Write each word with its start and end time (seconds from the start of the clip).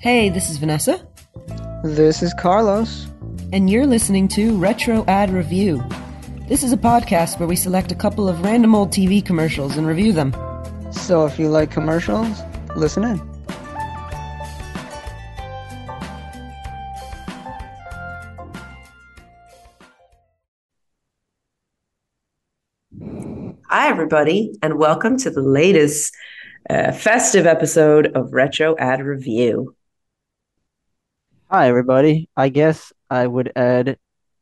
Hey, 0.00 0.28
this 0.28 0.50
is 0.50 0.58
Vanessa, 0.58 1.06
This 1.82 2.22
is 2.22 2.34
Carlos. 2.34 3.06
and 3.52 3.70
you're 3.70 3.86
listening 3.86 4.28
to 4.28 4.56
Retro 4.58 5.04
Ad 5.06 5.30
Review. 5.30 5.82
This 6.48 6.62
is 6.62 6.72
a 6.72 6.76
podcast 6.76 7.38
where 7.38 7.48
we 7.48 7.56
select 7.56 7.90
a 7.90 7.94
couple 7.94 8.28
of 8.28 8.42
random 8.42 8.74
old 8.74 8.90
TV 8.90 9.24
commercials 9.24 9.76
and 9.76 9.86
review 9.86 10.12
them. 10.12 10.34
So 10.92 11.24
if 11.24 11.38
you 11.38 11.48
like 11.48 11.70
commercials, 11.70 12.38
listen 12.76 13.04
in. 13.04 13.33
Everybody, 23.94 24.50
and 24.60 24.76
welcome 24.76 25.16
to 25.16 25.30
the 25.30 25.40
latest 25.40 26.12
uh, 26.68 26.90
festive 26.90 27.46
episode 27.46 28.08
of 28.16 28.32
Retro 28.32 28.74
Ad 28.76 29.00
Review. 29.00 29.76
Hi, 31.48 31.68
everybody. 31.68 32.28
I 32.36 32.48
guess 32.48 32.92
I 33.08 33.28
would 33.28 33.52
add, 33.54 33.96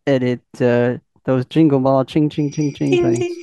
edit 0.07 0.41
uh, 0.59 0.97
those 1.25 1.45
jingle 1.45 1.81
ball 1.81 2.03
ching 2.07 2.31
ching 2.31 2.51
ching 2.51 2.73
ching 2.73 3.15
things. 3.15 3.37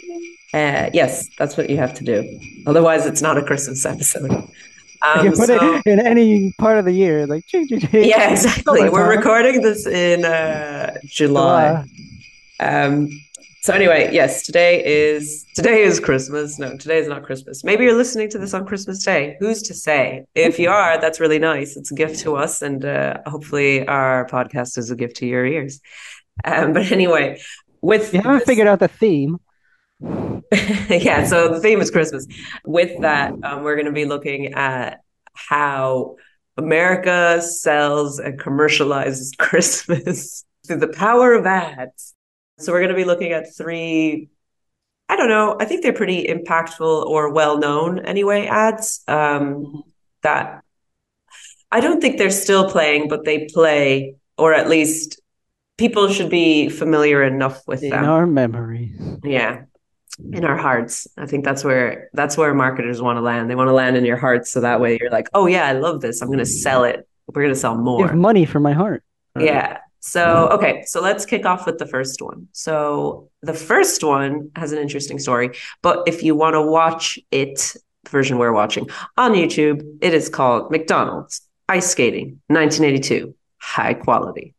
Uh, 0.52 0.90
yes, 0.96 1.28
that's 1.38 1.56
what 1.56 1.70
you 1.70 1.78
have 1.78 1.94
to 1.94 2.04
do. 2.04 2.40
Otherwise, 2.66 3.06
it's 3.06 3.22
not 3.22 3.38
a 3.38 3.44
Christmas 3.44 3.86
episode. 3.86 4.32
You 4.32 4.48
Um, 5.08 5.22
can 5.22 5.32
put 5.34 5.46
so- 5.48 5.76
it 5.76 5.84
in 5.86 6.00
any 6.00 6.52
part 6.58 6.80
of 6.80 6.86
the 6.86 6.92
year, 6.92 7.28
like 7.28 7.46
ching 7.46 7.68
ching 7.68 7.82
ching. 7.82 8.04
yeah, 8.10 8.32
exactly. 8.32 8.90
We're 8.90 9.16
recording 9.16 9.62
this 9.62 9.86
in 9.86 10.26
uh, 10.26 10.96
July. 11.06 11.86
July. 12.60 12.86
Um, 12.86 13.10
so 13.62 13.74
anyway, 13.74 14.10
yes, 14.14 14.46
today 14.46 14.84
is 14.86 15.46
today 15.56 15.82
is 15.84 16.00
Christmas. 16.00 16.58
No, 16.60 16.78
today 16.78 17.00
is 17.00 17.08
not 17.08 17.24
Christmas. 17.24 17.64
Maybe 17.64 17.84
you're 17.84 17.98
listening 17.98 18.30
to 18.32 18.38
this 18.40 18.54
on 18.54 18.66
Christmas 18.66 19.04
Day. 19.04 19.36
Who's 19.40 19.62
to 19.64 19.74
say? 19.74 20.26
If 20.36 20.60
you 20.60 20.70
are, 20.70 21.00
that's 21.00 21.20
really 21.20 21.40
nice. 21.40 21.76
It's 21.76 21.92
a 21.92 21.96
gift 21.96 22.20
to 22.22 22.36
us, 22.36 22.62
and 22.62 22.84
uh, 22.86 23.18
hopefully, 23.26 23.86
our 23.88 24.26
podcast 24.28 24.78
is 24.78 24.92
a 24.92 24.96
gift 24.96 25.18
to 25.18 25.26
your 25.26 25.46
ears. 25.46 25.82
Um, 26.46 26.74
but 26.74 26.92
anyway, 26.92 27.42
with 27.82 28.14
You 28.14 28.22
haven't 28.22 28.40
this- 28.40 28.48
figured 28.48 28.68
out 28.68 28.80
the 28.80 28.88
theme. 28.88 29.40
yeah, 30.02 31.26
so 31.26 31.50
the 31.50 31.60
theme 31.60 31.82
is 31.82 31.92
Christmas. 31.92 32.26
With 32.66 33.02
that, 33.02 33.34
um, 33.44 33.64
we're 33.64 33.76
going 33.76 33.86
to 33.88 33.92
be 33.92 34.06
looking 34.06 34.54
at 34.54 35.02
how 35.34 36.16
America 36.58 37.42
sells 37.42 38.20
and 38.20 38.40
commercializes 38.40 39.30
Christmas 39.38 40.46
through 40.66 40.78
the 40.78 40.88
power 40.88 41.34
of 41.34 41.46
ads. 41.46 42.16
So 42.60 42.72
we're 42.72 42.80
going 42.80 42.90
to 42.90 42.96
be 42.96 43.06
looking 43.06 43.32
at 43.32 43.56
three, 43.56 44.30
I 45.08 45.16
don't 45.16 45.30
know, 45.30 45.56
I 45.60 45.66
think 45.66 45.82
they're 45.82 45.94
pretty 45.94 46.28
impactful 46.28 47.06
or 47.06 47.32
well 47.32 47.58
known 47.58 48.00
anyway, 48.00 48.48
ads 48.48 49.02
um, 49.08 49.84
that 50.24 50.64
I 51.72 51.80
don't 51.80 52.02
think 52.02 52.18
they're 52.18 52.32
still 52.32 52.70
playing, 52.70 53.10
but 53.10 53.26
they 53.26 53.46
play, 53.46 54.16
or 54.38 54.54
at 54.54 54.70
least 54.70 55.22
people 55.78 56.10
should 56.10 56.30
be 56.30 56.70
familiar 56.70 57.24
enough 57.24 57.62
with 57.68 57.84
In 57.84 57.92
them. 57.92 58.04
In 58.04 58.10
our 58.10 58.28
memories. 58.28 59.00
Yeah. 59.24 59.64
In 60.34 60.44
our 60.44 60.58
hearts. 60.58 61.08
I 61.18 61.26
think 61.26 61.46
that's 61.46 61.64
where 61.64 62.10
that's 62.14 62.38
where 62.38 62.54
marketers 62.54 63.02
want 63.02 63.18
to 63.18 63.22
land. 63.22 63.50
They 63.50 63.56
want 63.56 63.70
to 63.70 63.74
land 63.74 63.96
in 63.96 64.04
your 64.04 64.18
hearts 64.18 64.52
so 64.52 64.62
that 64.62 64.82
way 64.82 64.98
you're 65.00 65.12
like, 65.12 65.30
"Oh 65.34 65.46
yeah, 65.46 65.66
I 65.66 65.72
love 65.74 66.02
this. 66.02 66.22
I'm 66.22 66.28
going 66.28 66.40
to 66.40 66.46
sell 66.46 66.84
it. 66.84 67.08
We're 67.28 67.44
going 67.44 67.54
to 67.54 67.60
sell 67.60 67.76
Give 67.76 67.86
more." 67.86 68.14
money 68.14 68.44
for 68.44 68.60
my 68.60 68.74
heart. 68.74 69.04
Yeah. 69.40 69.78
So, 70.00 70.48
okay, 70.50 70.84
so 70.86 71.02
let's 71.02 71.26
kick 71.26 71.46
off 71.46 71.66
with 71.66 71.78
the 71.78 71.86
first 71.86 72.22
one. 72.22 72.48
So, 72.54 73.30
the 73.42 73.54
first 73.54 74.04
one 74.04 74.52
has 74.56 74.72
an 74.72 74.80
interesting 74.80 75.20
story, 75.20 75.52
but 75.82 76.04
if 76.08 76.24
you 76.24 76.36
want 76.36 76.54
to 76.54 76.62
watch 76.62 77.20
it, 77.32 77.76
the 78.04 78.10
version 78.10 78.38
we're 78.38 78.54
watching 78.54 78.88
on 79.18 79.34
YouTube, 79.34 79.98
it 80.02 80.14
is 80.14 80.30
called 80.30 80.72
McDonald's 80.72 81.42
Ice 81.68 81.90
Skating 81.90 82.42
1982 82.48 83.36
High 83.58 83.94
Quality. 83.94 84.56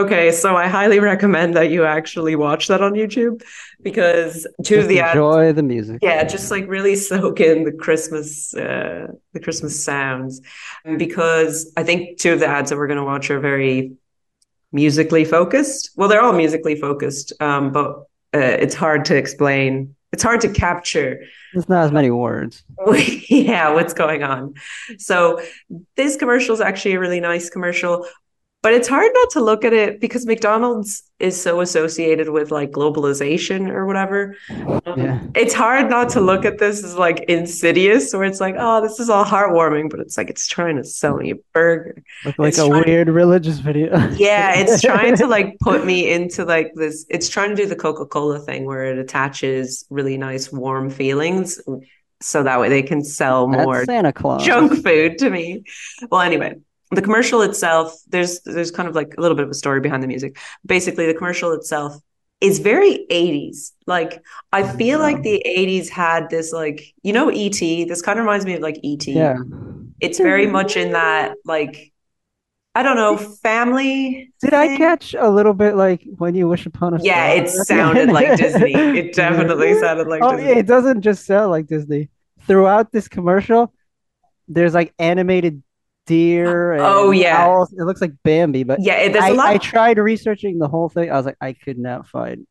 Okay, 0.00 0.32
so 0.32 0.56
I 0.56 0.66
highly 0.66 0.98
recommend 1.00 1.54
that 1.56 1.70
you 1.70 1.84
actually 1.84 2.34
watch 2.36 2.68
that 2.68 2.80
on 2.82 2.92
YouTube 2.94 3.42
because 3.82 4.46
two 4.64 4.76
Just 4.76 4.84
of 4.84 4.88
the 4.88 5.00
ads 5.00 5.14
enjoy 5.16 5.52
the 5.52 5.62
music. 5.62 5.98
yeah 6.02 6.22
just 6.24 6.50
like 6.50 6.66
really 6.68 6.94
soak 6.96 7.40
in 7.40 7.64
the 7.64 7.72
christmas 7.72 8.54
uh 8.54 9.06
the 9.34 9.40
christmas 9.40 9.82
sounds. 9.84 10.40
Because 11.04 11.72
i 11.76 11.82
think 11.82 12.18
two 12.18 12.32
of 12.34 12.40
the 12.40 12.46
ads 12.46 12.68
that 12.70 12.76
we're 12.78 12.86
going 12.92 12.98
to 13.04 13.04
watch 13.04 13.30
are 13.30 13.40
very 13.40 13.92
musically 14.72 15.24
focused. 15.24 15.90
Well 15.96 16.08
they're 16.08 16.22
all 16.22 16.32
musically 16.44 16.76
focused 16.76 17.32
um 17.40 17.72
but 17.72 17.88
uh, 18.32 18.38
it's 18.64 18.76
hard 18.84 19.04
to 19.06 19.16
explain. 19.16 19.96
It's 20.12 20.22
hard 20.22 20.40
to 20.42 20.48
capture 20.48 21.10
There's 21.52 21.68
not 21.68 21.84
as 21.84 21.92
many 21.92 22.10
words. 22.10 22.62
yeah 23.28 23.70
what's 23.76 23.94
going 23.94 24.22
on. 24.22 24.54
So 24.98 25.40
this 25.96 26.16
commercial 26.16 26.54
is 26.54 26.60
actually 26.60 26.94
a 26.94 27.00
really 27.00 27.20
nice 27.20 27.50
commercial 27.50 28.06
but 28.62 28.74
it's 28.74 28.88
hard 28.88 29.10
not 29.14 29.30
to 29.30 29.40
look 29.40 29.64
at 29.64 29.72
it 29.72 30.00
because 30.00 30.26
mcdonald's 30.26 31.02
is 31.18 31.40
so 31.40 31.60
associated 31.60 32.28
with 32.30 32.50
like 32.50 32.70
globalization 32.70 33.68
or 33.70 33.86
whatever 33.86 34.36
Um, 34.50 34.80
Yeah. 34.96 35.20
it's 35.34 35.54
hard 35.54 35.90
not 35.90 36.08
to 36.10 36.20
look 36.20 36.44
at 36.44 36.58
this 36.58 36.82
as 36.84 36.96
like 36.96 37.20
insidious 37.28 38.12
where 38.12 38.24
it's 38.24 38.40
like 38.40 38.54
oh 38.58 38.80
this 38.80 38.98
is 39.00 39.08
all 39.10 39.24
heartwarming 39.24 39.90
but 39.90 40.00
it's 40.00 40.16
like 40.16 40.30
it's 40.30 40.46
trying 40.46 40.76
to 40.76 40.84
sell 40.84 41.16
me 41.16 41.32
a 41.32 41.34
burger 41.54 42.02
Look 42.24 42.38
like 42.38 42.48
It's 42.48 42.58
a 42.58 42.68
weird 42.68 43.08
religious 43.08 43.58
video. 43.58 43.96
yeah 44.16 44.54
it's 44.60 44.80
trying 44.80 45.16
to 45.16 45.26
like 45.26 45.58
put 45.60 45.84
me 45.84 46.10
into 46.10 46.44
like 46.44 46.72
this 46.74 47.06
it's 47.10 47.28
trying 47.28 47.50
to 47.50 47.56
do 47.56 47.66
the 47.66 47.76
coca-cola 47.76 48.38
thing 48.40 48.64
where 48.66 48.84
it 48.92 48.98
attaches 48.98 49.84
really 49.90 50.16
nice 50.16 50.50
warm 50.52 50.90
feelings 50.90 51.60
so 52.22 52.42
that 52.42 52.60
way 52.60 52.68
they 52.68 52.82
can 52.82 53.02
sell 53.02 53.46
more 53.46 53.84
Santa 53.86 54.12
Claus. 54.12 54.44
junk 54.44 54.82
food 54.84 55.16
to 55.18 55.30
me. 55.30 55.62
Well, 56.10 56.20
anyway, 56.20 56.56
the 56.90 57.02
commercial 57.02 57.42
itself, 57.42 57.94
there's 58.08 58.40
there's 58.40 58.70
kind 58.70 58.88
of 58.88 58.94
like 58.94 59.14
a 59.16 59.20
little 59.20 59.36
bit 59.36 59.44
of 59.44 59.50
a 59.50 59.54
story 59.54 59.80
behind 59.80 60.02
the 60.02 60.08
music. 60.08 60.38
Basically, 60.66 61.06
the 61.06 61.14
commercial 61.14 61.52
itself 61.52 61.96
is 62.40 62.58
very 62.58 63.06
80s. 63.10 63.72
Like 63.86 64.22
I 64.52 64.66
feel 64.76 64.98
like 64.98 65.22
the 65.22 65.42
80s 65.46 65.88
had 65.88 66.30
this 66.30 66.52
like, 66.52 66.94
you 67.02 67.12
know, 67.12 67.28
ET. 67.28 67.58
This 67.60 68.02
kind 68.02 68.18
of 68.18 68.24
reminds 68.24 68.46
me 68.46 68.54
of 68.54 68.60
like 68.60 68.78
ET. 68.82 69.06
Yeah. 69.06 69.36
It's 70.00 70.18
very 70.18 70.44
mm-hmm. 70.44 70.52
much 70.52 70.76
in 70.76 70.92
that 70.92 71.36
like 71.44 71.92
I 72.74 72.84
don't 72.84 72.96
know, 72.96 73.16
family. 73.16 74.32
Did 74.40 74.54
I 74.54 74.76
catch 74.76 75.14
a 75.14 75.28
little 75.28 75.54
bit 75.54 75.74
like 75.74 76.06
when 76.18 76.34
you 76.34 76.48
wish 76.48 76.66
upon 76.66 76.94
a 76.94 77.02
Yeah, 77.02 77.44
star? 77.44 77.44
it 77.44 77.66
sounded 77.66 78.08
like 78.10 78.36
Disney. 78.38 78.72
It 78.72 79.12
definitely 79.14 79.78
sounded 79.78 80.06
like 80.06 80.22
oh, 80.22 80.32
Disney. 80.32 80.48
yeah, 80.48 80.58
it 80.58 80.66
doesn't 80.66 81.02
just 81.02 81.26
sound 81.26 81.50
like 81.50 81.66
Disney. 81.66 82.10
Throughout 82.46 82.92
this 82.92 83.08
commercial, 83.08 83.74
there's 84.48 84.72
like 84.72 84.94
animated 84.98 85.62
deer 86.06 86.72
and 86.72 86.82
Oh, 86.82 87.10
yeah. 87.10 87.44
owls. 87.46 87.72
It 87.72 87.82
looks 87.84 88.00
like 88.00 88.12
Bambi, 88.24 88.64
but 88.64 88.80
Yeah, 88.80 88.94
it- 88.94 89.12
there's 89.12 89.24
I, 89.24 89.28
a 89.30 89.34
lot 89.34 89.46
I 89.48 89.58
tried 89.58 89.98
researching 89.98 90.58
the 90.58 90.68
whole 90.68 90.88
thing. 90.88 91.10
I 91.10 91.16
was 91.16 91.26
like, 91.26 91.36
I 91.40 91.52
could 91.52 91.78
not 91.78 92.06
find 92.06 92.46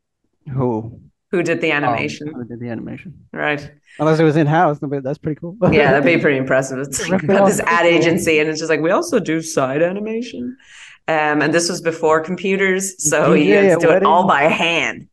who 0.52 1.00
who 1.32 1.44
did 1.44 1.62
the 1.62 1.72
um, 1.72 1.84
animation, 1.84 2.26
who 2.34 2.44
did 2.44 2.60
the 2.60 2.70
animation. 2.70 3.14
right? 3.32 3.72
Unless 4.00 4.20
it 4.20 4.24
was 4.24 4.36
in 4.36 4.48
house, 4.48 4.80
but 4.82 5.04
that's 5.04 5.20
pretty 5.20 5.40
cool. 5.40 5.56
Yeah, 5.72 5.92
that'd 5.92 6.04
be 6.04 6.18
pretty 6.22 6.38
impressive. 6.38 6.80
It's 6.80 7.08
like 7.08 7.26
got 7.28 7.46
this 7.46 7.60
ad 7.60 7.86
agency, 7.86 8.40
and 8.40 8.50
it's 8.50 8.58
just 8.60 8.70
like 8.70 8.80
we 8.82 8.90
also 8.90 9.20
do 9.20 9.40
side 9.42 9.84
animation. 9.84 10.58
Um, 11.08 11.42
and 11.44 11.54
this 11.54 11.70
was 11.70 11.82
before 11.82 12.22
computers, 12.22 13.08
so 13.10 13.34
DJ 13.34 13.46
you 13.46 13.54
had 13.56 13.80
to 13.80 13.88
do 13.88 13.92
it 13.94 14.04
all 14.04 14.26
by 14.28 14.44
hand. 14.44 15.08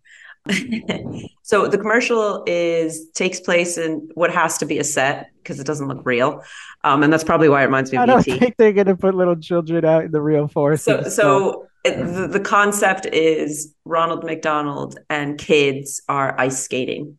so 1.43 1.69
the 1.69 1.79
commercial 1.79 2.45
is 2.47 3.09
takes 3.15 3.41
place 3.41 3.79
in 3.79 4.09
what 4.15 4.33
has 4.33 4.59
to 4.59 4.67
be 4.67 4.79
a 4.79 4.85
set 4.85 5.31
because 5.43 5.61
it 5.61 5.67
doesn't 5.67 5.89
look 5.89 6.05
real, 6.05 6.43
um, 6.85 7.03
and 7.03 7.13
that's 7.13 7.25
probably 7.25 7.49
why 7.49 7.63
it 7.63 7.67
reminds 7.67 7.93
me 7.93 7.99
of 7.99 8.03
I 8.03 8.07
don't 8.07 8.29
ET. 8.29 8.39
think 8.39 8.57
they're 8.57 8.73
gonna 8.73 8.97
put 8.97 9.15
little 9.15 9.37
children 9.37 9.85
out 9.85 10.05
in 10.05 10.11
the 10.13 10.21
real 10.21 10.49
forest. 10.49 10.85
So, 10.85 11.03
so 11.05 11.67
it, 11.87 11.97
the, 11.97 12.27
the 12.27 12.41
concept 12.41 13.07
is 13.07 13.75
Ronald 13.85 14.25
McDonald 14.25 14.99
and 15.09 15.39
kids 15.39 16.03
are 16.09 16.39
ice 16.39 16.63
skating. 16.63 17.19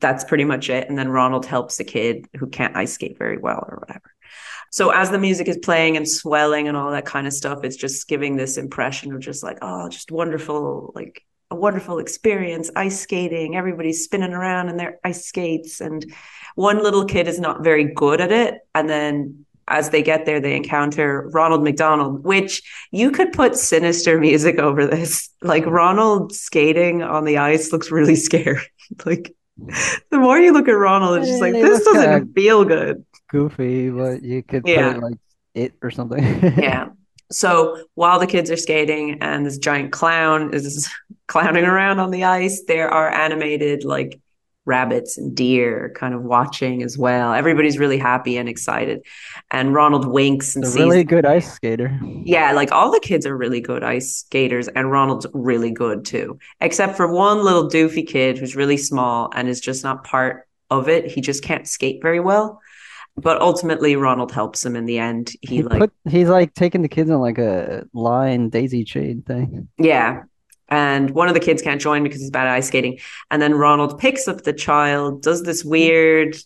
That's 0.00 0.24
pretty 0.24 0.44
much 0.44 0.70
it. 0.70 0.88
And 0.88 0.98
then 0.98 1.08
Ronald 1.08 1.46
helps 1.46 1.80
a 1.80 1.84
kid 1.84 2.28
who 2.38 2.46
can't 2.46 2.76
ice 2.76 2.92
skate 2.92 3.18
very 3.18 3.38
well 3.38 3.64
or 3.68 3.78
whatever. 3.78 4.14
So 4.70 4.90
as 4.90 5.10
the 5.10 5.18
music 5.18 5.48
is 5.48 5.58
playing 5.58 5.96
and 5.96 6.08
swelling 6.08 6.66
and 6.68 6.76
all 6.76 6.90
that 6.90 7.04
kind 7.04 7.26
of 7.26 7.32
stuff, 7.32 7.62
it's 7.62 7.76
just 7.76 8.08
giving 8.08 8.36
this 8.36 8.56
impression 8.56 9.12
of 9.12 9.20
just 9.20 9.42
like, 9.42 9.58
oh, 9.62 9.88
just 9.88 10.10
wonderful, 10.10 10.92
like 10.94 11.24
a 11.54 11.60
wonderful 11.60 11.98
experience, 11.98 12.70
ice 12.76 13.00
skating. 13.00 13.54
Everybody's 13.56 14.02
spinning 14.04 14.32
around 14.32 14.68
in 14.68 14.76
their 14.76 14.98
ice 15.04 15.24
skates. 15.26 15.80
And 15.80 16.04
one 16.56 16.82
little 16.82 17.04
kid 17.04 17.28
is 17.28 17.38
not 17.38 17.62
very 17.62 17.84
good 17.84 18.20
at 18.20 18.32
it. 18.32 18.60
And 18.74 18.88
then 18.88 19.46
as 19.68 19.90
they 19.90 20.02
get 20.02 20.26
there, 20.26 20.40
they 20.40 20.56
encounter 20.56 21.28
Ronald 21.32 21.62
McDonald, 21.62 22.24
which 22.24 22.62
you 22.90 23.10
could 23.10 23.32
put 23.32 23.56
sinister 23.56 24.18
music 24.20 24.58
over 24.58 24.86
this. 24.86 25.30
Like 25.44 25.66
Ronald 25.66 26.32
skating 26.34 27.02
on 27.02 27.24
the 27.26 27.36
ice 27.36 27.70
looks 27.70 27.90
really 27.90 28.16
scary. 28.28 28.60
like 29.04 29.34
the 30.10 30.18
more 30.18 30.38
you 30.38 30.52
look 30.54 30.68
at 30.68 30.72
Ronald, 30.72 31.18
it's 31.18 31.28
just 31.28 31.40
like 31.42 31.52
this 31.52 31.84
doesn't 31.84 32.22
uh, 32.22 32.24
feel 32.34 32.64
good. 32.64 33.04
goofy, 33.30 33.90
but 33.90 34.22
you 34.22 34.42
could 34.42 34.62
Yeah. 34.66 34.94
put 34.94 34.96
it 34.96 35.02
like 35.02 35.18
it 35.54 35.72
or 35.82 35.90
something. 35.90 36.24
Yeah. 36.58 36.88
So 37.30 37.84
while 37.94 38.18
the 38.18 38.26
kids 38.26 38.50
are 38.50 38.56
skating 38.56 39.18
and 39.22 39.44
this 39.44 39.58
giant 39.58 39.92
clown 39.92 40.52
is 40.54 40.88
clowning 41.26 41.64
around 41.64 41.98
on 42.00 42.10
the 42.10 42.24
ice, 42.24 42.62
there 42.66 42.88
are 42.88 43.08
animated 43.12 43.84
like 43.84 44.20
rabbits 44.66 45.18
and 45.18 45.36
deer 45.36 45.92
kind 45.94 46.14
of 46.14 46.22
watching 46.22 46.82
as 46.82 46.96
well. 46.96 47.34
Everybody's 47.34 47.78
really 47.78 47.98
happy 47.98 48.38
and 48.38 48.48
excited. 48.48 49.02
And 49.50 49.74
Ronald 49.74 50.06
winks 50.06 50.56
and 50.56 50.64
a 50.64 50.68
sees 50.68 50.80
really 50.80 51.04
good 51.04 51.26
ice 51.26 51.52
skater. 51.52 51.98
Yeah, 52.02 52.52
like 52.52 52.72
all 52.72 52.90
the 52.90 53.00
kids 53.00 53.26
are 53.26 53.36
really 53.36 53.60
good 53.60 53.84
ice 53.84 54.16
skaters, 54.16 54.68
and 54.68 54.90
Ronald's 54.90 55.26
really 55.34 55.70
good 55.70 56.04
too, 56.04 56.38
except 56.60 56.96
for 56.96 57.12
one 57.12 57.42
little 57.44 57.68
doofy 57.68 58.06
kid 58.06 58.38
who's 58.38 58.56
really 58.56 58.78
small 58.78 59.30
and 59.34 59.48
is 59.48 59.60
just 59.60 59.84
not 59.84 60.04
part 60.04 60.46
of 60.70 60.88
it. 60.88 61.10
He 61.10 61.20
just 61.20 61.42
can't 61.42 61.68
skate 61.68 62.00
very 62.02 62.20
well. 62.20 62.60
But 63.16 63.40
ultimately, 63.40 63.94
Ronald 63.94 64.32
helps 64.32 64.64
him 64.64 64.74
in 64.74 64.86
the 64.86 64.98
end. 64.98 65.32
He, 65.40 65.56
He 65.56 65.62
like, 65.62 65.78
put 65.78 65.92
he's 66.08 66.28
like 66.28 66.54
taking 66.54 66.82
the 66.82 66.88
kids 66.88 67.10
on 67.10 67.20
like 67.20 67.38
a 67.38 67.84
line 67.92 68.48
daisy 68.48 68.82
chain 68.82 69.22
thing. 69.22 69.68
yeah. 69.78 70.22
And 70.74 71.10
one 71.10 71.28
of 71.28 71.34
the 71.34 71.40
kids 71.40 71.62
can't 71.62 71.80
join 71.80 72.02
because 72.02 72.20
he's 72.20 72.30
bad 72.30 72.46
at 72.48 72.54
ice 72.54 72.66
skating. 72.68 72.98
And 73.30 73.40
then 73.40 73.54
Ronald 73.54 73.98
picks 73.98 74.26
up 74.26 74.38
the 74.42 74.52
child, 74.52 75.22
does 75.22 75.42
this 75.44 75.64
weird 75.64 76.36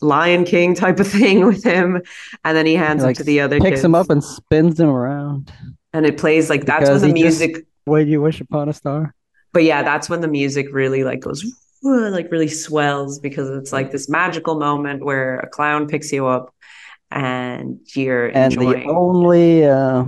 Lion 0.00 0.44
King 0.44 0.74
type 0.74 0.98
of 0.98 1.06
thing 1.08 1.44
with 1.50 1.62
him, 1.62 2.00
and 2.44 2.56
then 2.56 2.64
he 2.66 2.74
hands 2.74 3.02
Like 3.02 3.16
him 3.16 3.20
to 3.20 3.24
the 3.24 3.40
other 3.40 3.58
picks 3.60 3.70
kids. 3.76 3.84
him 3.84 3.94
up 3.94 4.08
and 4.08 4.22
spins 4.24 4.80
him 4.80 4.88
around. 4.88 5.52
and 5.92 6.06
it 6.06 6.16
plays 6.16 6.48
like 6.48 6.64
that's 6.64 6.88
when 6.88 7.00
the 7.00 7.06
he 7.08 7.22
just- 7.24 7.40
music 7.40 7.66
When 7.84 8.08
you 8.08 8.20
wish 8.22 8.40
upon 8.40 8.68
a 8.68 8.72
star. 8.72 9.14
but 9.52 9.62
yeah, 9.64 9.82
that's 9.82 10.08
when 10.10 10.20
the 10.22 10.28
music 10.28 10.66
really 10.72 11.04
like 11.04 11.20
goes 11.20 11.44
like 11.82 12.30
really 12.32 12.48
swells 12.48 13.18
because 13.20 13.48
it's 13.50 13.72
like 13.72 13.90
this 13.92 14.08
magical 14.08 14.58
moment 14.58 15.04
where 15.04 15.38
a 15.40 15.48
clown 15.48 15.86
picks 15.86 16.10
you 16.12 16.26
up 16.26 16.52
and 17.10 17.78
you're 17.94 18.26
And 18.28 18.52
enjoying. 18.52 18.86
the 18.86 18.92
only 18.92 19.64
uh, 19.66 20.04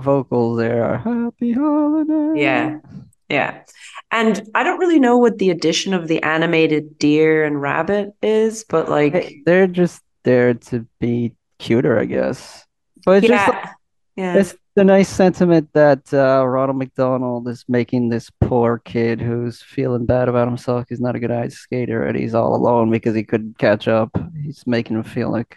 vocals 0.00 0.58
there 0.58 0.84
are 0.84 0.98
happy 0.98 1.52
holiday. 1.52 2.40
Yeah. 2.40 2.78
Yeah. 3.28 3.62
And 4.12 4.40
I 4.54 4.62
don't 4.62 4.78
really 4.78 5.00
know 5.00 5.16
what 5.18 5.38
the 5.38 5.50
addition 5.50 5.92
of 5.94 6.06
the 6.08 6.22
animated 6.22 6.98
deer 6.98 7.44
and 7.44 7.60
rabbit 7.60 8.10
is, 8.22 8.64
but 8.68 8.88
like 8.88 9.12
They- 9.14 9.42
They're 9.44 9.66
just 9.66 10.00
there 10.22 10.54
to 10.54 10.86
be 11.00 11.34
cuter, 11.58 11.98
I 11.98 12.04
guess. 12.04 12.64
But 13.04 13.18
it's 13.24 13.28
just 13.28 13.48
like, 13.48 13.64
yeah. 13.64 13.72
Yeah. 14.34 14.40
it's 14.40 14.54
the 14.76 14.84
nice 14.84 15.08
sentiment 15.08 15.70
that 15.74 16.12
uh, 16.12 16.44
Ronald 16.46 16.78
McDonald 16.78 17.48
is 17.48 17.64
making 17.68 18.08
this 18.08 18.30
poor 18.40 18.78
kid 18.78 19.20
who's 19.20 19.62
feeling 19.62 20.06
bad 20.06 20.28
about 20.28 20.48
himself. 20.48 20.86
He's 20.88 21.00
not 21.00 21.16
a 21.16 21.20
good 21.20 21.30
ice 21.30 21.54
skater 21.54 22.04
and 22.04 22.16
he's 22.16 22.34
all 22.34 22.54
alone 22.54 22.90
because 22.90 23.14
he 23.14 23.24
couldn't 23.24 23.58
catch 23.58 23.88
up. 23.88 24.10
He's 24.42 24.66
making 24.66 24.96
him 24.96 25.02
feel 25.02 25.30
like 25.30 25.56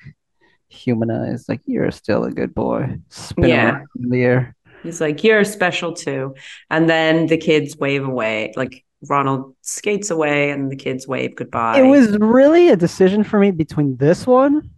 humanized, 0.69 1.49
like 1.49 1.61
you're 1.65 1.91
still 1.91 2.23
a 2.23 2.31
good 2.31 2.53
boy. 2.55 2.97
Spin 3.09 3.49
Yeah. 3.49 3.81
in 3.99 4.09
the 4.09 4.23
air. 4.23 4.55
He's 4.83 5.01
like, 5.01 5.23
You're 5.23 5.43
special 5.43 5.93
too. 5.93 6.35
And 6.69 6.89
then 6.89 7.27
the 7.27 7.37
kids 7.37 7.77
wave 7.77 8.05
away. 8.05 8.53
Like 8.55 8.85
Ronald 9.09 9.55
skates 9.61 10.09
away 10.09 10.51
and 10.51 10.71
the 10.71 10.75
kids 10.75 11.07
wave 11.07 11.35
goodbye. 11.35 11.79
It 11.79 11.87
was 11.87 12.17
really 12.17 12.69
a 12.69 12.75
decision 12.77 13.23
for 13.23 13.39
me 13.39 13.51
between 13.51 13.97
this 13.97 14.25
one, 14.27 14.69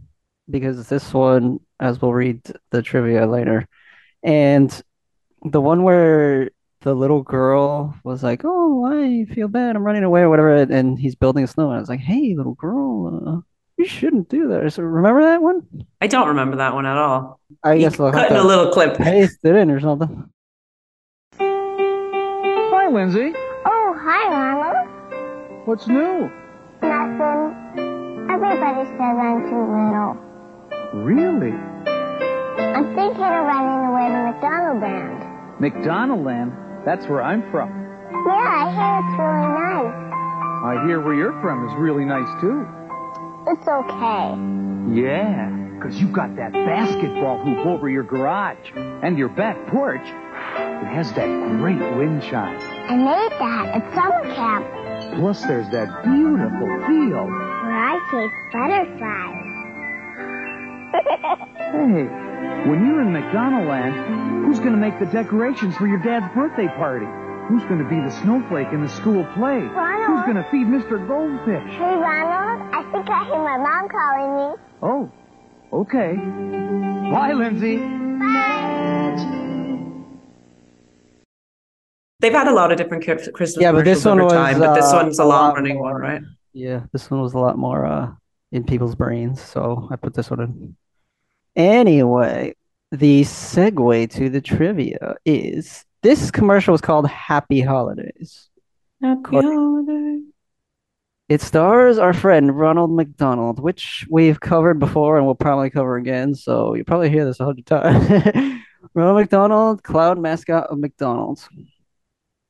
because 0.50 0.88
this 0.90 1.14
one, 1.14 1.60
as 1.80 2.02
we'll 2.02 2.14
read 2.14 2.42
the 2.72 2.82
trivia 2.82 3.26
later, 3.28 3.68
and 4.24 4.82
the 5.44 5.62
one 5.62 5.84
where 5.84 6.50
the 6.82 6.94
little 6.96 7.22
girl 7.24 7.96
was 8.04 8.24
like, 8.24 8.42
"Oh, 8.44 8.86
I 8.86 9.26
feel 9.34 9.48
bad. 9.48 9.76
I'm 9.76 9.84
running 9.84 10.04
away," 10.04 10.22
or 10.22 10.30
whatever, 10.30 10.56
and 10.56 10.98
he's 11.00 11.16
building 11.16 11.44
a 11.44 11.48
snowman. 11.48 11.78
I 11.78 11.80
was 11.80 11.90
like, 11.90 12.00
"Hey, 12.00 12.34
little 12.36 12.56
girl, 12.56 13.22
uh, 13.28 13.42
you 13.82 13.88
shouldn't 13.88 14.30
do 14.30 14.48
that." 14.50 14.72
So 14.74 14.84
remember 14.84 15.24
that 15.24 15.42
one? 15.42 15.64
I 16.02 16.08
don't 16.08 16.28
remember 16.30 16.58
that 16.58 16.74
one 16.74 16.86
at 16.86 16.98
all. 16.98 17.40
I 17.64 17.74
You 17.74 17.82
guess 17.90 18.00
I'll 18.00 18.12
have 18.12 18.16
cut 18.16 18.32
in 18.32 18.38
a 18.38 18.44
little 18.44 18.72
clip. 18.72 18.96
paste 18.98 19.40
it 19.44 19.56
in 19.56 19.70
or 19.72 19.80
something. 19.80 20.30
Hi, 21.40 22.88
Lindsay. 22.90 23.34
Oh, 23.66 23.96
hi, 24.00 24.30
Ronald. 24.32 24.88
What's 25.66 25.88
new? 25.88 26.30
Nothing. 26.82 28.28
Everybody 28.30 28.86
says 28.90 29.00
I'm 29.00 29.50
too 29.50 29.64
little. 29.70 30.18
Really? 31.04 31.54
I'm 32.58 32.96
thinking 32.96 33.24
of 33.24 33.46
running 33.46 33.86
away 33.90 34.08
to 34.10 34.32
McDonald 34.32 34.82
Land. 34.82 35.60
McDonald 35.60 36.24
Land? 36.26 36.52
That's 36.86 37.06
where 37.08 37.22
I'm 37.22 37.44
from. 37.52 37.70
Yeah, 38.26 38.34
I 38.34 38.66
hear 38.74 38.94
it's 39.02 39.16
really 39.20 39.50
nice. 39.62 39.98
I 40.64 40.86
hear 40.88 41.00
where 41.02 41.14
you're 41.14 41.40
from 41.42 41.68
is 41.68 41.74
really 41.76 42.06
nice 42.06 42.28
too. 42.42 42.68
It's 43.48 43.68
okay. 43.68 44.36
Yeah, 44.94 45.50
because 45.76 46.00
you've 46.00 46.14
got 46.14 46.36
that 46.36 46.52
basketball 46.54 47.40
hoop 47.44 47.66
over 47.66 47.90
your 47.90 48.04
garage 48.04 48.70
and 48.76 49.18
your 49.18 49.30
back 49.30 49.58
porch. 49.68 50.02
It 50.06 50.88
has 50.88 51.12
that 51.14 51.28
great 51.60 51.80
wind 51.98 52.22
chime. 52.24 52.60
I 52.90 52.96
made 52.96 53.32
that 53.40 53.68
at 53.76 53.94
summer 53.96 54.36
camp 54.36 54.66
Plus, 55.20 55.42
there's 55.44 55.70
that 55.72 56.04
beautiful 56.04 56.68
field. 56.88 57.30
where 57.30 57.74
I 57.74 57.98
chase 58.12 58.32
butterflies. 58.54 59.38
Hey, 61.72 62.04
when 62.70 62.86
you're 62.86 63.02
in 63.02 63.12
McDonald 63.14 63.68
Land, 63.68 64.46
who's 64.46 64.60
gonna 64.60 64.78
make 64.78 65.00
the 65.00 65.06
decorations 65.08 65.76
for 65.78 65.88
your 65.88 66.00
dad's 66.00 66.28
birthday 66.36 66.68
party? 66.68 67.08
Who's 67.48 67.64
gonna 67.64 67.88
be 67.90 68.00
the 68.00 68.12
snowflake 68.22 68.72
in 68.72 68.82
the 68.82 68.90
school 68.90 69.26
play? 69.34 69.60
Ronald. 69.64 70.06
Who's 70.08 70.26
gonna 70.28 70.48
feed 70.52 70.68
Mr. 70.68 71.06
Goldfish? 71.08 71.72
Hey, 71.74 71.96
Ronald. 71.98 72.51
I 72.92 72.94
think 72.94 73.10
I 73.10 73.24
hear 73.24 73.38
my 73.38 73.58
mom 73.58 73.88
calling 73.88 74.36
me. 74.36 74.56
Oh, 74.82 75.10
okay. 75.72 76.16
Bye, 77.10 77.32
Lindsay. 77.32 77.78
Bye. 77.78 79.16
They've 82.20 82.34
had 82.34 82.50
a 82.50 82.54
lot 82.54 82.74
of 82.74 82.78
different 82.78 83.06
Christmas 83.06 83.56
Yeah, 83.58 83.72
but 83.72 83.86
this 83.86 84.04
commercials 84.04 84.06
over 84.08 84.16
one 84.16 84.26
was, 84.26 84.34
time, 84.34 84.60
but 84.60 84.76
this 84.76 84.92
uh, 84.92 84.98
one's 85.02 85.20
a 85.20 85.24
a 85.24 85.26
long 85.26 85.54
running 85.54 85.80
one, 85.80 85.96
right? 85.96 86.22
Yeah, 86.52 86.82
this 86.92 87.10
one 87.10 87.22
was 87.22 87.34
a 87.34 87.40
lot 87.40 87.58
more 87.58 87.86
uh 87.86 88.12
in 88.52 88.66
people's 88.66 88.96
brains, 88.96 89.42
so 89.42 89.88
I 89.90 89.96
put 89.96 90.14
this 90.14 90.30
one 90.30 90.42
in. 90.42 90.76
Anyway, 91.56 92.56
the 92.92 93.22
segue 93.22 94.12
to 94.12 94.30
the 94.30 94.42
trivia 94.42 95.16
is 95.26 95.86
this 96.04 96.30
commercial 96.30 96.74
was 96.74 96.82
called 96.82 97.08
Happy 97.08 97.62
Holidays. 97.62 98.50
Happy 99.02 99.38
holiday. 99.38 100.31
It 101.32 101.40
stars 101.40 101.98
our 101.98 102.12
friend 102.12 102.60
Ronald 102.60 102.92
McDonald, 102.92 103.62
which 103.62 104.06
we've 104.10 104.42
covered 104.42 104.80
before 104.80 105.16
and 105.16 105.26
we'll 105.26 105.34
probably 105.34 105.70
cover 105.70 105.96
again, 105.96 106.36
so 106.36 106.74
you'll 106.74 106.84
probably 106.84 107.10
hear 107.10 107.24
this 107.24 107.40
a 107.40 107.46
hundred 107.46 107.66
times. 107.66 108.62
Ronald 108.94 109.16
McDonald, 109.16 109.82
cloud 109.82 110.20
mascot 110.20 110.68
of 110.68 110.80
McDonald's. 110.80 111.48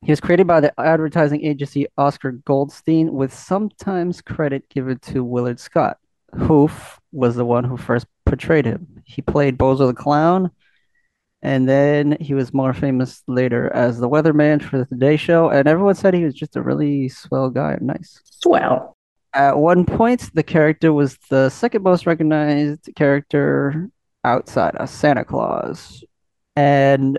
He 0.02 0.12
was 0.12 0.20
created 0.20 0.48
by 0.48 0.62
the 0.62 0.74
advertising 0.80 1.46
agency 1.46 1.86
Oscar 1.96 2.32
Goldstein, 2.32 3.14
with 3.14 3.32
sometimes 3.32 4.20
credit 4.20 4.68
given 4.68 4.98
to 4.98 5.24
Willard 5.24 5.60
Scott, 5.60 6.00
who 6.34 6.68
was 7.12 7.36
the 7.36 7.46
one 7.46 7.64
who 7.64 7.78
first 7.78 8.08
portrayed 8.26 8.66
him. 8.66 9.04
He 9.06 9.22
played 9.22 9.60
Bozo 9.60 9.86
the 9.86 9.94
Clown, 9.94 10.50
and 11.42 11.68
then 11.68 12.18
he 12.20 12.34
was 12.34 12.54
more 12.54 12.74
famous 12.74 13.24
later 13.28 13.72
as 13.74 14.00
the 14.00 14.10
weatherman 14.10 14.62
for 14.62 14.78
the 14.78 14.86
Today 14.86 15.18
Show, 15.18 15.50
and 15.50 15.68
everyone 15.68 15.96
said 15.96 16.14
he 16.14 16.24
was 16.24 16.36
just 16.36 16.56
a 16.56 16.62
really 16.62 17.10
swell 17.10 17.50
guy 17.50 17.74
and 17.74 17.88
nice. 17.88 18.22
Swell. 18.26 18.98
At 19.34 19.58
one 19.58 19.86
point, 19.86 20.30
the 20.34 20.44
character 20.44 20.92
was 20.92 21.18
the 21.30 21.50
second 21.50 21.84
most 21.84 22.06
recognized 22.06 22.90
character 22.96 23.90
outside 24.24 24.76
of 24.76 24.90
Santa 24.90 25.24
Claus. 25.24 26.04
And 26.56 27.18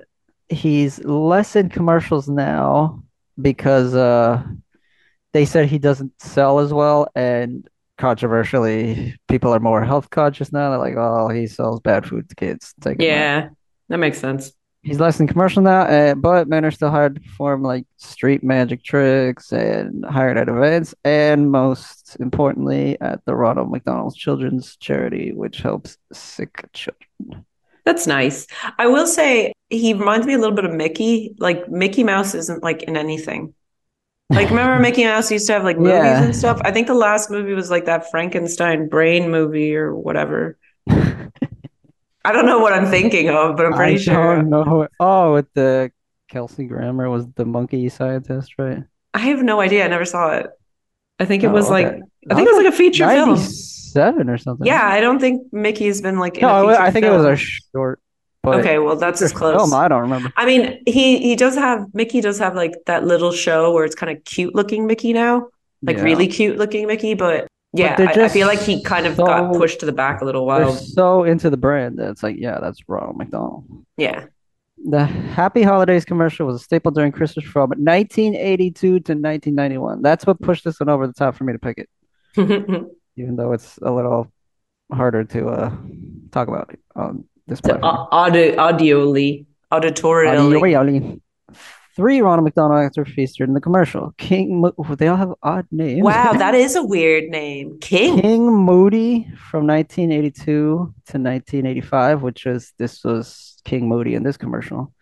he's 0.48 1.02
less 1.04 1.56
in 1.56 1.70
commercials 1.70 2.28
now, 2.28 3.02
because 3.40 3.94
uh 3.94 4.42
they 5.32 5.46
said 5.46 5.66
he 5.66 5.78
doesn't 5.78 6.12
sell 6.20 6.58
as 6.58 6.72
well 6.74 7.08
and 7.14 7.66
controversially 7.96 9.16
people 9.28 9.54
are 9.54 9.60
more 9.60 9.82
health 9.82 10.10
conscious 10.10 10.52
now. 10.52 10.68
They're 10.68 10.78
like, 10.78 10.96
oh, 10.96 11.28
he 11.28 11.46
sells 11.46 11.80
bad 11.80 12.04
food 12.04 12.28
to 12.28 12.34
kids. 12.34 12.74
Take 12.82 13.00
him. 13.00 13.06
Yeah, 13.06 13.48
that 13.92 13.99
makes 13.99 14.18
sense. 14.18 14.52
He's 14.82 14.99
less 14.99 15.20
in 15.20 15.28
commercial 15.28 15.62
now, 15.62 15.82
uh, 15.82 16.14
but 16.16 16.49
men 16.49 16.64
are 16.64 16.70
still 16.72 16.90
hired 16.90 17.14
to 17.16 17.20
perform 17.20 17.62
like 17.62 17.84
street 17.99 18.42
magic 18.42 18.82
tricks 18.82 19.52
and 19.52 20.02
hired 20.04 20.37
at 20.38 20.49
events, 20.49 20.92
and 21.04 21.52
most 21.52 22.16
importantly, 22.18 23.00
at 23.00 23.25
the 23.26 23.34
Ronald 23.37 23.70
McDonald's 23.70 24.16
Children's 24.16 24.76
Charity, 24.76 25.32
which 25.34 25.58
helps 25.58 25.99
sick 26.12 26.68
children. 26.72 27.44
That's 27.84 28.06
nice. 28.08 28.46
I 28.78 28.87
will 28.87 29.06
say 29.06 29.52
he 29.70 29.92
reminds 29.94 30.26
me 30.26 30.34
a 30.34 30.38
little 30.38 30.56
bit 30.56 30.64
of 30.64 30.72
Mickey. 30.72 31.34
Like 31.38 31.68
Mickey 31.68 32.02
Mouse 32.02 32.34
isn't 32.34 32.62
like 32.64 32.82
in 32.84 32.96
anything. 32.96 33.54
Like 34.30 34.50
remember 34.50 34.78
Mickey 34.82 35.04
Mouse 35.04 35.30
used 35.30 35.46
to 35.49 35.52
have 35.52 35.64
like 35.64 35.76
movies 35.78 35.92
Yeah. 35.92 36.25
and 36.25 36.34
stuff. 36.34 36.61
I 36.64 36.72
think 36.72 36.87
the 36.88 36.94
last 36.94 37.30
movie 37.30 37.52
was 37.54 37.70
like 37.70 37.84
that 37.84 38.11
Frankenstein 38.11 38.88
brain 38.88 39.30
movie 39.30 39.76
or 39.76 39.94
whatever. 39.94 40.58
I 42.24 42.32
don't 42.32 42.46
know 42.46 42.60
what 42.60 42.72
I'm 42.72 42.86
thinking 42.86 43.28
of, 43.30 43.56
but 43.56 43.66
I'm 43.66 43.72
pretty 43.72 43.94
I 43.94 43.98
sure. 43.98 44.36
don't 44.36 44.48
know. 44.50 44.86
Oh, 45.00 45.34
with 45.34 45.52
the 45.54 45.90
Kelsey 46.28 46.64
Grammer 46.64 47.10
was 47.10 47.26
the 47.32 47.44
monkey 47.44 47.88
scientist, 47.88 48.52
right? 48.58 48.84
I 49.14 49.18
have 49.18 49.42
no 49.42 49.60
idea. 49.60 49.84
I 49.84 49.88
never 49.88 50.04
saw 50.04 50.30
it. 50.32 50.46
I 51.18 51.24
think 51.24 51.42
it 51.42 51.48
Oh, 51.48 51.52
was 51.52 51.68
like. 51.68 51.86
I 51.86 52.34
think 52.34 52.48
it 52.48 52.52
was 52.54 52.64
like 52.64 52.72
a 52.72 52.76
feature 52.76 53.06
film. 53.08 53.30
97 53.30 54.30
or 54.30 54.38
something. 54.38 54.66
Yeah, 54.66 54.84
I 54.84 55.00
don't 55.00 55.18
think 55.18 55.52
Mickey's 55.52 56.00
been 56.00 56.18
like 56.18 56.36
in 56.36 56.42
No, 56.42 56.68
I 56.68 56.90
think 56.90 57.04
it 57.04 57.10
was 57.10 57.24
a 57.24 57.36
short. 57.36 58.00
But 58.42 58.60
Okay, 58.60 58.78
well 58.78 58.96
that's 58.96 59.22
as 59.22 59.32
close. 59.32 59.56
Film, 59.56 59.72
I 59.74 59.86
don't 59.88 60.00
remember. 60.02 60.32
I 60.36 60.46
mean, 60.46 60.82
he 60.86 61.18
he 61.18 61.36
does 61.36 61.54
have 61.54 61.86
Mickey 61.94 62.20
does 62.20 62.38
have 62.40 62.56
like 62.56 62.72
that 62.86 63.04
little 63.04 63.30
show 63.32 63.72
where 63.72 63.84
it's 63.84 63.94
kind 63.94 64.16
of 64.16 64.24
cute 64.24 64.54
looking 64.54 64.86
Mickey 64.86 65.12
now, 65.12 65.48
like 65.82 65.98
Yeah. 65.98 66.02
really 66.04 66.26
cute 66.26 66.56
looking 66.58 66.86
Mickey. 66.88 67.14
But 67.14 67.46
yeah, 67.72 67.96
I, 67.98 68.24
I 68.24 68.28
feel 68.28 68.46
like 68.46 68.60
he 68.60 68.82
kind 68.82 69.06
of 69.06 69.16
got 69.16 69.54
pushed 69.54 69.80
to 69.80 69.86
the 69.86 69.92
back 69.92 70.20
a 70.20 70.24
little 70.24 70.44
while. 70.46 70.72
so 70.74 71.24
into 71.24 71.50
the 71.50 71.56
brand 71.56 71.98
that 71.98 72.10
it's 72.10 72.22
like, 72.22 72.36
yeah, 72.38 72.58
that's 72.60 72.80
Ronald 72.88 73.16
McDonald. 73.16 73.64
Yeah, 73.96 74.26
The 74.84 75.04
Happy 75.04 75.62
Holidays 75.62 76.04
commercial 76.04 76.46
was 76.46 76.56
a 76.56 76.64
staple 76.64 76.90
during 76.90 77.12
Christmas 77.12 77.44
from 77.46 77.70
1982 77.70 78.74
to 78.74 78.96
1991. 78.96 80.02
That's 80.02 80.26
what 80.26 80.40
pushed 80.40 80.64
this 80.64 80.80
one 80.80 80.88
over 80.88 81.06
the 81.06 81.12
top 81.12 81.34
for 81.36 81.44
me 81.44 81.52
to 81.52 81.58
pick 81.58 81.78
it, 81.78 81.88
even 83.16 83.36
though 83.36 83.52
it's 83.52 83.78
a 83.82 83.90
little 83.90 84.30
harder 84.92 85.24
to 85.24 85.48
uh, 85.48 85.70
talk 86.30 86.48
about 86.48 86.74
on 86.94 87.24
this 87.46 87.60
to 87.62 87.68
platform. 87.78 88.08
audio 88.12 88.56
audioly 88.56 89.46
auditorially. 89.72 90.28
Audio- 90.38 91.10
Three 91.94 92.22
Ronald 92.22 92.44
McDonald 92.44 92.82
actors 92.82 93.12
featured 93.14 93.49
in 93.49 93.54
the 93.54 93.61
commercial. 93.61 94.14
King, 94.16 94.62
Mo- 94.62 94.94
they 94.96 95.08
all 95.08 95.16
have 95.16 95.34
odd 95.42 95.66
names. 95.70 96.02
Wow, 96.02 96.32
that 96.38 96.54
is 96.54 96.75
a 96.75 96.82
weird 96.82 97.25
name, 97.28 97.78
King. 97.80 98.20
King 98.20 98.50
Moody 98.50 99.25
from 99.50 99.66
1982 99.66 100.42
to 100.44 100.84
1985, 100.87 102.22
which 102.22 102.46
was 102.46 102.72
this 102.78 103.04
was 103.04 103.61
King 103.64 103.88
Moody 103.88 104.14
in 104.14 104.22
this 104.22 104.38
commercial. 104.38 104.92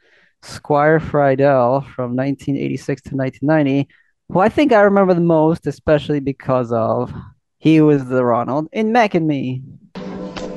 Squire 0.43 0.99
Fridell 0.99 1.83
from 1.95 2.17
1986 2.17 3.03
to 3.03 3.17
1990, 3.17 3.89
who 4.29 4.41
I 4.41 4.49
think 4.49 4.73
I 4.73 4.81
remember 4.81 5.15
the 5.15 5.21
most, 5.21 5.67
especially 5.67 6.21
because 6.21 6.73
of 6.73 7.13
he 7.59 7.81
was 7.81 8.07
the 8.07 8.25
Ronald 8.25 8.69
in 8.73 8.91
Mac 8.91 9.15
and 9.15 9.27
Me. 9.27 9.63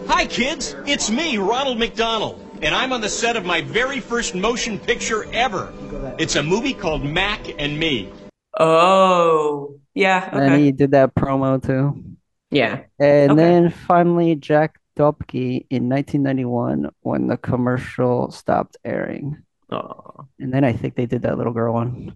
Hi, 0.08 0.26
kids. 0.26 0.76
It's 0.86 1.12
me, 1.12 1.38
Ronald 1.38 1.80
McDonald, 1.80 2.43
and 2.62 2.76
I'm 2.76 2.94
on 2.94 3.02
the 3.02 3.10
set 3.10 3.36
of 3.36 3.46
my 3.46 3.62
very 3.62 4.00
first 4.00 4.36
motion 4.36 4.80
picture 4.80 5.26
ever. 5.34 5.74
It's 6.18 6.36
a 6.36 6.44
movie 6.44 6.74
called 6.74 7.04
Mac 7.04 7.40
and 7.60 7.80
Me. 7.80 8.12
Oh, 8.60 9.80
yeah. 9.94 10.30
And 10.32 10.62
he 10.62 10.72
did 10.72 10.92
that 10.92 11.16
promo 11.16 11.62
too. 11.66 12.04
Yeah. 12.52 12.82
And 13.00 13.32
Okay. 13.32 13.42
then 13.42 13.70
finally, 13.72 14.36
Jack 14.36 14.80
Doepke 14.98 15.66
in 15.70 15.90
1991 15.90 16.92
when 17.02 17.28
the 17.28 17.38
commercial 17.38 18.30
stopped 18.32 18.78
airing. 18.86 19.38
Oh. 19.72 20.28
And 20.40 20.54
then 20.54 20.64
I 20.64 20.74
think 20.74 20.96
they 20.96 21.08
did 21.08 21.24
that 21.24 21.38
little 21.38 21.54
girl 21.54 21.74
one. 21.74 22.16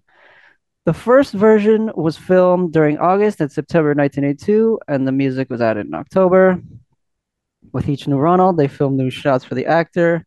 The 0.86 0.94
first 0.94 1.34
version 1.34 1.90
was 1.94 2.16
filmed 2.16 2.72
during 2.72 2.98
August 2.98 3.40
and 3.40 3.50
September 3.52 3.94
1982, 3.94 4.78
and 4.88 5.06
the 5.06 5.12
music 5.12 5.50
was 5.50 5.60
added 5.60 5.86
in 5.86 5.94
October. 5.94 6.62
With 7.72 7.88
each 7.88 8.06
new 8.08 8.16
Ronald, 8.16 8.56
they 8.56 8.68
filmed 8.68 8.96
new 8.96 9.10
shots 9.10 9.44
for 9.44 9.54
the 9.54 9.66
actor, 9.66 10.24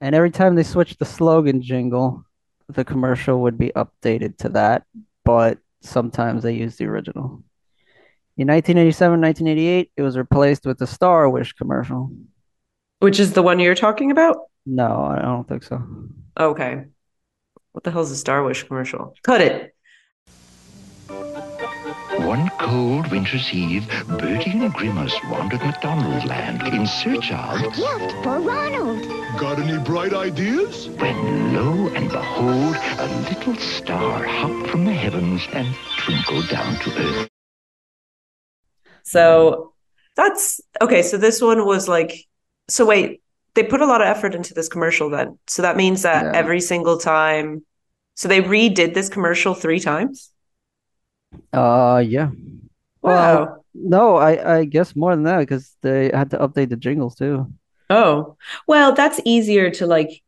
and 0.00 0.14
every 0.14 0.30
time 0.30 0.54
they 0.54 0.62
switched 0.62 0.98
the 0.98 1.04
slogan 1.04 1.60
jingle, 1.62 2.24
the 2.68 2.84
commercial 2.84 3.40
would 3.42 3.58
be 3.58 3.72
updated 3.76 4.38
to 4.38 4.48
that, 4.50 4.84
but 5.24 5.58
sometimes 5.82 6.42
they 6.42 6.54
used 6.54 6.78
the 6.78 6.86
original. 6.86 7.42
In 8.36 8.48
1987 8.48 9.20
1988, 9.20 9.90
it 9.96 10.02
was 10.02 10.16
replaced 10.16 10.64
with 10.64 10.78
the 10.78 10.86
Star 10.86 11.28
Wish 11.28 11.52
commercial. 11.52 12.10
Which 13.00 13.20
is 13.20 13.32
the 13.32 13.42
one 13.42 13.58
you're 13.58 13.74
talking 13.74 14.10
about? 14.10 14.38
No, 14.64 15.04
I 15.04 15.20
don't 15.20 15.46
think 15.48 15.62
so. 15.62 15.82
Okay. 16.38 16.84
What 17.72 17.84
the 17.84 17.90
hell's 17.90 18.10
a 18.10 18.16
Star 18.16 18.42
Wish 18.42 18.62
commercial? 18.62 19.14
Cut 19.22 19.40
it. 19.40 19.74
One 22.18 22.48
cold 22.58 23.10
winter's 23.10 23.52
eve, 23.52 23.86
Birdie 24.06 24.52
and 24.52 24.72
Grimace 24.72 25.18
wandered 25.24 25.60
McDonald 25.60 26.24
Land 26.24 26.62
in 26.74 26.86
search 26.86 27.32
of 27.32 27.60
a 27.60 27.62
Gift 27.70 28.12
for 28.22 28.40
Ronald. 28.40 29.19
Got 29.38 29.58
any 29.58 29.82
bright 29.82 30.12
ideas? 30.12 30.88
when 30.88 31.54
lo 31.54 31.88
and 31.94 32.08
behold, 32.10 32.76
a 32.98 33.06
little 33.28 33.54
star 33.56 34.24
hopped 34.24 34.68
from 34.70 34.84
the 34.84 34.92
heavens 34.92 35.42
and 35.52 35.74
twinkled 35.98 36.48
down 36.48 36.74
to 36.80 36.90
earth. 36.98 37.28
So 39.02 39.72
that's 40.16 40.60
okay. 40.82 41.02
So 41.02 41.16
this 41.16 41.40
one 41.40 41.64
was 41.64 41.88
like, 41.88 42.26
so 42.68 42.84
wait, 42.84 43.22
they 43.54 43.62
put 43.62 43.80
a 43.80 43.86
lot 43.86 44.00
of 44.02 44.06
effort 44.08 44.34
into 44.34 44.52
this 44.54 44.68
commercial 44.68 45.08
then. 45.10 45.38
So 45.46 45.62
that 45.62 45.76
means 45.76 46.02
that 46.02 46.24
Yeah. 46.26 46.32
every 46.34 46.60
single 46.60 46.98
time, 46.98 47.64
so 48.14 48.28
they 48.28 48.42
redid 48.42 48.94
this 48.94 49.08
commercial 49.08 49.54
three 49.54 49.80
times. 49.80 50.30
Uh, 51.52 52.02
yeah. 52.06 52.30
Wow. 53.02 53.44
Well, 53.44 53.64
no, 53.74 54.16
I 54.16 54.58
I 54.58 54.64
guess 54.64 54.94
more 54.94 55.14
than 55.14 55.24
that 55.24 55.38
because 55.38 55.74
they 55.80 56.10
had 56.12 56.30
to 56.30 56.38
update 56.38 56.68
the 56.68 56.76
jingles 56.76 57.14
too. 57.14 57.50
Oh, 57.90 58.36
well, 58.66 58.94
that's 58.94 59.20
easier 59.24 59.70
to 59.72 59.86
like 59.86 60.22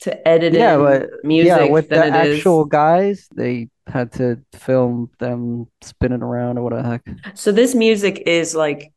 to 0.00 0.28
edit 0.28 0.54
Yeah, 0.54 0.78
but 0.78 1.10
music 1.22 1.46
yeah, 1.46 1.64
with 1.64 1.88
the 1.88 2.06
it 2.06 2.14
is. 2.16 2.38
actual 2.40 2.64
guys, 2.64 3.28
they 3.34 3.68
had 3.86 4.12
to 4.12 4.42
film 4.54 5.10
them 5.18 5.66
spinning 5.82 6.22
around 6.22 6.58
or 6.58 6.62
what 6.62 6.72
the 6.72 6.82
heck. 6.82 7.06
So 7.34 7.52
this 7.52 7.74
music 7.74 8.22
is 8.26 8.54
like 8.54 8.92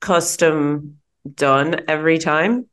custom 0.00 1.00
done 1.34 1.82
every 1.88 2.18
time. 2.18 2.68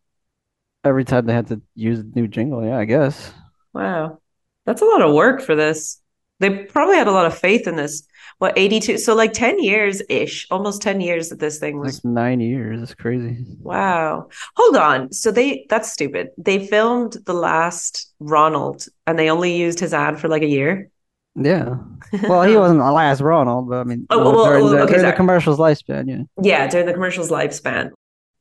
Every 0.84 1.04
time 1.06 1.26
they 1.26 1.34
had 1.34 1.48
to 1.48 1.62
use 1.76 2.00
a 2.00 2.04
new 2.04 2.28
jingle, 2.28 2.66
yeah, 2.66 2.78
I 2.78 2.86
guess. 2.86 3.34
Wow. 3.74 4.20
That's 4.66 4.82
a 4.82 4.86
lot 4.86 5.02
of 5.02 5.14
work 5.14 5.42
for 5.42 5.56
this. 5.56 6.02
They 6.40 6.50
probably 6.50 6.96
had 6.96 7.08
a 7.08 7.12
lot 7.12 7.26
of 7.26 7.38
faith 7.38 7.68
in 7.68 7.76
this. 7.76 8.08
What, 8.38 8.58
82? 8.58 8.98
So 9.00 9.14
like 9.16 9.34
10 9.34 9.62
years 9.62 10.02
ish, 10.10 10.48
almost 10.50 10.82
10 10.82 11.02
years 11.02 11.30
that 11.30 11.40
this 11.40 11.60
thing 11.60 11.78
was. 11.80 12.04
Like 12.04 12.14
nine 12.14 12.40
years. 12.40 12.82
It's 12.82 12.94
crazy. 12.94 13.46
Wow. 13.60 14.30
Hold 14.56 14.78
on. 14.78 15.12
So 15.12 15.32
they, 15.32 15.66
that's 15.70 15.92
stupid. 15.92 16.30
They 16.38 16.66
filmed 16.66 17.18
the 17.26 17.34
last 17.34 18.14
Ronald 18.20 18.86
and 19.06 19.20
they 19.20 19.30
only 19.30 19.58
used 19.58 19.82
his 19.82 19.94
ad 19.94 20.20
for 20.20 20.30
like 20.30 20.42
a 20.42 20.48
year. 20.48 20.90
Yeah. 21.36 21.76
Well, 22.24 22.44
he 22.44 22.56
wasn't 22.58 22.80
the 22.80 22.92
last 22.92 23.20
Ronald, 23.20 23.68
but 23.70 23.80
I 23.80 23.84
mean, 23.84 24.08
Oh, 24.10 24.20
well, 24.20 24.36
well, 24.36 24.46
during 24.46 24.64
well, 24.64 24.72
the, 24.72 24.80
okay, 24.84 24.94
during 24.94 25.06
the 25.06 25.14
commercial's 25.14 25.60
lifespan, 25.60 26.08
yeah. 26.08 26.24
Yeah, 26.42 26.68
during 26.68 26.86
the 26.86 26.94
commercial's 26.94 27.30
lifespan. 27.30 27.92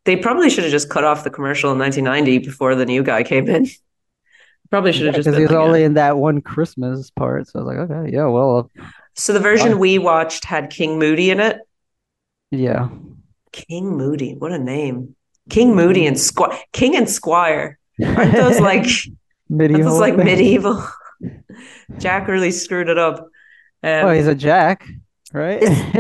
They 0.05 0.17
probably 0.17 0.49
should 0.49 0.65
have 0.65 0.71
just 0.71 0.89
cut 0.89 1.05
off 1.05 1.25
the 1.25 1.31
commercial 1.31 1.73
in 1.73 1.79
1990 1.79 2.47
before 2.47 2.77
the 2.77 2.87
new 2.87 3.03
guy 3.03 3.25
came 3.25 3.49
in. 3.49 3.67
Probably 4.71 4.93
should 4.93 5.07
have 5.07 5.15
just 5.15 5.27
Because 5.27 5.35
been 5.37 5.41
he 5.41 5.47
was 5.47 5.53
like, 5.53 5.67
only 5.67 5.83
in 5.85 5.95
that 5.95 6.17
one 6.19 6.41
Christmas 6.43 7.11
part. 7.11 7.49
So 7.49 7.61
I 7.61 7.63
was 7.63 7.67
like, 7.77 7.91
okay, 7.91 8.13
yeah, 8.15 8.27
well, 8.27 8.71
uh, 8.79 8.83
So 9.15 9.33
the 9.33 9.41
version 9.41 9.71
Fine. 9.73 9.79
we 9.79 9.99
watched 9.99 10.45
had 10.45 10.71
King 10.71 10.99
Moody 10.99 11.31
in 11.31 11.41
it. 11.41 11.59
yeah. 12.51 12.89
King 13.53 13.97
Moody, 13.97 14.35
what 14.35 14.53
a 14.53 14.59
name. 14.59 15.17
King 15.49 15.75
Moody 15.75 16.07
and 16.07 16.19
Squire. 16.21 16.59
King 16.73 16.97
and 16.97 17.09
Squire. 17.09 17.79
Aren't 18.05 18.33
those 18.35 18.61
like 18.61 18.85
medieval. 19.49 19.85
those 19.93 20.01
like 20.01 20.17
thing. 20.17 20.25
medieval? 20.27 20.87
Jack 21.99 22.29
really 22.29 22.51
screwed 22.51 22.89
it 22.89 22.99
up. 22.99 23.21
Um, 23.83 24.07
Oh, 24.07 24.11
he's 24.11 24.27
a 24.27 24.35
jack, 24.35 24.87
right? 25.33 25.63
yeah, 25.63 25.71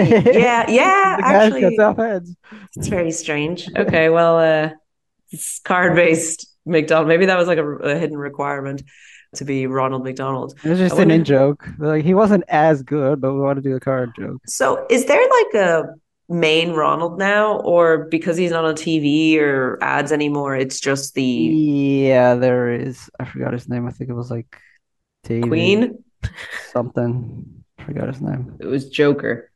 yeah, 0.68 1.16
the 1.16 1.22
guy 1.22 1.48
who 1.48 1.56
actually. 1.56 1.60
cuts 1.62 1.78
off 1.78 1.96
heads. 1.96 2.36
It's 2.76 2.88
very 2.88 3.10
strange. 3.12 3.68
Okay, 3.76 4.10
well, 4.10 4.38
uh, 4.38 4.70
it's 5.30 5.60
card-based 5.60 6.47
McDonald. 6.68 7.08
Maybe 7.08 7.26
that 7.26 7.38
was 7.38 7.48
like 7.48 7.58
a, 7.58 7.66
a 7.66 7.98
hidden 7.98 8.16
requirement 8.16 8.82
to 9.36 9.44
be 9.44 9.66
Ronald 9.66 10.04
McDonald. 10.04 10.58
It 10.64 10.68
was 10.70 10.78
just 10.78 10.96
I 10.96 11.02
an 11.02 11.10
in 11.10 11.24
joke. 11.24 11.68
Like 11.78 12.04
he 12.04 12.14
wasn't 12.14 12.44
as 12.48 12.82
good, 12.82 13.20
but 13.20 13.34
we 13.34 13.40
want 13.40 13.56
to 13.56 13.62
do 13.62 13.74
the 13.74 13.80
card 13.80 14.12
joke. 14.18 14.40
So, 14.46 14.86
is 14.88 15.04
there 15.06 15.20
like 15.20 15.54
a 15.62 15.94
main 16.30 16.72
Ronald 16.72 17.18
now, 17.18 17.58
or 17.60 18.06
because 18.10 18.36
he's 18.36 18.50
not 18.50 18.64
on 18.64 18.74
TV 18.74 19.38
or 19.38 19.78
ads 19.82 20.12
anymore, 20.12 20.56
it's 20.56 20.78
just 20.80 21.14
the 21.14 21.22
Yeah, 21.22 22.34
there 22.34 22.72
is. 22.72 23.10
I 23.18 23.24
forgot 23.24 23.52
his 23.52 23.68
name. 23.68 23.86
I 23.86 23.90
think 23.90 24.10
it 24.10 24.14
was 24.14 24.30
like 24.30 24.56
David. 25.24 25.48
Queen? 25.48 26.04
something. 26.72 27.64
I 27.78 27.84
Forgot 27.84 28.08
his 28.08 28.20
name. 28.20 28.56
It 28.60 28.66
was 28.66 28.88
Joker. 28.90 29.50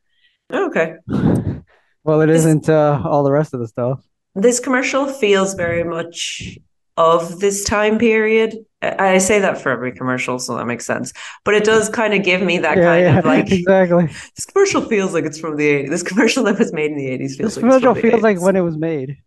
Okay. 0.51 0.95
Well, 2.05 2.19
it 2.19 2.27
This- 2.27 2.39
isn't 2.39 2.67
uh, 2.67 3.01
all 3.05 3.23
the 3.23 3.31
rest 3.31 3.53
of 3.53 3.61
the 3.61 3.67
stuff. 3.69 4.03
This 4.35 4.59
commercial 4.59 5.05
feels 5.07 5.53
very 5.53 5.85
much 5.85 6.57
of 6.97 7.39
this 7.39 7.63
time 7.63 7.97
period. 7.97 8.55
I 8.81 9.17
say 9.19 9.39
that 9.39 9.61
for 9.61 9.71
every 9.71 9.93
commercial, 9.93 10.39
so 10.39 10.57
that 10.57 10.65
makes 10.65 10.85
sense. 10.85 11.13
But 11.45 11.55
it 11.55 11.63
does 11.63 11.87
kind 11.89 12.13
of 12.13 12.23
give 12.23 12.41
me 12.41 12.57
that 12.59 12.77
yeah, 12.77 12.83
kind 12.83 13.01
yeah, 13.05 13.19
of 13.19 13.25
like 13.25 13.51
exactly. 13.51 14.07
this 14.07 14.45
commercial 14.45 14.81
feels 14.81 15.13
like 15.13 15.23
it's 15.25 15.39
from 15.39 15.55
the 15.55 15.65
80s. 15.85 15.89
This 15.89 16.03
commercial 16.03 16.43
that 16.43 16.59
was 16.59 16.73
made 16.73 16.91
in 16.91 16.97
the 16.97 17.07
80s 17.07 17.37
feels 17.37 17.55
This 17.55 17.57
like 17.57 17.65
it's 17.65 17.77
commercial 17.81 17.95
feels 17.95 18.21
like 18.21 18.41
when 18.41 18.55
it 18.55 18.61
was 18.61 18.77
made. 18.77 19.17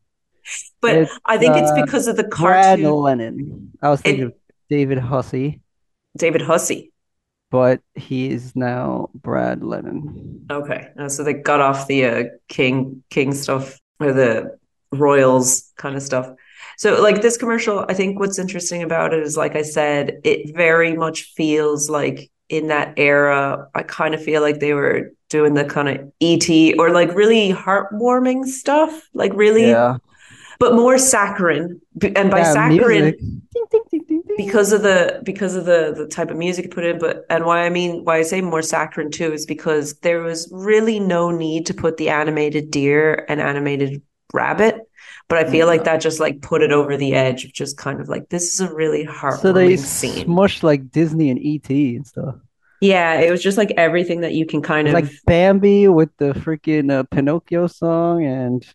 But 0.80 0.96
it's, 0.96 1.18
I 1.24 1.38
think 1.38 1.56
it's 1.56 1.70
uh, 1.70 1.82
because 1.84 2.06
of 2.06 2.16
the 2.16 2.24
Brad 2.24 2.80
Lennon. 2.80 3.72
I 3.82 3.88
was 3.88 4.00
thinking 4.00 4.24
It- 4.24 4.26
of 4.26 4.34
David 4.68 4.98
Hussey, 4.98 5.60
David 6.16 6.42
Hussey. 6.42 6.92
but 7.50 7.80
he 7.94 8.28
is 8.30 8.54
now 8.56 9.10
Brad 9.14 9.62
Lennon. 9.64 10.46
Okay. 10.50 10.88
Uh, 10.98 11.08
so 11.08 11.24
they 11.24 11.32
got 11.34 11.60
off 11.60 11.86
the 11.86 12.04
uh, 12.04 12.24
king 12.48 13.02
king 13.10 13.32
stuff 13.32 13.80
or 14.00 14.12
the 14.12 14.58
royals 14.92 15.72
kind 15.76 15.96
of 15.96 16.02
stuff. 16.02 16.28
So 16.76 17.00
like 17.02 17.22
this 17.22 17.36
commercial, 17.36 17.84
I 17.88 17.94
think 17.94 18.18
what's 18.18 18.38
interesting 18.38 18.82
about 18.82 19.14
it 19.14 19.22
is 19.22 19.36
like 19.36 19.56
I 19.56 19.62
said, 19.62 20.20
it 20.24 20.54
very 20.54 20.94
much 20.94 21.32
feels 21.34 21.88
like 21.88 22.30
in 22.48 22.68
that 22.68 22.94
era, 22.96 23.68
I 23.74 23.82
kind 23.82 24.14
of 24.14 24.22
feel 24.22 24.42
like 24.42 24.60
they 24.60 24.74
were 24.74 25.12
doing 25.28 25.54
the 25.54 25.64
kind 25.64 25.88
of 25.88 26.12
ET 26.20 26.74
or 26.78 26.90
like 26.90 27.14
really 27.14 27.52
heartwarming 27.52 28.44
stuff, 28.44 29.08
like 29.14 29.32
really 29.34 29.72
Yeah, 29.72 29.98
but 30.58 30.74
more 30.74 30.98
saccharine. 30.98 31.80
And 32.14 32.30
by 32.30 32.38
yeah, 32.38 32.52
saccharine 32.52 33.42
because 34.36 34.72
of 34.72 34.82
the 34.82 35.20
because 35.24 35.54
of 35.54 35.64
the 35.64 35.94
the 35.96 36.06
type 36.06 36.30
of 36.30 36.36
music 36.36 36.66
you 36.66 36.70
put 36.70 36.84
in 36.84 36.98
but 36.98 37.24
and 37.30 37.44
why 37.44 37.64
i 37.64 37.70
mean 37.70 38.04
why 38.04 38.18
i 38.18 38.22
say 38.22 38.40
more 38.40 38.60
saccharine 38.62 39.10
too 39.10 39.32
is 39.32 39.46
because 39.46 39.94
there 40.00 40.20
was 40.20 40.48
really 40.52 41.00
no 41.00 41.30
need 41.30 41.64
to 41.66 41.74
put 41.74 41.96
the 41.96 42.08
animated 42.10 42.70
deer 42.70 43.24
and 43.28 43.40
animated 43.40 44.02
rabbit 44.32 44.85
but 45.28 45.38
i 45.38 45.50
feel 45.50 45.66
like 45.66 45.84
that 45.84 46.00
just 46.00 46.20
like 46.20 46.40
put 46.42 46.62
it 46.62 46.72
over 46.72 46.96
the 46.96 47.14
edge 47.14 47.44
of 47.44 47.52
just 47.52 47.76
kind 47.76 48.00
of 48.00 48.08
like 48.08 48.28
this 48.28 48.54
is 48.54 48.60
a 48.60 48.74
really 48.74 49.04
so 49.28 49.52
they 49.52 49.74
heartwarming 49.74 49.78
scene 49.78 50.26
smushed 50.26 50.62
like 50.62 50.90
Disney 50.90 51.30
and 51.30 51.40
ET 51.44 51.68
and 51.70 52.06
stuff. 52.06 52.36
yeah 52.80 53.14
it 53.20 53.30
was 53.30 53.42
just 53.42 53.56
like 53.58 53.72
everything 53.76 54.20
that 54.20 54.34
you 54.34 54.46
can 54.46 54.62
kind 54.62 54.88
of 54.88 54.94
like 54.94 55.06
Bambi 55.26 55.88
with 55.88 56.10
the 56.18 56.32
freaking 56.34 56.92
uh, 56.92 57.04
Pinocchio 57.04 57.66
song 57.66 58.24
and 58.24 58.66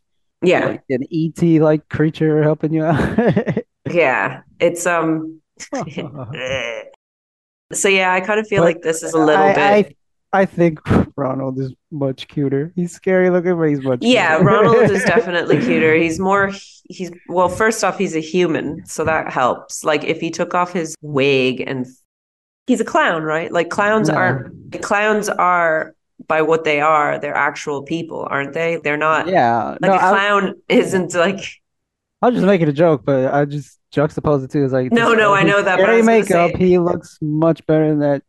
yeah 0.42 0.66
like 0.66 0.84
an 0.90 1.04
ET 1.12 1.42
like 1.62 1.88
creature 1.90 2.42
helping 2.44 2.74
you 2.74 2.84
out. 2.84 3.58
yeah 3.92 4.42
it's 4.60 4.86
um 4.86 5.42
so 7.74 7.88
yeah 7.88 8.14
i 8.14 8.22
kind 8.22 8.40
of 8.40 8.48
feel 8.48 8.62
But 8.62 8.64
like 8.64 8.82
this 8.82 9.04
is 9.04 9.14
a 9.14 9.20
little 9.20 9.48
I, 9.48 9.54
bit 9.54 9.86
I 9.88 9.96
I 10.34 10.46
think 10.46 10.80
Ronald 11.18 11.60
is 11.60 11.74
much 11.92 12.28
cuter. 12.28 12.72
He's 12.76 12.92
scary 12.94 13.30
looking, 13.30 13.58
but 13.58 13.64
he's 13.70 13.82
much 13.82 14.00
Yeah, 14.02 14.38
cuter. 14.38 14.50
Ronald 14.50 14.92
is 14.92 15.04
definitely 15.06 15.60
cuter. 15.60 15.94
He's 15.96 16.20
more 16.30 16.52
he's 16.90 17.12
well, 17.28 17.50
first 17.50 17.84
off, 17.84 17.98
he's 17.98 18.16
a 18.16 18.20
human, 18.22 18.86
so 18.86 19.04
that 19.06 19.32
helps. 19.32 19.84
Like 19.84 20.04
if 20.04 20.20
he 20.22 20.30
took 20.32 20.54
off 20.54 20.72
his 20.74 20.96
wig 21.02 21.62
and 21.66 21.86
he's 22.68 22.80
a 22.82 22.86
clown, 22.86 23.24
right? 23.24 23.52
Like 23.52 23.70
clowns 23.70 24.10
Yeah. 24.10 24.16
aren't 24.16 24.82
clowns 24.82 25.28
are 25.30 25.96
by 26.28 26.42
what 26.44 26.64
they 26.64 26.80
are, 26.80 27.20
they're 27.20 27.36
actual 27.36 27.84
people, 27.84 28.26
aren't 28.30 28.54
they? 28.54 28.78
They're 28.84 28.96
not 28.98 29.28
Yeah, 29.28 29.72
like 29.82 29.82
no, 29.82 29.94
a 29.94 29.96
I, 29.96 30.00
clown 30.12 30.62
isn't 30.70 31.14
like 31.16 31.44
I 32.22 32.28
was 32.28 32.36
just 32.36 32.46
making 32.46 32.70
a 32.70 32.74
joke, 32.74 33.02
but 33.04 33.34
I 33.34 33.44
just 33.46 33.80
juxtapose 33.94 34.46
it 34.46 34.52
too. 34.52 34.64
Is 34.64 34.72
like 34.72 34.92
No, 34.94 35.14
no, 35.14 35.34
I 35.34 35.44
know 35.44 35.62
that, 35.62 35.78
but 35.78 35.90
I 35.90 35.98
was 35.98 36.06
say- 36.06 36.22
makeup. 36.22 36.56
He 36.56 36.78
looks 36.78 37.18
much 37.22 37.66
better 37.66 37.90
than 37.90 38.00
that. 38.00 38.24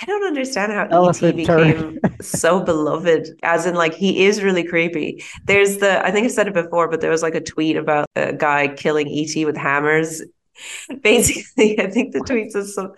I 0.00 0.04
don't 0.04 0.24
understand 0.24 0.72
how 0.72 1.08
ET 1.08 1.36
became 1.36 1.98
so 2.20 2.60
beloved. 2.60 3.28
As 3.42 3.66
in, 3.66 3.74
like, 3.74 3.94
he 3.94 4.24
is 4.24 4.42
really 4.42 4.64
creepy. 4.64 5.24
There's 5.44 5.78
the, 5.78 6.04
I 6.04 6.10
think 6.10 6.26
I've 6.26 6.32
said 6.32 6.48
it 6.48 6.54
before, 6.54 6.88
but 6.88 7.00
there 7.00 7.10
was 7.10 7.22
like 7.22 7.34
a 7.34 7.40
tweet 7.40 7.76
about 7.76 8.06
a 8.16 8.32
guy 8.32 8.68
killing 8.68 9.08
ET 9.08 9.44
with 9.46 9.56
hammers. 9.56 10.22
Basically, 11.02 11.80
I 11.80 11.90
think 11.90 12.12
the 12.12 12.20
tweet 12.20 12.52
says 12.52 12.74
some, 12.74 12.92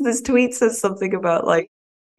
this 0.00 0.22
tweet 0.22 0.54
says 0.54 0.80
something 0.80 1.14
about 1.14 1.46
like, 1.46 1.68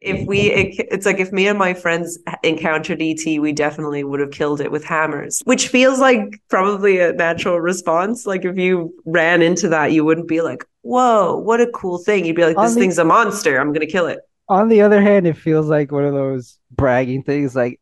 if 0.04 0.26
we, 0.26 0.50
it's 0.50 1.06
like 1.06 1.18
if 1.18 1.32
me 1.32 1.48
and 1.48 1.58
my 1.58 1.72
friends 1.74 2.18
encountered 2.42 3.00
ET, 3.00 3.24
we 3.24 3.52
definitely 3.52 4.04
would 4.04 4.20
have 4.20 4.30
killed 4.30 4.60
it 4.60 4.70
with 4.70 4.84
hammers, 4.84 5.40
which 5.44 5.68
feels 5.68 5.98
like 5.98 6.40
probably 6.48 7.00
a 7.00 7.12
natural 7.12 7.58
response. 7.60 8.26
Like 8.26 8.44
if 8.44 8.56
you 8.58 8.94
ran 9.06 9.40
into 9.42 9.68
that, 9.70 9.92
you 9.92 10.04
wouldn't 10.04 10.28
be 10.28 10.42
like, 10.42 10.64
whoa, 10.82 11.36
what 11.38 11.60
a 11.60 11.66
cool 11.68 11.98
thing. 11.98 12.26
You'd 12.26 12.36
be 12.36 12.44
like, 12.44 12.56
this 12.56 12.74
the- 12.74 12.80
thing's 12.80 12.98
a 12.98 13.04
monster. 13.04 13.58
I'm 13.58 13.68
going 13.68 13.80
to 13.86 13.90
kill 13.90 14.06
it. 14.06 14.20
On 14.48 14.68
the 14.68 14.82
other 14.82 15.00
hand, 15.00 15.26
it 15.26 15.38
feels 15.38 15.68
like 15.68 15.90
one 15.90 16.04
of 16.04 16.12
those 16.12 16.58
bragging 16.70 17.22
things. 17.22 17.56
Like 17.56 17.80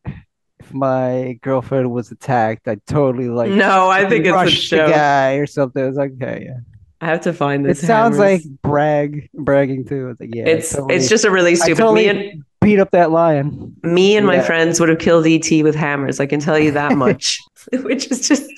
if 0.59 0.73
my 0.73 1.37
girlfriend 1.41 1.91
was 1.91 2.09
attacked, 2.09 2.69
I'd 2.69 2.85
totally 2.85 3.27
like 3.27 3.51
No, 3.51 3.89
I 3.89 4.07
think 4.07 4.25
it's 4.25 4.71
a 4.71 4.77
joke. 4.77 4.89
guy 4.91 5.33
or 5.33 5.45
something. 5.45 5.83
It's 5.83 5.97
like 5.97 6.13
okay, 6.21 6.43
yeah. 6.45 6.59
I 7.03 7.07
have 7.07 7.21
to 7.21 7.33
find 7.33 7.65
this. 7.65 7.83
It 7.83 7.87
sounds 7.87 8.17
hammers. 8.17 8.45
like 8.45 8.61
brag 8.61 9.29
bragging 9.33 9.85
too. 9.85 10.09
It's 10.09 10.19
like 10.19 10.33
yeah, 10.33 10.45
it's 10.47 10.71
totally- 10.71 10.95
it's 10.95 11.09
just 11.09 11.25
a 11.25 11.31
really 11.31 11.51
I 11.51 11.55
stupid. 11.55 11.77
totally 11.79 12.03
Me 12.03 12.09
and 12.31 12.43
beat 12.61 12.79
up 12.79 12.91
that 12.91 13.11
lion. 13.11 13.75
me 13.83 14.15
and 14.17 14.25
my 14.25 14.35
Yeah. 14.35 14.43
friends 14.43 14.79
would 14.79 14.89
have 14.89 14.99
killed 14.99 15.25
ET 15.27 15.49
with 15.63 15.75
hammers. 15.75 16.19
I 16.19 16.25
can 16.25 16.39
tell 16.39 16.57
you 16.57 16.71
that 16.71 16.95
much. 17.05 17.39
Which 17.73 18.09
is 18.11 18.27
just 18.27 18.49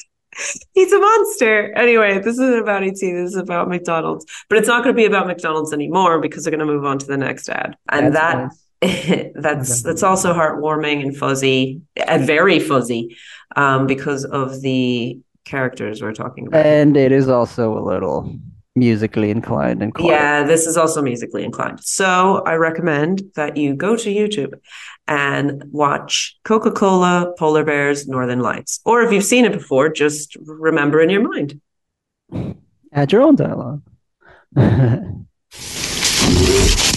he's 0.73 0.91
a 0.91 0.99
monster. 0.99 1.71
Anyway, 1.77 2.19
this 2.19 2.33
isn't 2.33 2.59
about 2.59 2.83
ET. 2.83 2.93
This 2.99 3.31
is 3.31 3.35
about 3.37 3.69
McDonald's. 3.69 4.25
But 4.49 4.57
it's 4.59 4.67
not 4.67 4.83
going 4.83 4.93
to 4.95 4.97
be 4.97 5.05
about 5.05 5.27
McDonald's 5.27 5.73
anymore 5.73 6.19
because 6.19 6.43
they're 6.43 6.51
going 6.55 6.65
to 6.67 6.71
move 6.73 6.85
on 6.85 6.97
to 6.99 7.05
the 7.05 7.17
next 7.17 7.49
ad, 7.49 7.75
and 7.91 8.13
That's 8.15 8.55
that 8.81 9.31
that's 9.41 9.71
Okay. 9.71 9.89
that's 9.89 10.03
also 10.03 10.33
heartwarming 10.33 11.01
and 11.01 11.15
fuzzy, 11.17 11.81
and 11.95 12.27
very 12.27 12.59
fuzzy, 12.59 13.15
um, 13.55 13.87
because 13.87 14.25
of 14.25 14.61
the 14.61 15.17
characters 15.45 16.01
we're 16.01 16.13
talking 16.13 16.47
about. 16.47 16.65
And 16.65 16.97
it 16.97 17.11
is 17.11 17.29
also 17.29 17.77
a 17.77 17.83
little 17.83 18.35
musically 18.75 19.31
inclined 19.31 19.81
and 19.81 19.93
quiet. 19.93 20.09
Yeah, 20.09 20.43
this 20.43 20.67
is 20.67 20.75
also 20.75 21.01
musically 21.01 21.43
inclined. 21.43 21.83
So 21.83 22.43
I 22.45 22.55
recommend 22.55 23.23
that 23.35 23.55
you 23.55 23.73
go 23.73 23.95
to 23.95 24.09
YouTube 24.09 24.53
and 25.07 25.63
watch 25.71 26.37
Coca 26.43 26.71
Cola, 26.71 27.33
Polar 27.37 27.63
Bears, 27.63 28.07
Northern 28.07 28.39
Lights. 28.39 28.81
Or 28.85 29.01
if 29.01 29.11
you've 29.11 29.23
seen 29.23 29.45
it 29.45 29.53
before, 29.53 29.89
just 29.89 30.35
remember 30.45 30.99
in 30.99 31.09
your 31.09 31.21
mind. 31.21 31.61
Add 32.91 33.11
your 33.11 33.21
own 33.21 33.35
dialogue. 33.35 33.81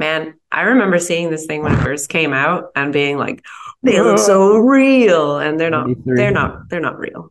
Man, 0.00 0.40
I 0.50 0.62
remember 0.62 0.98
seeing 0.98 1.30
this 1.30 1.44
thing 1.44 1.62
when 1.62 1.74
it 1.74 1.82
first 1.82 2.08
came 2.08 2.32
out 2.32 2.70
and 2.74 2.90
being 2.90 3.18
like, 3.18 3.44
they 3.82 4.00
look 4.00 4.18
so 4.18 4.56
real. 4.56 5.38
And 5.38 5.60
they're 5.60 5.68
not. 5.68 5.88
They're 6.06 6.30
not, 6.30 6.70
they're 6.70 6.80
not 6.80 6.98
real. 6.98 7.30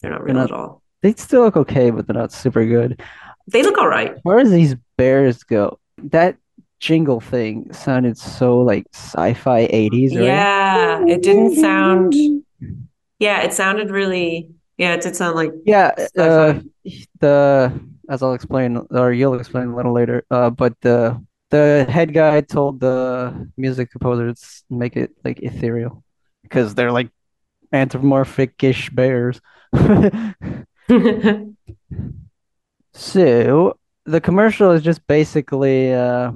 They're 0.00 0.10
not 0.10 0.24
real 0.24 0.34
not- 0.34 0.50
at 0.50 0.56
all. 0.56 0.82
They 1.00 1.12
still 1.12 1.42
look 1.42 1.56
okay, 1.56 1.90
but 1.90 2.08
they're 2.08 2.20
not 2.20 2.32
super 2.32 2.66
good. 2.66 3.00
They 3.46 3.62
look 3.62 3.78
all 3.78 3.86
right. 3.86 4.16
Where 4.24 4.42
does 4.42 4.50
these 4.50 4.74
bears 4.96 5.44
go? 5.44 5.78
That 5.98 6.36
jingle 6.80 7.20
thing 7.20 7.72
sounded 7.72 8.18
so 8.18 8.62
like 8.62 8.84
sci-fi 8.92 9.68
80s, 9.68 10.16
right? 10.16 10.24
Yeah, 10.24 11.04
it 11.06 11.22
didn't 11.22 11.54
sound, 11.54 12.14
yeah, 13.20 13.42
it 13.42 13.52
sounded 13.52 13.90
really, 13.92 14.48
yeah, 14.76 14.94
it 14.94 15.02
did 15.02 15.14
sound 15.14 15.36
like 15.36 15.52
Yeah, 15.64 15.92
uh, 16.18 16.58
the 17.20 17.72
as 18.08 18.22
I'll 18.22 18.34
explain 18.34 18.84
or 18.90 19.12
you'll 19.12 19.38
explain 19.38 19.68
a 19.68 19.76
little 19.76 19.92
later. 19.92 20.24
Uh, 20.32 20.50
but 20.50 20.74
the 20.80 21.24
the 21.50 21.86
head 21.88 22.12
guy 22.12 22.40
told 22.40 22.80
the 22.80 23.50
music 23.56 23.90
composers 23.90 24.64
make 24.68 24.96
it 24.96 25.10
like 25.24 25.40
ethereal 25.40 26.04
because 26.42 26.74
they're 26.74 26.92
like 26.92 27.10
anthropomorphic-ish 27.72 28.90
bears. 28.90 29.40
So 32.98 33.78
the 34.06 34.20
commercial 34.20 34.72
is 34.72 34.82
just 34.82 35.06
basically 35.06 35.92
uh, 35.94 36.32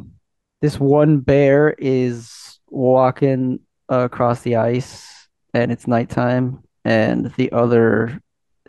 this 0.60 0.78
one 0.78 1.18
bear 1.18 1.74
is 1.76 2.60
walking 2.70 3.58
across 3.88 4.42
the 4.42 4.56
ice 4.56 5.28
and 5.54 5.72
it's 5.72 5.88
nighttime, 5.88 6.62
and 6.84 7.34
the 7.34 7.50
other 7.50 8.20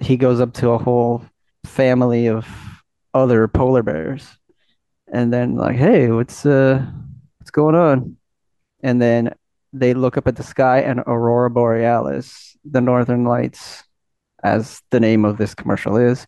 he 0.01 0.17
goes 0.17 0.41
up 0.41 0.53
to 0.53 0.71
a 0.71 0.79
whole 0.79 1.23
family 1.65 2.27
of 2.27 2.47
other 3.13 3.47
polar 3.47 3.84
bears, 3.84 4.27
and 5.12 5.32
then 5.34 5.56
like, 5.56 5.76
hey, 5.76 6.10
what's 6.12 6.46
uh 6.46 6.86
what's 7.39 7.52
going 7.52 7.76
on? 7.76 8.18
And 8.82 9.02
then 9.02 9.34
they 9.72 9.94
look 9.94 10.18
up 10.18 10.28
at 10.28 10.36
the 10.36 10.44
sky 10.44 10.80
and 10.82 11.00
Aurora 11.02 11.50
Borealis, 11.50 12.56
the 12.63 12.82
Northern 12.82 13.24
Lights, 13.26 13.84
as 14.44 14.82
the 14.92 15.00
name 15.00 15.26
of 15.26 15.38
this 15.38 15.56
commercial 15.56 15.98
is, 15.98 16.28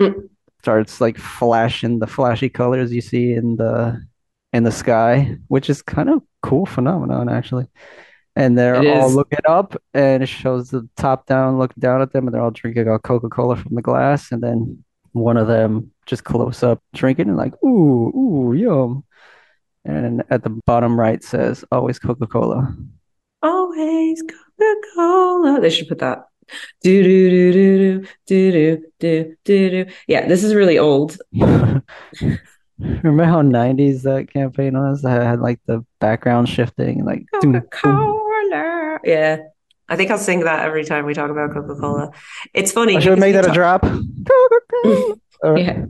Mm. 0.00 0.28
starts 0.62 1.00
like 1.00 1.18
flashing 1.18 1.98
the 1.98 2.06
flashy 2.06 2.48
colors 2.48 2.92
you 2.92 3.00
see 3.00 3.32
in 3.34 3.56
the 3.56 4.00
in 4.52 4.64
the 4.64 4.72
sky, 4.72 5.36
which 5.48 5.70
is 5.70 5.82
kind 5.82 6.08
of 6.10 6.22
cool 6.42 6.66
phenomenon 6.66 7.28
actually. 7.28 7.66
And 8.36 8.56
they're 8.56 8.80
It 8.82 8.86
all 8.86 9.08
is. 9.08 9.16
looking 9.16 9.40
up, 9.48 9.76
and 9.92 10.22
it 10.22 10.28
shows 10.28 10.70
the 10.70 10.88
top 10.96 11.26
down 11.26 11.58
look 11.58 11.74
down 11.76 12.00
at 12.02 12.12
them, 12.12 12.26
and 12.26 12.34
they're 12.34 12.42
all 12.42 12.50
drinking 12.52 12.88
a 12.88 12.98
Coca-Cola 12.98 13.56
from 13.56 13.74
the 13.74 13.82
glass, 13.82 14.32
and 14.32 14.42
then 14.42 14.84
one 15.12 15.36
of 15.36 15.46
them 15.46 15.90
just 16.06 16.24
close 16.24 16.62
up 16.62 16.82
drinking 16.94 17.28
and 17.28 17.36
like, 17.36 17.54
ooh, 17.62 18.08
ooh, 18.16 18.52
yum. 18.52 19.04
And 19.84 20.22
at 20.30 20.42
the 20.42 20.50
bottom 20.66 20.98
right 20.98 21.22
says, 21.22 21.64
always 21.72 21.98
Coca-Cola. 21.98 22.76
Always 23.42 24.22
Coca-Cola. 24.22 25.60
They 25.60 25.70
should 25.70 25.88
put 25.88 25.98
that. 25.98 26.26
Do 26.82 27.02
do 27.02 27.30
do 27.30 27.52
do 27.52 28.06
do 28.26 28.52
do 28.52 28.84
do 28.98 29.36
do 29.44 29.70
do. 29.70 29.86
Yeah, 30.08 30.26
this 30.26 30.42
is 30.42 30.54
really 30.54 30.78
old. 30.78 31.16
Remember 31.32 33.24
how 33.24 33.42
90s 33.42 34.02
that 34.02 34.32
campaign 34.32 34.76
was? 34.76 35.02
That 35.02 35.22
had 35.22 35.40
like 35.40 35.60
the 35.66 35.84
background 36.00 36.48
shifting, 36.48 37.04
like 37.04 37.26
doom, 37.40 37.52
boom. 37.52 37.62
Coca-Cola. 37.62 38.98
Yeah. 39.04 39.38
I 39.90 39.96
think 39.96 40.10
I'll 40.10 40.18
sing 40.18 40.40
that 40.40 40.64
every 40.64 40.84
time 40.84 41.04
we 41.04 41.12
talk 41.12 41.30
about 41.30 41.52
Coca-Cola. 41.52 42.12
It's 42.54 42.72
funny. 42.72 42.96
I 42.96 43.00
should 43.00 43.16
because 43.16 43.20
make 43.20 43.34
that 43.34 43.48
a 43.48 43.52
drop. 43.52 43.84
Yeah. 45.42 45.86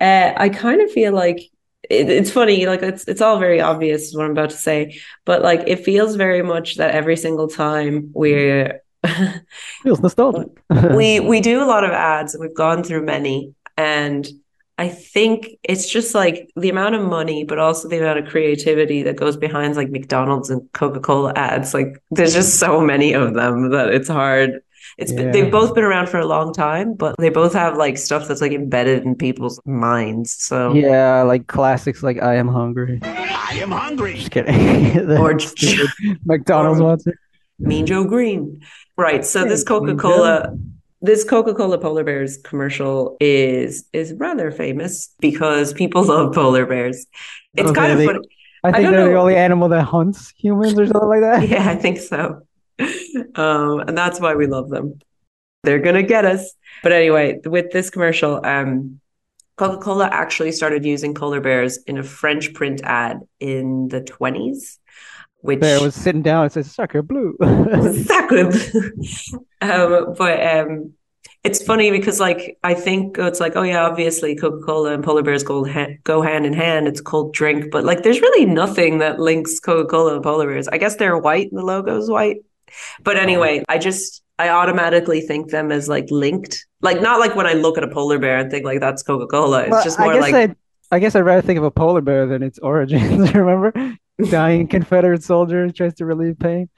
Uh, 0.00 0.32
I 0.36 0.48
kind 0.48 0.80
of 0.80 0.90
feel 0.90 1.12
like 1.12 1.38
it, 1.88 2.10
it's 2.10 2.28
funny, 2.28 2.66
like 2.66 2.82
it's 2.82 3.06
it's 3.06 3.20
all 3.20 3.38
very 3.38 3.60
obvious 3.60 4.12
what 4.12 4.24
I'm 4.24 4.32
about 4.32 4.50
to 4.50 4.56
say, 4.56 4.98
but 5.24 5.42
like 5.42 5.62
it 5.68 5.84
feels 5.84 6.16
very 6.16 6.42
much 6.42 6.74
that 6.74 6.90
every 6.90 7.16
single 7.16 7.46
time 7.46 8.10
we're 8.14 8.82
Feels 9.82 10.00
nostalgic. 10.00 10.48
we 10.94 11.20
we 11.20 11.40
do 11.40 11.62
a 11.62 11.66
lot 11.66 11.84
of 11.84 11.90
ads 11.90 12.34
and 12.34 12.40
we've 12.40 12.54
gone 12.54 12.82
through 12.82 13.04
many 13.04 13.54
and 13.76 14.26
I 14.78 14.88
think 14.88 15.48
it's 15.62 15.88
just 15.90 16.14
like 16.14 16.50
the 16.54 16.68
amount 16.68 16.94
of 16.94 17.02
money, 17.02 17.44
but 17.44 17.58
also 17.58 17.88
the 17.88 17.98
amount 17.98 18.18
of 18.18 18.26
creativity 18.26 19.02
that 19.04 19.16
goes 19.16 19.36
behind 19.36 19.74
like 19.76 19.88
McDonald's 19.90 20.50
and 20.50 20.70
Coca-Cola 20.72 21.32
ads. 21.34 21.72
Like 21.72 21.96
there's 22.10 22.34
just 22.34 22.58
so 22.60 22.80
many 22.82 23.14
of 23.14 23.32
them 23.34 23.70
that 23.70 23.88
it's 23.88 24.08
hard. 24.08 24.60
It's 24.98 25.12
Yeah. 25.12 25.30
they've 25.30 25.50
both 25.50 25.74
been 25.74 25.84
around 25.84 26.08
for 26.10 26.18
a 26.18 26.26
long 26.26 26.52
time, 26.52 26.92
but 26.94 27.14
they 27.18 27.30
both 27.30 27.54
have 27.54 27.76
like 27.78 27.96
stuff 27.98 28.28
that's 28.28 28.40
like 28.42 28.52
embedded 28.52 29.02
in 29.04 29.14
people's 29.14 29.60
minds. 29.64 30.32
So 30.34 30.74
Yeah, 30.74 31.22
like 31.22 31.46
classics 31.46 32.02
like 32.02 32.22
I 32.22 32.34
Am 32.36 32.48
Hungry. 32.48 33.00
I 33.02 33.58
am 33.62 33.70
hungry. 33.70 34.14
Just 34.14 34.30
kidding. 34.30 35.10
Or- 35.18 35.38
stupid 35.38 35.88
McDonald's 36.26 36.80
or- 36.80 36.84
ones. 36.84 37.04
Mean 37.58 37.86
Joe 37.86 38.04
Greene. 38.04 38.60
Right. 38.98 39.24
So 39.24 39.44
this 39.44 39.64
Coca-Cola 39.64 40.54
this 41.02 41.24
Coca-Cola 41.24 41.78
polar 41.78 42.04
bears 42.04 42.38
commercial 42.38 43.16
is 43.20 43.84
is 43.92 44.12
rather 44.14 44.50
famous 44.50 45.14
because 45.20 45.72
people 45.72 46.02
love 46.12 46.34
polar 46.34 46.66
bears. 46.66 47.06
It's 47.54 47.70
Okay, 47.70 47.80
kind 47.80 47.92
of 47.92 47.98
they- 47.98 48.06
funny. 48.06 48.18
I 48.64 48.72
think 48.72 48.84
don't 48.84 48.92
they're 48.94 49.10
the 49.10 49.18
only 49.18 49.36
animal 49.36 49.68
that 49.68 49.82
hunts 49.82 50.32
humans 50.36 50.76
or 50.76 50.86
something 50.86 51.08
like 51.08 51.20
that. 51.20 51.48
Yeah, 51.48 51.68
I 51.68 51.76
think 51.76 51.98
so. 51.98 52.42
Um, 53.36 53.80
and 53.80 53.96
that's 53.96 54.18
why 54.20 54.34
we 54.34 54.46
love 54.46 54.70
them. 54.70 54.98
They're 55.62 55.78
gonna 55.78 56.02
get 56.02 56.24
us. 56.24 56.52
But 56.82 56.92
anyway, 56.92 57.38
with 57.44 57.70
this 57.70 57.90
commercial, 57.90 58.44
um, 58.44 59.00
Coca-Cola 59.56 60.08
actually 60.12 60.52
started 60.52 60.84
using 60.84 61.14
polar 61.14 61.40
bears 61.40 61.78
in 61.86 61.96
a 61.96 62.02
French 62.02 62.54
print 62.54 62.80
ad 62.84 63.20
in 63.40 63.88
the 63.88 64.00
20s, 64.02 64.78
which 65.46 65.60
Bear 65.60 65.80
was 65.80 65.94
sitting 65.94 66.22
down 66.22 66.44
and 66.44 66.52
says, 66.52 66.70
Sucker 66.70 67.02
blue. 67.02 67.36
Sacre 68.04 68.50
bleu. 68.50 69.46
um, 69.60 70.14
but 70.16 70.46
um, 70.46 70.92
it's 71.44 71.62
funny 71.62 71.90
because, 71.90 72.20
like, 72.20 72.58
I 72.62 72.74
think 72.74 73.18
it's 73.18 73.40
like, 73.40 73.56
oh 73.56 73.62
yeah, 73.62 73.84
obviously 73.84 74.34
Coca-Cola 74.36 74.92
and 74.92 75.04
polar 75.04 75.22
bears 75.22 75.42
go 75.42 75.64
go 76.04 76.22
hand 76.22 76.46
in 76.46 76.52
hand. 76.52 76.88
It's 76.88 77.00
a 77.00 77.04
cold 77.04 77.32
drink, 77.32 77.70
but 77.70 77.84
like, 77.84 78.02
there's 78.02 78.20
really 78.20 78.46
nothing 78.46 78.98
that 78.98 79.20
links 79.20 79.60
Coca-Cola 79.60 80.16
and 80.16 80.22
polar 80.22 80.46
bears. 80.46 80.68
I 80.68 80.78
guess 80.78 80.96
they're 80.96 81.18
white 81.18 81.50
and 81.50 81.58
the 81.58 81.64
logo's 81.64 82.10
white. 82.10 82.38
But 83.02 83.16
anyway, 83.16 83.64
I 83.68 83.78
just 83.78 84.22
I 84.38 84.50
automatically 84.50 85.20
think 85.20 85.50
them 85.50 85.72
as 85.72 85.88
like 85.88 86.10
linked, 86.10 86.66
like 86.82 87.00
not 87.00 87.20
like 87.20 87.34
when 87.36 87.46
I 87.46 87.54
look 87.54 87.78
at 87.78 87.84
a 87.84 87.88
polar 87.88 88.18
bear 88.18 88.38
and 88.38 88.50
think 88.50 88.64
like 88.64 88.80
that's 88.80 89.02
Coca-Cola. 89.02 89.62
It's 89.62 89.70
Well, 89.70 89.84
just 89.84 90.00
I 90.00 90.04
more 90.04 90.12
guess 90.14 90.22
like 90.22 90.34
I'd, 90.34 90.56
I 90.90 90.98
guess 90.98 91.14
I'd 91.14 91.20
rather 91.20 91.42
think 91.42 91.58
of 91.58 91.64
a 91.64 91.70
polar 91.70 92.00
bear 92.00 92.26
than 92.26 92.42
its 92.42 92.58
origins. 92.58 93.32
Remember, 93.34 93.72
dying 94.30 94.68
Confederate 94.68 95.22
soldier 95.22 95.70
tries 95.70 95.94
to 95.94 96.06
relieve 96.06 96.38
pain. 96.38 96.68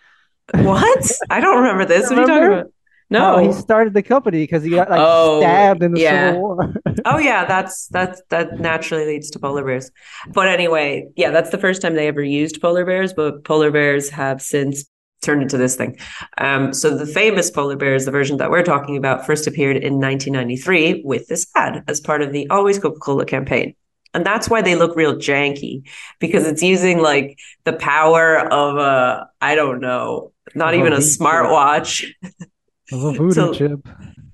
what? 0.55 1.11
I 1.31 1.41
don't 1.41 1.59
remember 1.59 1.85
this. 1.85 2.09
What 2.11 2.19
are 2.19 2.23
you 2.23 2.27
talking 2.27 2.43
Remember? 2.43 2.61
about? 2.61 2.73
No, 3.11 3.21
How 3.21 3.39
he 3.39 3.53
started 3.53 3.95
the 3.95 4.03
company 4.03 4.43
because 4.43 4.63
he 4.63 4.69
got 4.71 4.91
like 4.91 5.01
Oh, 5.03 5.41
stabbed 5.41 5.83
in 5.83 5.93
the 5.93 6.01
yeah. 6.01 6.33
Civil 6.33 6.41
War. 6.43 6.75
Oh 7.07 7.17
yeah, 7.19 7.47
that's 7.47 7.87
that's 7.89 8.21
that 8.29 8.59
naturally 8.61 9.07
leads 9.07 9.31
to 9.31 9.39
polar 9.39 9.65
bears. 9.65 9.91
But 10.29 10.49
anyway, 10.49 11.07
yeah, 11.17 11.31
that's 11.31 11.49
the 11.51 11.57
first 11.59 11.81
time 11.81 11.95
they 11.95 12.07
ever 12.09 12.23
used 12.23 12.61
polar 12.61 12.85
bears, 12.85 13.15
but 13.15 13.45
polar 13.45 13.71
bears 13.71 14.11
have 14.11 14.43
since 14.43 14.85
turned 15.23 15.41
into 15.43 15.57
this 15.57 15.75
thing. 15.75 15.97
Um, 16.37 16.75
so 16.75 16.97
the 16.97 17.07
famous 17.07 17.51
polar 17.51 17.77
bears, 17.77 18.05
the 18.05 18.11
version 18.11 18.37
that 18.39 18.51
we're 18.51 18.63
talking 18.63 18.97
about, 18.99 19.25
first 19.27 19.47
appeared 19.47 19.77
in 19.79 19.95
1993 19.95 21.03
with 21.05 21.27
this 21.29 21.47
ad 21.57 21.85
as 21.89 22.01
part 22.01 22.21
of 22.23 22.33
the 22.33 22.49
Always 22.51 22.79
Coca-Cola 22.79 23.25
campaign. 23.25 23.75
And 24.15 24.25
that's 24.25 24.49
why 24.49 24.63
they 24.63 24.75
look 24.75 24.97
real 24.97 25.15
janky 25.17 25.83
because 26.19 26.47
it's 26.47 26.63
using 26.63 26.99
like 27.01 27.39
the 27.65 27.75
power 27.75 28.39
of 28.53 28.77
a 28.79 29.29
I 29.41 29.55
don't 29.55 29.81
know, 29.81 30.33
not 30.55 30.75
a 30.75 30.79
even 30.79 30.93
a 30.93 30.99
smartwatch 30.99 32.05
Of 32.93 33.05
a 33.05 33.13
voodoo 33.13 33.33
So- 33.33 33.53
chip. 33.53 33.81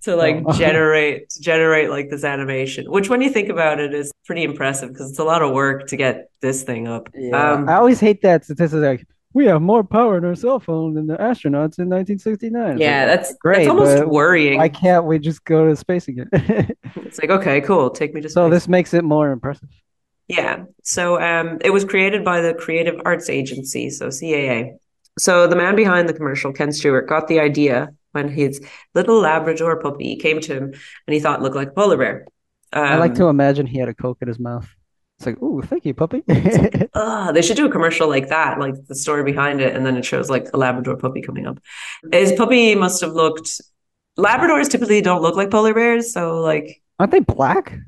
to 0.03 0.15
like 0.17 0.43
Oh. 0.47 0.53
generate 0.65 1.31
to 1.31 1.41
generate 1.41 1.89
like 1.91 2.09
this 2.11 2.25
animation 2.25 2.91
which 2.91 3.09
when 3.09 3.21
you 3.23 3.31
think 3.31 3.49
about 3.49 3.81
it 3.81 3.93
is 3.95 4.13
pretty 4.27 4.45
impressive 4.45 4.91
because 4.91 5.11
it's 5.11 5.19
a 5.19 5.25
lot 5.25 5.43
of 5.43 5.53
work 5.53 5.87
to 5.89 5.97
get 5.97 6.29
this 6.41 6.63
thing 6.63 6.87
up 6.87 7.09
Yeah, 7.15 7.53
um 7.55 7.69
I 7.69 7.75
always 7.75 8.01
hate 8.01 8.21
that 8.23 8.45
statistic. 8.45 8.81
Like 8.81 9.07
we 9.35 9.45
have 9.47 9.61
more 9.61 9.85
power 9.85 10.17
in 10.17 10.25
our 10.25 10.35
cell 10.35 10.59
phone 10.61 10.95
than 10.95 11.07
the 11.07 11.17
astronauts 11.17 11.79
in 11.79 11.89
1969. 11.91 12.79
Yeah 12.79 13.05
like, 13.07 13.19
that's 13.19 13.35
great, 13.39 13.57
that's 13.59 13.69
almost 13.69 14.07
worrying 14.07 14.59
why 14.59 14.69
can't 14.71 15.05
we 15.05 15.19
just 15.19 15.45
go 15.45 15.69
to 15.69 15.77
space 15.77 16.09
again? 16.09 16.31
it's 16.33 17.19
like 17.21 17.31
okay 17.31 17.61
cool 17.61 17.91
take 17.91 18.15
me 18.15 18.21
to 18.23 18.29
space. 18.29 18.35
so 18.35 18.49
this 18.49 18.67
makes 18.69 18.95
it 18.95 19.05
more 19.05 19.31
impressive. 19.31 19.69
Yeah. 20.29 20.65
So 20.83 21.21
um, 21.21 21.59
it 21.63 21.69
was 21.71 21.85
created 21.85 22.25
by 22.25 22.41
the 22.41 22.55
Creative 22.55 22.99
Arts 23.05 23.29
Agency, 23.29 23.91
so 23.91 24.09
CAA. 24.09 24.79
So 25.19 25.47
the 25.47 25.55
man 25.57 25.77
behind 25.77 26.09
the 26.09 26.15
commercial, 26.15 26.51
Ken 26.53 26.73
Stewart, 26.73 27.07
got 27.07 27.29
the 27.29 27.41
idea 27.41 27.91
when 28.13 28.29
his 28.29 28.65
little 28.95 29.21
Labrador 29.21 29.79
puppy 29.81 30.17
came 30.17 30.41
to 30.41 30.55
him 30.55 30.65
and 31.07 31.15
he 31.15 31.21
thought 31.21 31.41
it 31.41 31.43
looked 31.43 31.57
like 31.57 31.69
a 31.69 31.73
polar 31.73 31.99
bear. 31.99 32.27
I 32.73 32.97
like 32.97 33.11
Um, 33.11 33.17
to 33.17 33.25
imagine 33.29 33.67
he 33.67 33.79
had 33.79 33.89
a 33.91 33.95
coke 33.95 34.19
in 34.23 34.29
his 34.29 34.39
mouth. 34.39 34.67
It's 35.25 35.41
like, 35.41 35.43
ooh, 35.43 35.63
thank 35.63 35.87
you, 35.87 35.95
puppy. 35.95 36.23
Ugh, 36.29 36.89
ah, 36.95 37.33
they 37.33 37.41
should 37.41 37.57
do 37.57 37.67
a 37.67 37.71
commercial 37.71 38.09
like 38.09 38.29
that, 38.29 38.59
like 38.59 38.75
the 38.89 38.95
story 38.95 39.25
behind 39.25 39.61
it, 39.63 39.75
and 39.75 39.87
then 39.87 39.97
it 39.97 40.05
shows 40.05 40.29
like 40.29 40.49
a 40.53 40.59
Labrador 40.59 40.97
puppy 40.97 41.23
coming 41.23 41.47
up. 41.47 41.59
His 42.13 42.33
puppy 42.33 42.75
must 42.75 43.01
have 43.01 43.13
looked. 43.13 43.61
Labradors 44.19 44.69
typically 44.69 45.01
don't 45.01 45.23
look 45.23 45.35
like 45.35 45.51
polar 45.51 45.73
bears, 45.73 46.13
so 46.13 46.41
like, 46.41 46.83
Aren't 46.99 47.13
they 47.13 47.21
black? 47.21 47.79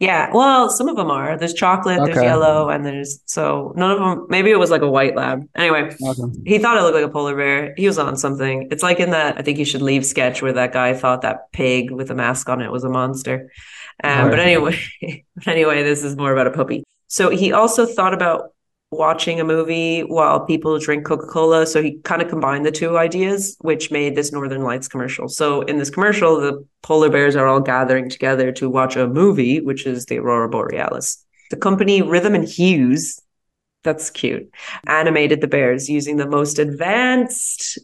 yeah. 0.00 0.30
Well, 0.34 0.68
some 0.68 0.88
of 0.88 0.96
them 0.96 1.10
are. 1.10 1.38
There's 1.38 1.54
chocolate, 1.54 2.00
there's 2.04 2.22
yellow, 2.22 2.68
and 2.68 2.84
there's 2.84 3.20
so 3.26 3.72
none 3.76 3.92
of 3.92 3.98
them. 4.00 4.26
Maybe 4.28 4.50
it 4.50 4.58
was 4.58 4.70
like 4.70 4.82
a 4.82 4.90
white 4.90 5.14
lab. 5.14 5.48
Anyway, 5.54 5.94
Okay. 6.04 6.22
he 6.44 6.58
thought 6.58 6.76
it 6.76 6.82
looked 6.82 6.96
like 6.96 7.04
a 7.04 7.08
polar 7.08 7.36
bear. 7.36 7.72
He 7.76 7.86
was 7.86 7.98
on 7.98 8.16
something. 8.16 8.68
It's 8.72 8.82
like 8.82 8.98
in 8.98 9.10
that 9.10 9.38
I 9.38 9.42
think 9.42 9.58
you 9.58 9.64
should 9.64 9.80
leave 9.80 10.04
sketch 10.04 10.42
where 10.42 10.52
that 10.54 10.72
guy 10.72 10.92
thought 10.92 11.22
that 11.22 11.52
pig 11.52 11.92
with 11.92 12.10
a 12.10 12.14
mask 12.14 12.48
on 12.48 12.60
it 12.60 12.72
was 12.72 12.82
a 12.82 12.90
monster. 12.90 13.50
Um, 14.04 14.30
but 14.30 14.38
anyway, 14.38 14.78
but 15.34 15.48
anyway, 15.48 15.82
this 15.82 16.04
is 16.04 16.16
more 16.16 16.32
about 16.32 16.46
a 16.46 16.50
puppy. 16.50 16.84
So 17.06 17.30
he 17.30 17.52
also 17.52 17.86
thought 17.86 18.12
about 18.12 18.50
watching 18.90 19.40
a 19.40 19.44
movie 19.44 20.02
while 20.02 20.44
people 20.44 20.78
drink 20.78 21.04
Coca-Cola. 21.04 21.66
So 21.66 21.82
he 21.82 21.98
kind 22.04 22.22
of 22.22 22.28
combined 22.28 22.64
the 22.64 22.70
two 22.70 22.96
ideas, 22.96 23.56
which 23.60 23.90
made 23.90 24.14
this 24.14 24.32
Northern 24.32 24.62
Lights 24.62 24.88
commercial. 24.88 25.28
So 25.28 25.62
in 25.62 25.78
this 25.78 25.90
commercial, 25.90 26.40
the 26.40 26.66
polar 26.82 27.10
bears 27.10 27.36
are 27.36 27.46
all 27.46 27.60
gathering 27.60 28.08
together 28.08 28.52
to 28.52 28.70
watch 28.70 28.96
a 28.96 29.08
movie, 29.08 29.60
which 29.60 29.86
is 29.86 30.06
the 30.06 30.18
Aurora 30.18 30.48
Borealis. 30.48 31.24
The 31.50 31.56
company 31.56 32.02
Rhythm 32.02 32.34
and 32.34 32.48
Hues, 32.48 33.20
that's 33.82 34.10
cute, 34.10 34.50
animated 34.86 35.40
the 35.40 35.48
bears 35.48 35.88
using 35.88 36.16
the 36.16 36.28
most 36.28 36.58
advanced 36.58 37.78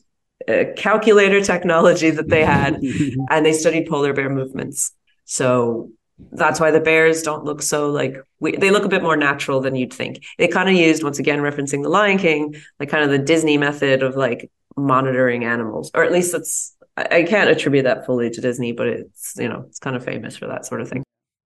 uh, 0.48 0.64
calculator 0.76 1.40
technology 1.40 2.10
that 2.10 2.28
they 2.28 2.44
had, 2.44 2.82
and 3.30 3.44
they 3.44 3.52
studied 3.52 3.88
polar 3.88 4.12
bear 4.12 4.30
movements. 4.30 4.92
So 5.24 5.90
that's 6.32 6.60
why 6.60 6.70
the 6.70 6.80
bears 6.80 7.22
don't 7.22 7.44
look 7.44 7.62
so 7.62 7.90
like 7.90 8.16
we, 8.38 8.56
they 8.56 8.70
look 8.70 8.84
a 8.84 8.88
bit 8.88 9.02
more 9.02 9.16
natural 9.16 9.60
than 9.60 9.74
you'd 9.74 9.92
think. 9.92 10.24
They 10.38 10.48
kind 10.48 10.68
of 10.68 10.74
used 10.74 11.02
once 11.02 11.18
again 11.18 11.40
referencing 11.40 11.82
the 11.82 11.88
Lion 11.88 12.18
King, 12.18 12.54
like 12.78 12.88
kind 12.88 13.04
of 13.04 13.10
the 13.10 13.18
Disney 13.18 13.58
method 13.58 14.02
of 14.02 14.16
like 14.16 14.50
monitoring 14.76 15.44
animals, 15.44 15.90
or 15.94 16.04
at 16.04 16.12
least 16.12 16.32
that's 16.32 16.76
I 16.96 17.06
I 17.10 17.22
can't 17.24 17.50
attribute 17.50 17.84
that 17.84 18.06
fully 18.06 18.30
to 18.30 18.40
Disney, 18.40 18.72
but 18.72 18.86
it's 18.88 19.34
you 19.38 19.48
know 19.48 19.64
it's 19.68 19.78
kind 19.78 19.96
of 19.96 20.04
famous 20.04 20.36
for 20.36 20.46
that 20.46 20.66
sort 20.66 20.80
of 20.80 20.88
thing. 20.88 21.02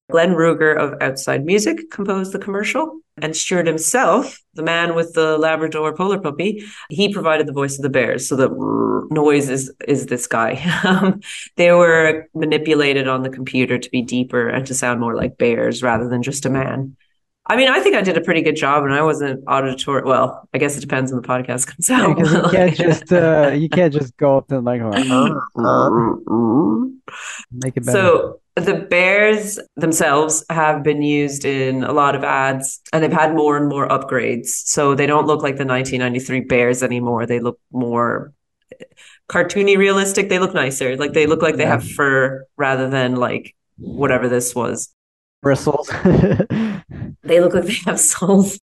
Glenn 0.10 0.34
Ruger 0.34 0.76
of 0.76 1.02
Outside 1.02 1.46
Music 1.46 1.92
composed 1.92 2.32
the 2.32 2.40
commercial, 2.40 3.00
and 3.22 3.36
Stewart 3.36 3.68
himself, 3.68 4.40
the 4.54 4.64
man 4.64 4.96
with 4.96 5.14
the 5.14 5.38
Labrador 5.38 5.96
polar 5.96 6.20
puppy, 6.20 6.64
he 6.90 7.14
provided 7.14 7.48
the 7.48 7.54
voice 7.54 7.78
of 7.78 7.84
the 7.84 7.90
bears. 7.90 8.28
So 8.28 8.36
the 8.36 8.50
noise 9.12 9.50
is 9.50 9.72
is 9.88 10.08
this 10.08 10.28
guy. 10.28 10.64
Um, 10.90 11.20
they 11.56 11.72
were 11.72 12.28
manipulated 12.34 13.08
on 13.08 13.22
the 13.22 13.30
computer 13.30 13.78
to 13.78 13.90
be 13.92 14.02
deeper 14.02 14.48
and 14.48 14.66
to 14.68 14.74
sound 14.74 15.00
more 15.00 15.16
like 15.16 15.38
bears 15.38 15.84
rather 15.84 16.08
than 16.10 16.24
just 16.24 16.46
a 16.46 16.50
man. 16.50 16.96
I 17.46 17.56
mean, 17.56 17.68
I 17.68 17.80
think 17.80 17.96
I 17.96 18.02
did 18.02 18.16
a 18.16 18.22
pretty 18.22 18.42
good 18.42 18.56
job, 18.56 18.84
and 18.84 18.94
I 18.94 19.02
wasn't 19.02 19.44
auditory. 19.48 20.04
Well, 20.04 20.48
I 20.54 20.58
guess 20.58 20.78
it 20.78 20.82
depends 20.82 21.12
on 21.12 21.22
the 21.22 21.28
podcast 21.28 21.68
comes 21.68 21.90
out. 21.90 22.16
Because 22.16 22.32
you 22.32 22.42
can't 22.52 22.76
just 22.76 23.12
uh, 23.12 23.52
you 23.54 23.70
can't 23.70 23.94
just 23.94 24.16
go 24.18 24.38
up 24.38 24.48
to 24.48 24.56
the 24.56 24.62
microphone. 24.62 25.42
Make 27.52 27.78
it 27.78 27.86
better. 27.86 27.92
So 27.92 28.42
the 28.66 28.76
bears 28.76 29.60
themselves 29.76 30.44
have 30.50 30.84
been 30.84 31.02
used 31.02 31.46
in 31.46 31.84
a 31.84 31.92
lot 31.94 32.16
of 32.16 32.24
ads 32.24 32.80
and 32.94 33.04
they've 33.04 33.12
had 33.12 33.36
more 33.36 33.58
and 33.58 33.68
more 33.68 33.88
upgrades. 33.88 34.48
So 34.48 34.96
they 34.96 35.06
don't 35.06 35.28
look 35.28 35.42
like 35.42 35.58
the 35.58 35.66
1993 35.66 36.42
bears 36.42 36.84
anymore. 36.84 37.26
They 37.26 37.40
look 37.40 37.60
more 37.72 38.34
cartoony 39.30 39.78
realistic. 39.78 40.30
They 40.30 40.40
look 40.40 40.54
nicer. 40.54 40.96
Like 40.98 41.14
they 41.14 41.28
look 41.28 41.42
like 41.42 41.58
they 41.58 41.66
have 41.66 41.84
fur 41.88 42.46
rather 42.58 42.90
than 42.90 43.16
like 43.16 43.56
whatever 43.78 44.28
this 44.30 44.56
was. 44.56 44.94
bristles. 45.42 45.90
They 47.22 47.40
look 47.42 47.54
like 47.54 47.66
they 47.66 47.78
have 47.86 48.00
souls. 48.00 48.60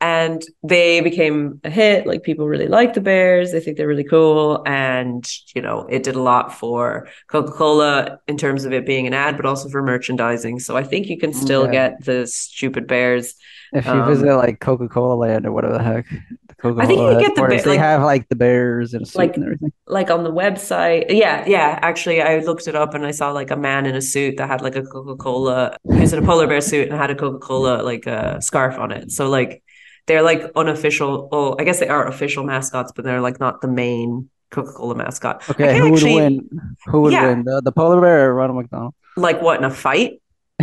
And 0.00 0.42
they 0.62 1.00
became 1.00 1.58
a 1.64 1.70
hit. 1.70 2.06
Like 2.06 2.22
people 2.22 2.46
really 2.46 2.68
like 2.68 2.92
the 2.92 3.00
bears. 3.00 3.52
They 3.52 3.60
think 3.60 3.78
they're 3.78 3.88
really 3.88 4.04
cool. 4.04 4.62
And, 4.66 5.26
you 5.54 5.62
know, 5.62 5.86
it 5.88 6.02
did 6.02 6.16
a 6.16 6.20
lot 6.22 6.52
for 6.54 7.08
Coca 7.28 7.52
Cola 7.52 8.18
in 8.28 8.36
terms 8.36 8.66
of 8.66 8.72
it 8.74 8.84
being 8.84 9.06
an 9.06 9.14
ad, 9.14 9.36
but 9.38 9.46
also 9.46 9.70
for 9.70 9.82
merchandising. 9.82 10.58
So 10.60 10.76
I 10.76 10.82
think 10.84 11.06
you 11.08 11.16
can 11.18 11.32
still 11.32 11.64
Yeah. 11.64 11.72
get 11.72 12.04
the 12.04 12.26
stupid 12.26 12.86
bears. 12.86 13.34
if 13.72 13.84
you 13.84 13.90
Um, 13.90 14.06
visit 14.08 14.32
like 14.36 14.60
Coca 14.60 14.86
Cola 14.88 15.14
Land 15.14 15.44
or 15.44 15.50
whatever 15.50 15.74
the 15.76 15.82
heck, 15.82 16.06
the 16.48 16.54
Coca 16.54 16.80
I 16.82 16.86
think 16.86 17.00
you 17.00 17.08
get 17.08 17.14
the 17.16 17.22
headquarters, 17.24 17.56
bear- 17.56 17.64
they 17.64 17.70
like- 17.70 17.78
have 17.80 18.02
like 18.02 18.28
the 18.28 18.36
bears 18.36 18.94
and 18.94 19.04
like- 19.16 19.34
and 19.36 19.44
everything. 19.44 19.72
like 19.88 20.08
on 20.08 20.22
the 20.22 20.32
website. 20.32 21.06
Yeah, 21.08 21.42
yeah. 21.48 21.76
Actually, 21.82 22.22
I 22.22 22.38
looked 22.38 22.68
it 22.68 22.76
up 22.76 22.94
and 22.94 23.04
I 23.04 23.10
saw 23.10 23.32
like 23.32 23.50
a 23.50 23.56
man 23.56 23.84
in 23.86 23.96
a 23.96 24.00
suit 24.00 24.36
that 24.36 24.48
had 24.48 24.62
like 24.62 24.76
a 24.76 24.82
Coca 24.82 25.16
Cola. 25.16 25.76
He 25.92 26.00
was 26.00 26.12
in 26.12 26.22
a 26.22 26.26
polar 26.26 26.46
bear 26.46 26.60
suit 26.60 26.88
and 26.90 26.96
had 26.96 27.10
a 27.10 27.16
Coca 27.16 27.38
Cola 27.38 27.82
like 27.82 28.06
a 28.06 28.40
scarf 28.40 28.78
on 28.78 28.92
it. 28.92 29.10
So 29.10 29.28
like 29.28 29.62
they're 30.06 30.22
like 30.22 30.50
unofficial. 30.54 31.28
Oh, 31.32 31.56
I 31.58 31.64
guess 31.64 31.80
they 31.80 31.88
are 31.88 32.06
official 32.06 32.44
mascots, 32.44 32.92
but 32.94 33.04
they're 33.04 33.20
like 33.20 33.40
not 33.40 33.60
the 33.60 33.68
main 33.68 34.30
Coca 34.50 34.72
Cola 34.72 34.94
mascot. 34.94 35.48
Okay, 35.50 35.78
who 35.78 35.90
would 35.90 36.02
win? 36.02 36.48
Who 36.86 37.02
would 37.02 37.12
Yeah. 37.12 37.28
win? 37.28 37.44
The, 37.44 37.60
the 37.62 37.72
polar 37.72 38.00
bear 38.00 38.30
or 38.30 38.34
Ronald 38.34 38.58
McDonald? 38.58 38.94
Like 39.16 39.42
what 39.42 39.58
in 39.58 39.64
a 39.64 39.70
fight? 39.70 40.20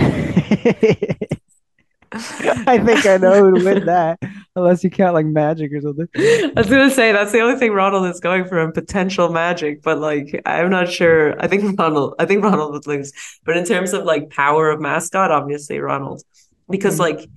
I 2.16 2.78
think 2.78 3.06
I 3.06 3.18
know 3.18 3.50
who'd 3.50 3.64
win 3.64 3.86
that, 3.86 4.20
unless 4.56 4.84
you 4.84 4.90
count 4.90 5.16
like 5.16 5.26
magic 5.26 5.74
or 5.74 5.82
something. 5.82 6.08
I 6.16 6.52
was 6.56 6.70
gonna 6.70 6.92
say 6.92 7.12
that's 7.12 7.32
the 7.32 7.40
only 7.40 7.58
thing 7.60 7.72
Ronald 7.72 8.06
is 8.08 8.20
going 8.20 8.46
for 8.46 8.60
in 8.60 8.72
potential 8.72 9.30
magic, 9.30 9.82
but 9.82 10.00
like 10.00 10.40
I'm 10.46 10.70
not 10.70 10.90
sure. 10.90 11.36
I 11.42 11.48
think 11.48 11.78
Ronald. 11.78 12.16
I 12.20 12.26
think 12.26 12.44
Ronald 12.44 12.72
would 12.74 12.88
lose. 12.88 13.12
But 13.44 13.58
in 13.58 13.66
terms 13.66 13.94
of 13.94 14.04
like 14.04 14.30
power 14.30 14.70
of 14.70 14.80
mascot, 14.80 15.32
obviously 15.32 15.80
Ronald, 15.80 16.22
because 16.70 16.96
hmm. 16.96 17.02
like, 17.02 17.28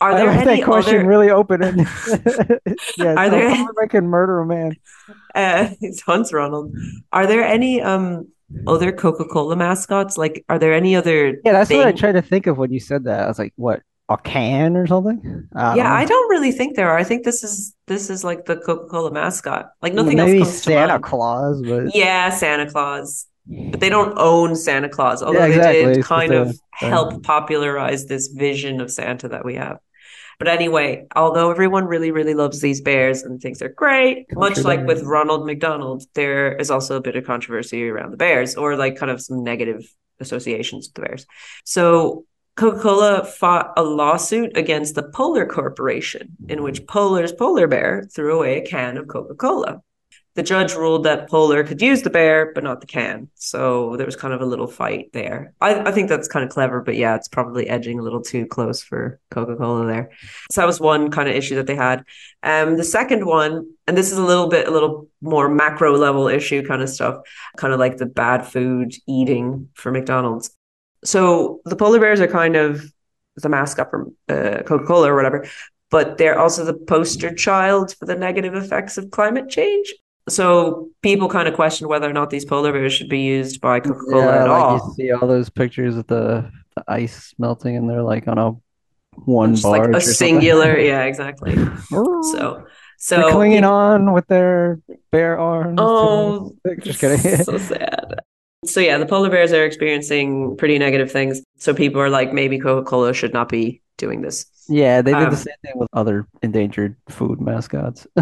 are 0.00 0.12
I 0.12 0.16
there 0.16 0.30
any 0.30 0.44
that 0.60 0.64
question 0.64 0.96
other? 1.00 1.06
really 1.08 1.30
open 1.30 1.62
ended. 1.62 1.86
yeah, 2.96 3.14
Are 3.14 3.26
so 3.26 3.30
there- 3.30 3.66
bear 3.74 3.88
can 3.88 4.06
murder 4.06 4.40
a 4.40 4.46
man. 4.46 4.76
Uh, 5.34 5.70
it's 5.80 6.00
Hunts 6.02 6.32
Ronald. 6.32 6.74
Are 7.12 7.26
there 7.26 7.44
any 7.44 7.80
um 7.82 8.28
other 8.66 8.92
Coca 8.92 9.24
Cola 9.24 9.56
mascots? 9.56 10.16
Like, 10.18 10.44
are 10.48 10.58
there 10.58 10.74
any 10.74 10.96
other? 10.96 11.38
Yeah, 11.44 11.52
that's 11.52 11.70
what 11.70 11.80
I 11.86 11.90
thing- 11.90 11.96
tried 11.98 12.12
to 12.12 12.22
think 12.22 12.46
of 12.46 12.58
when 12.58 12.72
you 12.72 12.80
said 12.80 13.04
that. 13.04 13.24
I 13.24 13.28
was 13.28 13.38
like, 13.38 13.52
what, 13.56 13.82
a 14.08 14.16
can 14.16 14.76
or 14.76 14.86
something? 14.86 15.48
I 15.54 15.76
Yeah, 15.76 15.82
don't 15.84 15.92
I 15.92 16.04
don't 16.04 16.30
really 16.30 16.52
think 16.52 16.76
there 16.76 16.88
are. 16.90 16.98
I 16.98 17.04
think 17.04 17.24
this 17.24 17.44
is 17.44 17.74
this 17.86 18.10
is 18.10 18.24
like 18.24 18.46
the 18.46 18.56
Coca 18.56 18.86
Cola 18.88 19.12
mascot. 19.12 19.70
Like 19.82 19.94
nothing 19.94 20.16
Maybe 20.16 20.40
else 20.40 20.62
to 20.62 20.70
Santa. 20.70 20.98
Claus, 20.98 21.62
but 21.62 21.94
Yeah, 21.94 22.30
Santa 22.30 22.70
Claus. 22.70 23.26
But 23.46 23.80
they 23.80 23.88
don't 23.88 24.16
own 24.16 24.54
Santa 24.54 24.88
Claus, 24.88 25.22
although 25.22 25.40
Yeah, 25.40 25.46
exactly. 25.46 25.84
they 25.86 25.92
did 25.94 26.04
kind 26.04 26.32
of 26.32 26.56
help 26.72 27.22
popularize 27.24 28.06
this 28.06 28.28
vision 28.28 28.80
of 28.80 28.90
Santa 28.92 29.28
that 29.28 29.44
we 29.44 29.54
have. 29.56 29.78
But 30.40 30.48
anyway, 30.48 31.06
although 31.14 31.50
everyone 31.50 31.84
really, 31.84 32.10
really 32.12 32.32
loves 32.32 32.62
these 32.62 32.80
bears 32.80 33.22
and 33.22 33.38
thinks 33.42 33.58
they're 33.58 33.68
great, 33.68 34.24
much 34.32 34.56
like 34.64 34.86
with. 34.86 35.02
Ronald 35.02 35.44
McDonald, 35.44 36.04
there 36.14 36.56
is 36.56 36.70
also 36.70 36.96
a 36.96 37.00
bit 37.02 37.14
of 37.14 37.26
controversy 37.26 37.86
around 37.86 38.10
the 38.10 38.16
bears 38.16 38.56
or 38.56 38.74
like 38.74 38.96
kind 38.96 39.12
of 39.12 39.20
some 39.20 39.44
negative 39.44 39.84
associations 40.18 40.88
with 40.88 40.94
the 40.94 41.02
bears. 41.02 41.26
So 41.64 42.24
Coca 42.56 42.80
Cola 42.80 43.24
fought 43.24 43.74
a 43.76 43.82
lawsuit 43.82 44.56
against 44.56 44.94
the 44.94 45.02
Polar 45.02 45.44
Corporation, 45.44 46.36
in 46.48 46.62
which 46.62 46.86
Polar's 46.86 47.32
polar 47.32 47.66
bear 47.66 48.08
threw 48.14 48.36
away 48.36 48.62
a 48.62 48.66
can 48.66 48.96
of 48.96 49.08
Coca 49.08 49.34
Cola. 49.34 49.82
The 50.40 50.44
judge 50.44 50.72
ruled 50.72 51.04
that 51.04 51.28
Polar 51.28 51.62
could 51.64 51.82
use 51.82 52.00
the 52.00 52.08
bear, 52.08 52.50
but 52.54 52.64
not 52.64 52.80
the 52.80 52.86
can. 52.86 53.28
So 53.34 53.94
there 53.98 54.06
was 54.06 54.16
kind 54.16 54.32
of 54.32 54.40
a 54.40 54.46
little 54.46 54.66
fight 54.66 55.12
there. 55.12 55.52
I, 55.60 55.80
I 55.80 55.92
think 55.92 56.08
that's 56.08 56.28
kind 56.28 56.42
of 56.42 56.50
clever, 56.50 56.80
but 56.80 56.96
yeah, 56.96 57.14
it's 57.14 57.28
probably 57.28 57.68
edging 57.68 57.98
a 57.98 58.02
little 58.02 58.22
too 58.22 58.46
close 58.46 58.82
for 58.82 59.20
Coca 59.30 59.54
Cola 59.56 59.84
there. 59.84 60.12
So 60.50 60.62
that 60.62 60.66
was 60.66 60.80
one 60.80 61.10
kind 61.10 61.28
of 61.28 61.34
issue 61.34 61.56
that 61.56 61.66
they 61.66 61.74
had. 61.74 62.06
Um, 62.42 62.78
the 62.78 62.84
second 62.84 63.26
one, 63.26 63.70
and 63.86 63.98
this 63.98 64.10
is 64.10 64.16
a 64.16 64.24
little 64.24 64.48
bit, 64.48 64.66
a 64.66 64.70
little 64.70 65.10
more 65.20 65.46
macro 65.50 65.94
level 65.98 66.26
issue 66.26 66.66
kind 66.66 66.80
of 66.80 66.88
stuff, 66.88 67.18
kind 67.58 67.74
of 67.74 67.78
like 67.78 67.98
the 67.98 68.06
bad 68.06 68.46
food 68.46 68.94
eating 69.06 69.68
for 69.74 69.92
McDonald's. 69.92 70.56
So 71.04 71.60
the 71.66 71.76
polar 71.76 72.00
bears 72.00 72.20
are 72.22 72.28
kind 72.28 72.56
of 72.56 72.90
the 73.36 73.50
mascot 73.50 73.90
for 73.90 74.06
uh, 74.30 74.62
Coca 74.62 74.86
Cola 74.86 75.12
or 75.12 75.16
whatever, 75.16 75.46
but 75.90 76.16
they're 76.16 76.38
also 76.38 76.64
the 76.64 76.72
poster 76.72 77.34
child 77.34 77.94
for 77.94 78.06
the 78.06 78.16
negative 78.16 78.54
effects 78.54 78.96
of 78.96 79.10
climate 79.10 79.50
change. 79.50 79.92
So 80.28 80.90
people 81.02 81.28
kind 81.28 81.48
of 81.48 81.54
question 81.54 81.88
whether 81.88 82.08
or 82.08 82.12
not 82.12 82.30
these 82.30 82.44
polar 82.44 82.72
bears 82.72 82.92
should 82.92 83.08
be 83.08 83.20
used 83.20 83.60
by 83.60 83.80
Coca 83.80 83.98
Cola 84.10 84.24
yeah, 84.24 84.42
at 84.44 84.48
like 84.48 84.62
all. 84.62 84.76
you 84.76 84.94
see 84.94 85.10
all 85.12 85.26
those 85.26 85.50
pictures 85.50 85.96
of 85.96 86.06
the, 86.06 86.50
the 86.76 86.84
ice 86.88 87.34
melting, 87.38 87.76
and 87.76 87.88
they're 87.88 88.02
like 88.02 88.28
on 88.28 88.38
a 88.38 88.52
one 89.24 89.54
Just 89.54 89.64
like 89.64 89.82
a 89.82 90.00
something. 90.00 90.00
singular, 90.00 90.78
yeah, 90.78 91.04
exactly. 91.04 91.54
So, 91.88 92.64
they're 93.08 93.22
so 93.22 93.30
clinging 93.32 93.64
on 93.64 94.12
with 94.12 94.26
their 94.28 94.80
bare 95.10 95.38
arms. 95.38 95.78
Oh, 95.80 96.54
just 96.80 97.00
kidding. 97.00 97.18
so 97.44 97.58
sad. 97.58 98.20
So 98.66 98.80
yeah, 98.80 98.98
the 98.98 99.06
polar 99.06 99.30
bears 99.30 99.52
are 99.52 99.64
experiencing 99.64 100.56
pretty 100.58 100.78
negative 100.78 101.10
things. 101.10 101.42
So 101.56 101.72
people 101.74 102.00
are 102.02 102.10
like, 102.10 102.32
maybe 102.32 102.58
Coca 102.58 102.84
Cola 102.84 103.14
should 103.14 103.32
not 103.32 103.48
be 103.48 103.80
doing 103.96 104.20
this. 104.20 104.46
Yeah, 104.68 105.00
they 105.02 105.12
did 105.12 105.24
Um, 105.24 105.30
the 105.30 105.36
same 105.36 105.54
thing 105.64 105.72
with 105.76 105.88
other 105.94 106.26
endangered 106.42 106.94
food 107.08 107.40
mascots. 107.40 108.06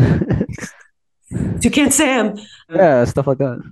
Toucan 1.60 1.90
Sam. 1.90 2.38
yeah, 2.68 3.04
stuff 3.04 3.26
like 3.26 3.38
that. 3.38 3.62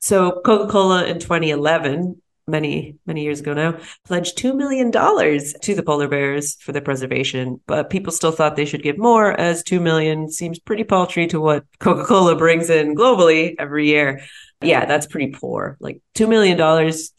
So 0.00 0.40
Coca-Cola 0.44 1.04
in 1.06 1.18
2011, 1.18 2.20
many, 2.46 2.96
many 3.06 3.22
years 3.22 3.40
ago 3.40 3.54
now, 3.54 3.78
pledged 4.04 4.38
$2 4.38 4.54
million 4.54 4.92
to 4.92 5.74
the 5.74 5.82
polar 5.82 6.08
bears 6.08 6.56
for 6.60 6.72
their 6.72 6.82
preservation, 6.82 7.60
but 7.66 7.90
people 7.90 8.12
still 8.12 8.32
thought 8.32 8.56
they 8.56 8.64
should 8.64 8.82
give 8.82 8.98
more 8.98 9.32
as 9.32 9.62
2 9.64 9.80
million 9.80 10.30
seems 10.30 10.58
pretty 10.58 10.84
paltry 10.84 11.26
to 11.28 11.40
what 11.40 11.64
Coca-Cola 11.80 12.36
brings 12.36 12.70
in 12.70 12.94
globally 12.94 13.54
every 13.58 13.88
year. 13.88 14.22
Yeah, 14.62 14.84
that's 14.84 15.06
pretty 15.06 15.32
poor. 15.32 15.76
Like 15.80 16.00
$2 16.14 16.28
million 16.28 16.56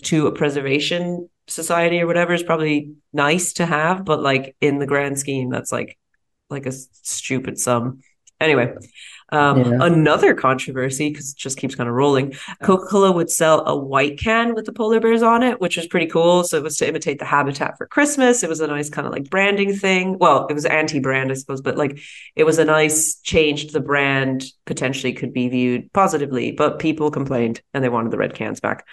to 0.04 0.28
a 0.28 0.32
preservation 0.32 1.30
society 1.48 2.02
or 2.02 2.08
whatever 2.08 2.34
is 2.34 2.44
probably 2.44 2.94
nice 3.14 3.54
to 3.54 3.66
have, 3.66 4.06
but 4.06 4.22
like 4.22 4.56
in 4.62 4.80
the 4.80 4.88
grand 4.88 5.20
scheme, 5.20 5.50
that's 5.50 5.72
like 5.72 5.98
like 6.50 6.66
a 6.66 6.72
stupid 6.72 7.60
sum. 7.60 8.02
Anyway, 8.40 8.74
um, 9.32 9.58
Yeah. 9.60 9.78
another 9.82 10.34
controversy 10.34 11.10
because 11.10 11.32
it 11.32 11.38
just 11.38 11.58
keeps 11.58 11.76
kind 11.76 11.90
of 11.90 11.96
rolling. 11.96 12.34
Coca-Cola 12.64 13.12
would 13.12 13.30
sell 13.30 13.66
a 13.68 13.76
white 13.76 14.18
can 14.20 14.54
with 14.56 14.66
the 14.66 14.72
polar 14.74 15.00
bears 15.00 15.22
on 15.22 15.44
it, 15.44 15.60
which 15.60 15.78
was 15.78 15.88
pretty 15.88 16.08
cool. 16.08 16.44
So 16.44 16.58
it 16.58 16.64
was 16.64 16.78
to 16.78 16.88
imitate 16.88 17.20
the 17.20 17.26
habitat 17.26 17.78
for 17.78 17.88
Christmas. 17.88 18.44
It 18.44 18.50
was 18.50 18.62
a 18.62 18.68
nice 18.68 18.90
kind 18.90 19.06
of 19.06 19.14
like 19.14 19.30
branding 19.30 19.76
thing. 19.76 20.18
Well, 20.18 20.48
it 20.48 20.54
was 20.54 20.66
anti-brand, 20.66 21.32
I 21.32 21.36
suppose, 21.36 21.62
but 21.62 21.78
like 21.78 22.00
it 22.36 22.46
was 22.46 22.58
a 22.60 22.66
nice 22.66 23.20
change 23.22 23.68
to 23.68 23.74
the 23.74 23.80
brand. 23.80 24.46
Potentially 24.66 25.14
could 25.14 25.34
be 25.34 25.50
viewed 25.50 25.92
positively, 25.94 26.52
but 26.52 26.80
people 26.80 27.12
complained 27.12 27.62
and 27.74 27.84
they 27.84 27.90
wanted 27.90 28.12
the 28.12 28.18
red 28.18 28.34
cans 28.34 28.60
back. 28.60 28.86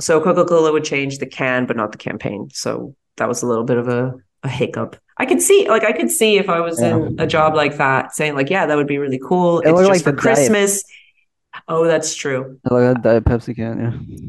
So 0.00 0.20
Coca-Cola 0.20 0.72
would 0.72 0.84
change 0.84 1.18
the 1.18 1.26
can, 1.26 1.66
but 1.66 1.76
not 1.76 1.92
the 1.92 1.98
campaign. 1.98 2.48
So 2.52 2.94
that 3.16 3.28
was 3.28 3.42
a 3.42 3.46
little 3.46 3.64
bit 3.64 3.76
of 3.76 3.88
a, 3.88 4.14
a 4.42 4.48
hiccup. 4.48 4.96
I 5.20 5.26
could 5.26 5.42
see, 5.42 5.68
like, 5.68 5.84
I 5.84 5.92
could 5.92 6.10
see 6.10 6.38
if 6.38 6.48
I 6.48 6.60
was 6.60 6.80
in 6.80 7.20
a 7.20 7.26
job 7.26 7.54
like 7.54 7.76
that, 7.76 8.14
saying 8.14 8.34
like, 8.34 8.48
yeah, 8.48 8.64
that 8.66 8.76
would 8.78 8.86
be 8.86 8.98
really 9.04 9.20
cool. 9.28 9.60
It 9.60 9.68
It's 9.68 9.80
just 9.80 9.90
like 9.90 10.02
for 10.02 10.12
the 10.12 10.16
diet- 10.16 10.22
Christmas. 10.36 10.82
Oh, 11.68 11.84
that's 11.84 12.14
true. 12.14 12.58
Like 12.64 12.96
a 12.96 12.98
Diet 13.00 13.24
Pepsi 13.24 13.54
can, 13.54 13.76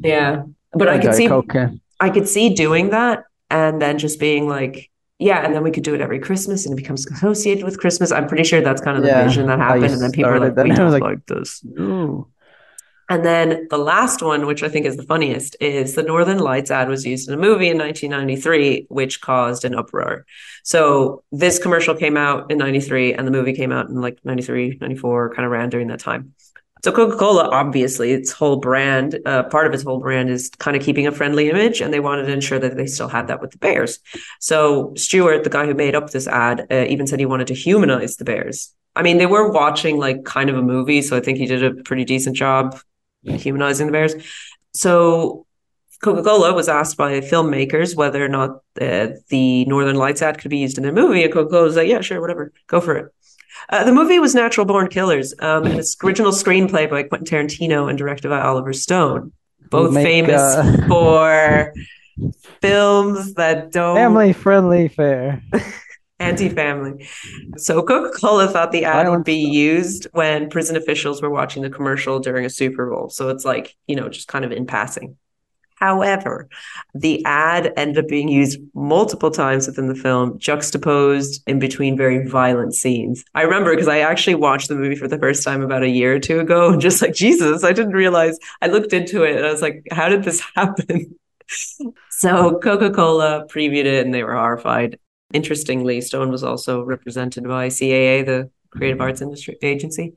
yeah. 0.04 0.10
Yeah, 0.13 0.43
but 0.73 0.88
I 0.89 0.97
could 0.99 1.15
see. 1.15 1.30
I 1.99 2.10
could 2.10 2.27
see 2.27 2.54
doing 2.54 2.89
that, 2.89 3.23
and 3.49 3.82
then 3.82 3.99
just 3.99 4.19
being 4.19 4.49
like, 4.49 4.89
yeah, 5.19 5.45
and 5.45 5.54
then 5.56 5.63
we 5.63 5.71
could 5.71 5.84
do 5.84 5.93
it 5.95 6.01
every 6.01 6.19
Christmas, 6.19 6.65
and 6.65 6.73
it 6.73 6.82
becomes 6.82 7.06
associated 7.10 7.63
with 7.63 7.80
Christmas. 7.80 8.12
I'm 8.12 8.27
pretty 8.27 8.43
sure 8.43 8.60
that's 8.60 8.82
kind 8.82 8.97
of 8.97 9.04
the 9.04 9.10
Yeah, 9.10 9.23
vision 9.23 9.47
that 9.47 9.60
happened, 9.60 9.93
and 9.93 10.01
then 10.01 10.12
people 10.12 10.32
are 10.32 10.39
like, 10.39 10.56
that. 10.56 10.65
we 10.65 10.71
don't 10.71 10.91
like, 10.91 11.04
like, 11.04 11.25
this. 11.27 11.63
Ooh. 11.80 12.27
And 13.12 13.26
then 13.26 13.67
the 13.69 13.78
last 13.78 14.24
one, 14.24 14.45
which 14.45 14.63
I 14.63 14.69
think 14.69 14.86
is 14.86 14.95
the 14.95 15.04
funniest, 15.04 15.58
is 15.60 15.95
the 15.95 16.02
Northern 16.02 16.39
Lights 16.39 16.71
ad 16.71 16.88
was 16.88 17.06
used 17.06 17.28
in 17.28 17.34
a 17.34 17.38
movie 17.38 17.67
in 17.67 17.78
1993, 17.78 18.86
which 18.88 19.19
caused 19.19 19.65
an 19.65 19.76
uproar. 19.76 20.26
So 20.63 21.21
this 21.30 21.60
commercial 21.60 21.93
came 21.93 22.15
out 22.15 22.50
in 22.50 22.58
93 22.58 23.13
and 23.13 23.28
the 23.28 23.32
movie 23.32 23.52
came 23.52 23.74
out 23.74 23.89
in 23.89 24.00
like 24.00 24.19
93, 24.24 24.78
94, 24.80 25.34
kind 25.36 25.45
of 25.45 25.52
ran 25.52 25.69
during 25.69 25.89
that 25.89 26.00
time. 26.00 26.36
So 26.86 26.93
Coca 26.93 27.17
Cola, 27.17 27.50
obviously, 27.50 28.13
its 28.13 28.32
whole 28.32 28.56
brand, 28.56 29.19
uh, 29.26 29.43
part 29.43 29.67
of 29.67 29.74
its 29.74 29.84
whole 29.84 30.00
brand 30.00 30.30
is 30.30 30.50
kind 30.60 30.78
of 30.78 30.82
keeping 30.82 31.06
a 31.06 31.12
friendly 31.12 31.50
image, 31.50 31.82
and 31.82 31.93
they 31.93 32.00
wanted 32.00 32.28
to 32.28 32.32
ensure 32.32 32.60
that 32.60 32.78
they 32.78 32.86
still 32.86 33.10
had 33.10 33.28
that 33.28 33.41
with 33.41 33.52
the 33.52 33.58
Bears. 33.58 34.00
So 34.39 34.93
Stewart, 34.95 35.43
the 35.43 35.50
guy 35.50 35.65
who 35.65 35.74
made 35.74 35.95
up 35.95 36.12
this 36.12 36.28
ad, 36.28 36.65
uh, 36.71 36.86
even 36.88 37.08
said 37.08 37.19
he 37.19 37.26
wanted 37.26 37.47
to 37.47 37.56
humanize 37.56 38.15
the 38.15 38.24
Bears. 38.24 38.74
I 38.95 39.04
mean, 39.04 39.17
they 39.17 39.26
were 39.26 39.52
watching 39.52 39.97
like 40.00 40.24
kind 40.24 40.50
of 40.50 40.58
a 40.58 40.62
movie, 40.62 41.02
so 41.02 41.17
I 41.17 41.19
think 41.19 41.38
he 41.39 41.45
did 41.45 41.62
a 41.62 41.74
pretty 41.84 42.06
decent 42.06 42.38
job 42.38 42.80
humanizing 43.23 43.88
the 43.88 43.91
bears. 43.91 44.15
So 44.73 45.45
Coca 46.01 46.23
Cola 46.23 46.53
was 46.53 46.67
asked 46.67 46.97
by 46.97 47.19
filmmakers 47.21 47.95
whether 47.95 48.23
or 48.23 48.27
not 48.27 48.62
uh, 48.79 49.07
the 49.29 49.65
Northern 49.65 49.95
Lights 49.95 50.21
ad 50.21 50.39
could 50.39 50.49
be 50.49 50.57
used 50.57 50.77
in 50.77 50.84
their 50.84 50.93
movie, 50.93 51.23
and 51.23 51.31
Coca 51.31 51.49
Cola 51.49 51.63
was 51.63 51.75
like, 51.75 51.88
"Yeah, 51.88 52.01
sure, 52.01 52.19
whatever, 52.19 52.51
go 52.67 52.81
for 52.81 52.97
it." 52.97 53.13
Uh, 53.69 53.84
the 53.84 53.93
movie 53.93 54.19
was 54.19 54.34
Natural 54.34 54.65
Born 54.65 54.88
Killers, 54.88 55.34
um, 55.39 55.65
and 55.65 55.75
it's 55.75 55.95
original 56.03 56.31
screenplay 56.31 56.89
by 56.89 57.03
Quentin 57.03 57.47
Tarantino 57.47 57.88
and 57.88 57.97
directed 57.97 58.29
by 58.29 58.41
Oliver 58.41 58.73
Stone, 58.73 59.31
both 59.69 59.93
Make, 59.93 60.05
famous 60.05 60.41
uh, 60.41 60.86
for 60.88 61.73
films 62.62 63.36
that 63.36 63.71
don't 63.71 63.95
Family 63.95 64.34
friendly 64.34 64.88
fare. 64.88 65.43
anti-family. 66.21 67.07
So 67.57 67.81
Coca-Cola 67.84 68.47
thought 68.47 68.71
the 68.71 68.86
ad 68.86 69.10
would 69.10 69.23
be 69.23 69.36
used 69.36 70.07
when 70.13 70.49
prison 70.49 70.75
officials 70.75 71.21
were 71.21 71.29
watching 71.29 71.63
the 71.63 71.69
commercial 71.69 72.19
during 72.19 72.45
a 72.45 72.49
Super 72.49 72.89
Bowl. 72.89 73.10
So 73.10 73.29
it's 73.29 73.45
like, 73.45 73.75
you 73.88 73.95
know, 73.95 74.10
just 74.10 74.27
kind 74.27 74.45
of 74.45 74.51
in 74.51 74.65
passing. 74.65 75.17
However, 75.81 76.47
the 76.93 77.25
ad 77.25 77.73
ended 77.75 78.05
up 78.05 78.07
being 78.07 78.29
used 78.29 78.60
multiple 78.75 79.31
times 79.31 79.65
within 79.65 79.88
the 79.88 79.95
film, 79.95 80.38
juxtaposed 80.38 81.41
in 81.47 81.57
between 81.57 81.97
very 81.97 82.27
violent 82.27 82.75
scenes. 82.75 83.25
I 83.34 83.41
remember 83.41 83.71
because 83.71 83.88
I 83.88 83.99
actually 83.99 84.36
watched 84.36 84.67
the 84.67 84.75
movie 84.75 84.95
for 84.95 85.07
the 85.07 85.17
first 85.17 85.43
time 85.43 85.63
about 85.63 85.81
a 85.81 85.89
year 85.89 86.13
or 86.15 86.19
two 86.19 86.39
ago, 86.39 86.71
and 86.71 86.81
just 86.88 87.01
like 87.01 87.15
Jesus, 87.15 87.63
I 87.63 87.73
didn't 87.73 87.93
realize. 87.93 88.38
I 88.62 88.67
looked 88.67 88.93
into 88.93 89.23
it 89.23 89.38
and 89.38 89.45
I 89.45 89.51
was 89.51 89.63
like, 89.63 89.84
how 89.91 90.07
did 90.07 90.23
this 90.23 90.39
happen? 90.55 91.17
so 92.12 92.60
Coca 92.60 92.91
Cola 92.91 93.47
previewed 93.47 93.86
it 93.86 94.05
and 94.05 94.13
they 94.13 94.23
were 94.23 94.36
horrified. 94.36 94.99
Interestingly, 95.34 96.02
Stone 96.02 96.32
was 96.32 96.44
also 96.44 96.84
represented 96.84 97.44
by 97.48 97.67
CAA, 97.70 98.26
the 98.26 98.50
Creative 98.72 99.02
Arts 99.02 99.22
Industry 99.22 99.58
Agency. 99.62 100.13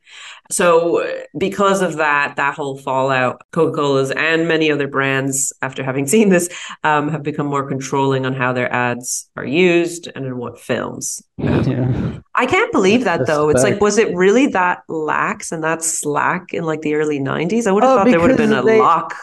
So, 0.48 1.04
because 1.36 1.82
of 1.82 1.96
that, 1.96 2.36
that 2.36 2.54
whole 2.54 2.78
fallout, 2.78 3.42
Coca 3.50 3.74
Cola's 3.74 4.12
and 4.12 4.46
many 4.46 4.70
other 4.70 4.86
brands, 4.86 5.52
after 5.60 5.82
having 5.82 6.06
seen 6.14 6.28
this, 6.28 6.48
um, 6.84 7.08
have 7.08 7.24
become 7.24 7.46
more 7.46 7.66
controlling 7.68 8.24
on 8.26 8.32
how 8.32 8.52
their 8.52 8.72
ads 8.72 9.28
are 9.36 9.44
used 9.44 10.08
and 10.14 10.24
in 10.24 10.36
what 10.38 10.60
films. 10.60 11.20
Yeah. 11.38 12.18
I 12.36 12.46
can't 12.46 12.70
believe 12.72 13.04
that 13.04 13.26
though. 13.26 13.48
It's 13.48 13.62
like, 13.62 13.80
was 13.80 13.96
it 13.96 14.14
really 14.14 14.48
that 14.48 14.82
lax 14.88 15.50
and 15.52 15.62
that 15.64 15.82
slack 15.84 16.52
in 16.52 16.64
like 16.64 16.82
the 16.82 16.94
early 16.94 17.18
90s? 17.20 17.66
I 17.66 17.72
would 17.72 17.82
have 17.84 17.92
Oh, 17.92 17.96
thought 17.98 18.10
there 18.10 18.20
would 18.20 18.30
have 18.30 18.38
been 18.38 18.52
a 18.52 18.62
they- 18.62 18.78
lock. 18.80 19.14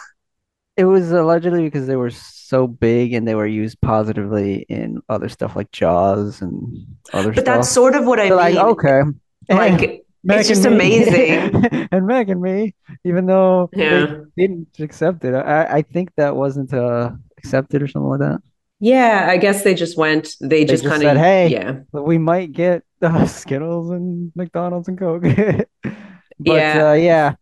It 0.76 0.84
was 0.86 1.12
allegedly 1.12 1.62
because 1.64 1.86
they 1.86 1.96
were 1.96 2.10
so 2.10 2.66
big 2.66 3.12
and 3.12 3.28
they 3.28 3.34
were 3.34 3.46
used 3.46 3.80
positively 3.80 4.64
in 4.68 5.02
other 5.08 5.28
stuff 5.28 5.54
like 5.54 5.70
Jaws 5.70 6.40
and 6.40 6.86
other 7.12 7.34
stuff. 7.34 7.34
But 7.34 7.44
that's 7.44 7.68
sort 7.68 7.94
of 7.94 8.06
what 8.06 8.18
I 8.20 8.28
So, 8.28 8.36
mean. 8.42 8.54
like, 8.54 8.56
okay. 8.56 9.02
Like, 9.50 10.04
Meg 10.24 10.40
it's 10.40 10.48
just 10.48 10.64
me. 10.64 10.68
amazing. 10.68 11.66
and 11.92 12.06
Meg 12.06 12.30
and 12.30 12.40
me, 12.40 12.74
even 13.04 13.26
though 13.26 13.70
Yeah. 13.72 14.06
they 14.36 14.46
didn't 14.46 14.68
accept 14.78 15.24
it, 15.24 15.34
I, 15.34 15.64
I 15.78 15.82
think 15.82 16.10
that 16.16 16.36
wasn't 16.36 16.72
uh, 16.72 17.10
accepted 17.38 17.82
or 17.82 17.88
something 17.88 18.08
like 18.08 18.20
that. 18.20 18.40
Yeah, 18.80 19.26
I 19.30 19.36
guess 19.36 19.62
they 19.62 19.74
just 19.74 19.96
went, 19.96 20.34
they, 20.40 20.64
just, 20.64 20.82
just 20.82 20.90
kind 20.90 21.02
said, 21.02 21.16
of, 21.16 21.22
"Hey." 21.22 21.48
yeah. 21.48 21.80
We 21.92 22.18
might 22.18 22.52
get 22.52 22.82
uh, 23.00 23.26
Skittles 23.40 23.90
and 23.90 24.32
McDonald's 24.34 24.88
and 24.88 24.98
Coke. 24.98 25.22
but 25.82 25.96
Yeah. 26.38 26.90
uh, 26.90 26.92
yeah, 26.94 27.34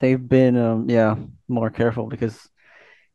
they've 0.00 0.28
been 0.28 0.56
um, 0.56 0.90
yeah 0.90 1.16
more 1.48 1.70
careful 1.70 2.06
because 2.06 2.48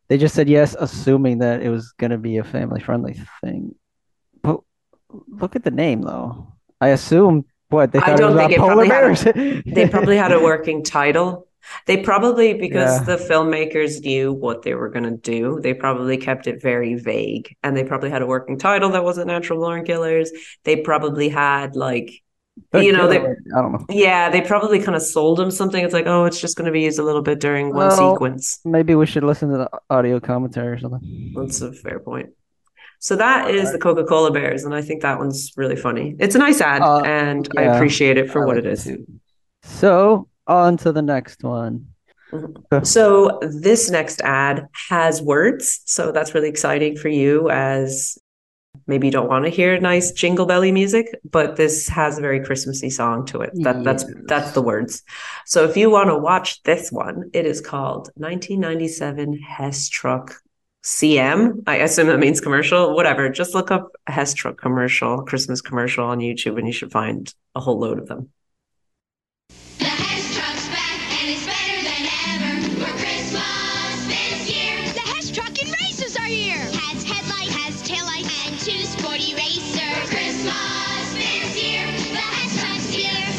they 0.09 0.17
just 0.17 0.35
said 0.35 0.49
yes, 0.49 0.75
assuming 0.79 1.39
that 1.39 1.61
it 1.61 1.69
was 1.69 1.91
gonna 1.99 2.17
be 2.17 2.37
a 2.37 2.43
family 2.43 2.79
friendly 2.79 3.19
thing. 3.41 3.75
But 4.41 4.61
look 5.09 5.55
at 5.55 5.63
the 5.63 5.71
name 5.71 6.01
though. 6.01 6.53
I 6.79 6.89
assume 6.89 7.45
what 7.69 7.91
they 7.91 7.99
I 7.99 8.15
don't 8.15 8.35
think 8.37 8.51
it 8.51 8.57
probably 8.59 8.87
had 8.87 9.01
bears. 9.01 9.23
They 9.65 9.87
probably 9.89 10.17
had 10.17 10.31
a 10.31 10.39
working 10.43 10.83
title. 10.83 11.47
They 11.85 11.97
probably, 11.97 12.53
because 12.53 12.99
Yeah. 12.99 13.15
the 13.17 13.21
filmmakers 13.21 14.01
knew 14.01 14.31
what 14.31 14.61
they 14.61 14.73
were 14.73 14.87
going 14.87 15.03
to 15.03 15.17
do, 15.17 15.59
they 15.61 15.73
probably 15.73 16.15
kept 16.15 16.47
it 16.47 16.61
very 16.61 16.95
vague. 16.95 17.53
And 17.61 17.75
they 17.75 17.83
probably 17.83 18.09
had 18.09 18.21
a 18.21 18.25
working 18.25 18.57
title 18.57 18.91
that 18.91 19.03
wasn't 19.03 19.27
Natural 19.27 19.59
Born 19.59 19.83
Killers. 19.83 20.31
They 20.63 20.77
probably 20.77 21.27
had, 21.27 21.75
like, 21.75 22.21
But 22.71 22.83
you 22.83 22.91
know, 22.91 23.07
they, 23.07 23.19
I 23.19 23.61
don't 23.61 23.71
know. 23.73 23.85
yeah, 23.89 24.29
they 24.29 24.41
probably 24.41 24.79
kind 24.79 24.95
of 24.95 25.01
sold 25.01 25.37
them 25.39 25.51
something. 25.51 25.83
It's 25.83 25.93
like, 25.93 26.05
oh, 26.07 26.25
it's 26.25 26.39
just 26.41 26.57
going 26.57 26.65
to 26.65 26.71
be 26.71 26.81
used 26.81 26.99
a 26.99 27.03
little 27.03 27.21
bit 27.21 27.39
during 27.39 27.69
one 27.69 27.87
Well- 27.87 28.13
sequence. 28.13 28.59
Maybe 28.65 28.93
we 28.95 29.05
should 29.05 29.23
listen 29.23 29.49
to 29.51 29.57
the 29.57 29.69
audio 29.89 30.19
commentary 30.19 30.67
or 30.73 30.79
something. 30.79 31.33
That's 31.35 31.61
a 31.61 31.71
fair 31.71 31.99
point. 31.99 32.29
So 32.99 33.15
that 33.15 33.51
is 33.51 33.71
the 33.71 33.77
Coca 33.77 34.03
Cola 34.05 34.31
Bears. 34.31 34.63
And 34.63 34.73
I 34.73 34.81
think 34.81 35.03
that 35.03 35.19
one's 35.19 35.51
really 35.55 35.75
funny. 35.75 36.15
It's 36.19 36.35
a 36.35 36.39
nice 36.39 36.59
ad, 36.61 36.81
Uh, 36.81 37.01
and 37.01 37.47
I 37.57 37.63
appreciate 37.63 38.17
it 38.17 38.31
for 38.31 38.43
I 38.43 38.45
what 38.47 38.55
like 38.57 38.65
it 38.65 38.71
is. 38.71 38.83
too. 38.85 39.05
So 39.63 40.27
on 40.47 40.77
to 40.77 40.91
the 40.91 41.01
next 41.03 41.43
one. 41.43 41.87
So 42.83 43.39
this 43.41 43.89
next 43.89 44.21
ad 44.21 44.67
has 44.89 45.21
words, 45.21 45.81
so 45.85 46.11
that's 46.11 46.33
really 46.35 46.49
exciting 46.49 46.97
for 46.97 47.07
you 47.07 47.49
as 47.49 48.17
maybe 48.87 49.07
you 49.07 49.11
don't 49.11 49.27
want 49.29 49.45
to 49.45 49.49
hear 49.51 49.79
nice 49.79 50.11
jingle 50.11 50.45
belly 50.45 50.71
music, 50.71 51.07
but 51.29 51.55
this 51.55 51.87
has 51.89 52.17
a 52.17 52.21
very 52.21 52.43
Christmassy 52.43 52.89
song 52.89 53.25
to 53.27 53.41
it. 53.41 53.51
That 53.55 53.83
that's 53.83 54.03
Yes. 54.03 54.13
that's 54.27 54.51
the 54.51 54.61
words. 54.61 55.03
So 55.45 55.63
if 55.65 55.77
you 55.77 55.89
want 55.89 56.09
to 56.09 56.17
watch 56.17 56.63
this 56.63 56.91
one, 56.91 57.29
it 57.33 57.45
is 57.45 57.61
called 57.61 58.09
1997 58.15 59.39
Hess 59.39 59.89
Truck 59.89 60.35
CM. 60.83 61.63
I 61.67 61.77
assume 61.77 62.07
that 62.07 62.19
means 62.19 62.39
commercial, 62.39 62.95
whatever. 62.95 63.29
Just 63.29 63.53
look 63.53 63.71
up 63.71 63.91
a 64.07 64.11
Hess 64.11 64.33
Truck 64.33 64.57
commercial, 64.57 65.23
Christmas 65.23 65.61
commercial 65.61 66.05
on 66.05 66.19
YouTube, 66.19 66.57
and 66.57 66.65
you 66.65 66.73
should 66.73 66.91
find 66.91 67.33
a 67.55 67.59
whole 67.59 67.79
load 67.79 67.99
of 67.99 68.07
them. 68.07 68.29
The 69.79 69.85
Hess 69.85 70.35
truck's 70.35 70.67
back 70.69 70.99
and 71.21 71.29
it's 71.29 71.45
better 71.45 71.76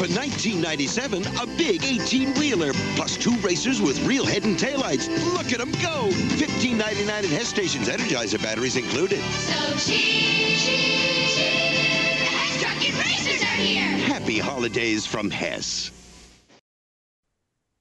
here. 0.09 0.19
1997, 0.19 1.23
a 1.41 1.45
big 1.57 1.81
18-wheeler, 1.81 2.73
plus 2.95 3.17
two 3.17 3.35
racers 3.37 3.81
with 3.81 3.99
real 4.05 4.25
head 4.25 4.43
and 4.43 4.57
taillights. 4.57 5.07
Look 5.33 5.51
at 5.51 5.59
them 5.59 5.71
go! 5.81 6.09
$15.99 6.37 7.09
at 7.09 7.25
Hess 7.25 7.47
stations, 7.47 7.87
Energizer 7.87 8.41
batteries 8.41 8.75
included. 8.75 9.19
So 9.19 9.53
cheap, 9.77 10.57
cheap, 10.57 11.27
cheap. 11.29 11.79
The 12.19 12.25
Hess 12.25 12.61
truck 12.61 12.89
and 12.89 12.97
racers 12.97 13.41
are 13.41 13.61
here. 13.61 13.81
Happy 13.81 14.39
holidays 14.39 15.05
from 15.05 15.29
Hess. 15.29 15.91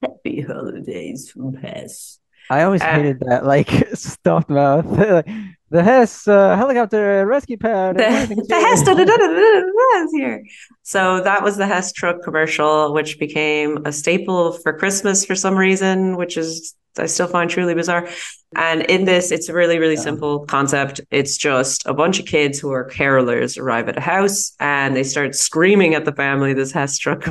Happy 0.03 0.41
holidays 0.43 1.31
from 1.31 1.55
Hess. 1.55 2.19
I 2.51 2.63
always 2.63 2.81
Uh, 2.83 2.95
hated 2.95 3.21
that 3.29 3.45
like 3.45 3.69
stuffed 3.95 4.49
mouth. 4.49 4.87
The 5.71 5.83
Hess 5.83 6.27
uh, 6.27 6.57
helicopter 6.57 7.27
rescue 7.27 7.59
pad. 7.59 7.97
the, 7.99 8.45
the. 8.49 8.55
Hess 8.55 8.83
da, 8.83 8.95
da, 8.95 9.05
da, 9.05 10.05
is 10.05 10.13
here. 10.13 10.43
So 10.83 11.21
that 11.23 11.43
was 11.43 11.57
the 11.57 11.67
Hess 11.67 11.93
truck 11.93 12.23
commercial, 12.23 12.95
which 12.95 13.19
became 13.19 13.85
a 13.85 13.93
staple 13.93 14.53
for 14.53 14.73
Christmas 14.73 15.25
for 15.25 15.35
some 15.35 15.57
reason, 15.57 16.17
which 16.17 16.37
is 16.37 16.75
I 16.99 17.07
still 17.07 17.27
find 17.27 17.51
truly 17.51 17.75
bizarre. 17.75 18.09
And 18.57 18.83
in 18.83 19.05
this, 19.05 19.31
it's 19.31 19.49
a 19.49 19.55
really, 19.55 19.79
really 19.79 19.97
simple 19.97 20.47
concept. 20.47 21.01
It's 21.11 21.37
just 21.37 21.87
a 21.87 21.95
bunch 21.95 22.19
of 22.19 22.27
kids 22.27 22.59
who 22.59 22.73
are 22.73 22.89
carolers 22.89 23.59
arrive 23.59 23.89
at 23.89 23.99
a 23.99 24.01
house 24.01 24.55
and 24.59 24.97
they 24.97 25.05
start 25.05 25.35
screaming 25.35 25.95
at 25.95 26.05
the 26.05 26.13
family 26.13 26.55
this 26.55 26.73
Hess 26.73 26.99
truck 26.99 27.25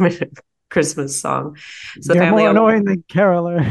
Christmas 0.70 1.20
song. 1.20 1.58
So 2.02 2.14
the 2.14 2.20
You're 2.20 2.24
family 2.26 2.44
more 2.44 2.52
annoying 2.52 2.84
than 2.84 3.04
Caroler. 3.10 3.64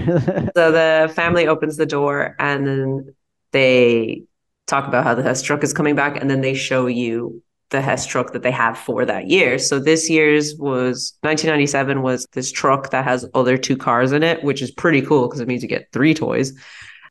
so 0.56 0.72
the 0.72 1.12
family 1.14 1.46
opens 1.46 1.76
the 1.76 1.86
door 1.86 2.34
and 2.38 2.66
then 2.66 3.14
they 3.52 4.24
talk 4.66 4.86
about 4.86 5.04
how 5.04 5.14
the 5.14 5.22
Hess 5.22 5.42
truck 5.42 5.62
is 5.62 5.72
coming 5.72 5.94
back 5.94 6.20
and 6.20 6.28
then 6.30 6.40
they 6.40 6.54
show 6.54 6.86
you 6.86 7.42
the 7.70 7.80
Hess 7.80 8.06
truck 8.06 8.32
that 8.32 8.42
they 8.42 8.50
have 8.50 8.78
for 8.78 9.04
that 9.04 9.26
year. 9.28 9.58
So 9.58 9.78
this 9.78 10.08
year's 10.08 10.54
was 10.56 11.14
1997 11.22 12.02
was 12.02 12.26
this 12.32 12.52
truck 12.52 12.90
that 12.90 13.04
has 13.04 13.26
other 13.34 13.56
two 13.58 13.76
cars 13.76 14.12
in 14.12 14.22
it, 14.22 14.42
which 14.44 14.62
is 14.62 14.70
pretty 14.70 15.02
cool 15.02 15.26
because 15.26 15.40
it 15.40 15.48
means 15.48 15.62
you 15.62 15.68
get 15.68 15.88
three 15.92 16.14
toys. 16.14 16.52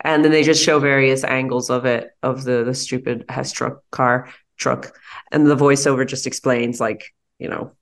And 0.01 0.23
then 0.23 0.31
they 0.31 0.43
just 0.43 0.63
show 0.63 0.79
various 0.79 1.23
angles 1.23 1.69
of 1.69 1.85
it 1.85 2.11
of 2.23 2.43
the 2.43 2.63
the 2.63 2.73
stupid 2.73 3.25
Hess 3.27 3.51
truck 3.51 3.81
car 3.91 4.29
truck 4.57 4.97
and 5.31 5.47
the 5.47 5.55
voiceover 5.55 6.07
just 6.07 6.27
explains 6.27 6.79
like, 6.79 7.13
you 7.39 7.49
know, 7.49 7.73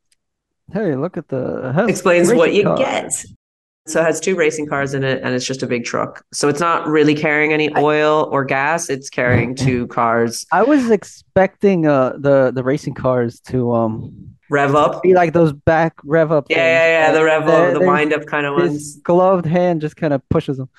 hey, 0.71 0.95
look 0.95 1.17
at 1.17 1.27
the 1.27 1.71
Hess 1.75 1.89
explains 1.89 2.33
what 2.33 2.53
you 2.53 2.63
car. 2.63 2.77
get. 2.77 3.11
So 3.85 3.99
it 3.99 4.05
has 4.05 4.21
two 4.21 4.35
racing 4.35 4.67
cars 4.67 4.93
in 4.93 5.03
it 5.03 5.21
and 5.23 5.35
it's 5.35 5.45
just 5.45 5.61
a 5.61 5.67
big 5.67 5.83
truck. 5.83 6.23
So 6.31 6.47
it's 6.47 6.61
not 6.61 6.87
really 6.87 7.13
carrying 7.13 7.51
any 7.51 7.69
oil 7.75 8.29
or 8.31 8.45
gas, 8.45 8.89
it's 8.89 9.09
carrying 9.09 9.55
two 9.55 9.87
cars. 9.87 10.45
I 10.53 10.63
was 10.63 10.89
expecting 10.89 11.85
uh 11.85 12.13
the 12.17 12.51
the 12.51 12.63
racing 12.63 12.93
cars 12.93 13.41
to 13.41 13.73
um 13.75 14.29
Rev 14.49 14.75
up. 14.75 15.01
be 15.03 15.13
like 15.13 15.33
those 15.33 15.51
back 15.51 15.95
rev 16.05 16.31
up. 16.31 16.45
Yeah, 16.49 16.57
yeah, 16.57 17.07
yeah, 17.07 17.11
the 17.11 17.23
rev 17.25 17.43
up, 17.47 17.73
the 17.73 17.79
they're- 17.79 17.87
wind 17.87 18.13
up 18.13 18.25
kind 18.25 18.45
of 18.45 18.55
ones. 18.55 18.97
gloved 18.97 19.45
hand 19.45 19.81
just 19.81 19.97
kind 19.97 20.13
of 20.13 20.21
pushes 20.29 20.57
them. 20.57 20.69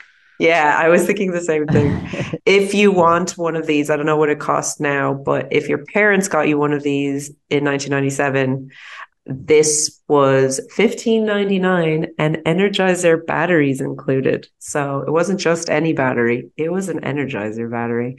Yeah, 0.41 0.75
I 0.77 0.89
was 0.89 1.05
thinking 1.07 1.31
the 1.31 1.41
same 1.41 1.67
thing. 1.67 2.09
if 2.47 2.75
you 2.75 2.91
want 2.91 3.39
one 3.39 3.55
of 3.55 3.67
these, 3.69 3.89
I 3.89 3.97
don't 3.97 4.05
know 4.07 4.17
what 4.17 4.31
it 4.31 4.41
costs 4.41 4.81
now, 4.81 5.15
but 5.15 5.47
if 5.53 5.69
your 5.69 5.85
parents 5.87 6.27
got 6.27 6.49
you 6.49 6.59
one 6.59 6.73
of 6.73 6.83
these 6.83 7.29
in 7.51 7.65
1997, 7.65 8.69
this 9.27 10.01
was 10.09 10.61
15.99 10.77 12.09
and 12.19 12.37
Energizer 12.39 13.25
batteries 13.27 13.81
included. 13.81 14.49
So 14.59 15.03
it 15.07 15.11
wasn't 15.11 15.41
just 15.41 15.71
any 15.71 15.93
battery, 15.93 16.51
it 16.57 16.71
was 16.73 16.89
an 16.89 17.01
Energizer 17.01 17.71
battery. 17.71 18.17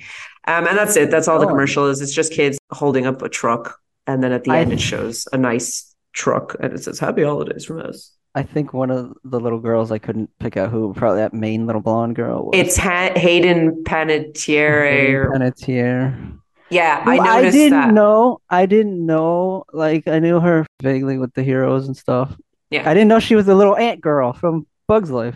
Um, 0.47 0.67
and 0.67 0.77
that's 0.77 0.95
it. 0.95 1.11
That's 1.11 1.27
all 1.27 1.39
the 1.39 1.45
Oh. 1.45 1.49
commercial 1.49 1.87
is. 1.87 2.01
It's 2.01 2.13
just 2.13 2.33
kids 2.33 2.57
holding 2.71 3.05
up 3.05 3.21
a 3.21 3.29
truck. 3.29 3.77
And 4.07 4.23
then 4.23 4.31
at 4.31 4.43
the 4.43 4.51
I- 4.51 4.59
end, 4.59 4.73
it 4.73 4.79
shows 4.79 5.27
a 5.33 5.37
nice 5.37 5.93
truck 6.13 6.55
and 6.59 6.73
it 6.73 6.83
says 6.83 6.99
Happy 6.99 7.23
Holidays 7.23 7.65
from 7.65 7.79
us. 7.81 8.11
I 8.35 8.43
think 8.43 8.73
one 8.73 8.91
of 8.91 9.13
the 9.23 9.39
little 9.39 9.59
girls 9.59 9.91
I 9.91 9.97
couldn't 9.97 10.29
pick 10.39 10.57
out 10.57 10.69
who 10.69 10.93
probably 10.93 11.19
that 11.19 11.33
main 11.33 11.65
little 11.65 11.81
blonde 11.81 12.15
girl 12.15 12.45
was. 12.47 12.51
It's 12.53 12.77
ha- 12.77 13.13
Hayden 13.15 13.83
Panettiere. 13.85 15.13
or- 15.13 15.31
Panettiere. 15.31 16.37
Yeah, 16.69 17.03
I 17.05 17.17
Who 17.17 17.23
noticed 17.23 17.53
didn't 17.57 17.79
that. 17.79 17.93
know. 17.93 18.41
I 18.49 18.65
didn't 18.65 19.05
know. 19.05 19.65
Like 19.73 20.07
I 20.07 20.19
knew 20.19 20.39
her 20.39 20.65
vaguely 20.81 21.17
with 21.17 21.33
the 21.33 21.43
heroes 21.43 21.85
and 21.87 21.95
stuff. 21.95 22.35
Yeah. 22.71 22.89
I 22.89 22.93
didn't 22.93 23.07
know 23.07 23.19
she 23.19 23.35
was 23.35 23.45
the 23.45 23.55
little 23.55 23.77
ant 23.77 24.01
girl 24.01 24.33
from 24.33 24.65
Bug's 24.87 25.11
Life. 25.11 25.35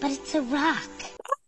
But 0.00 0.12
it's 0.12 0.34
a 0.34 0.42
rock. 0.42 0.78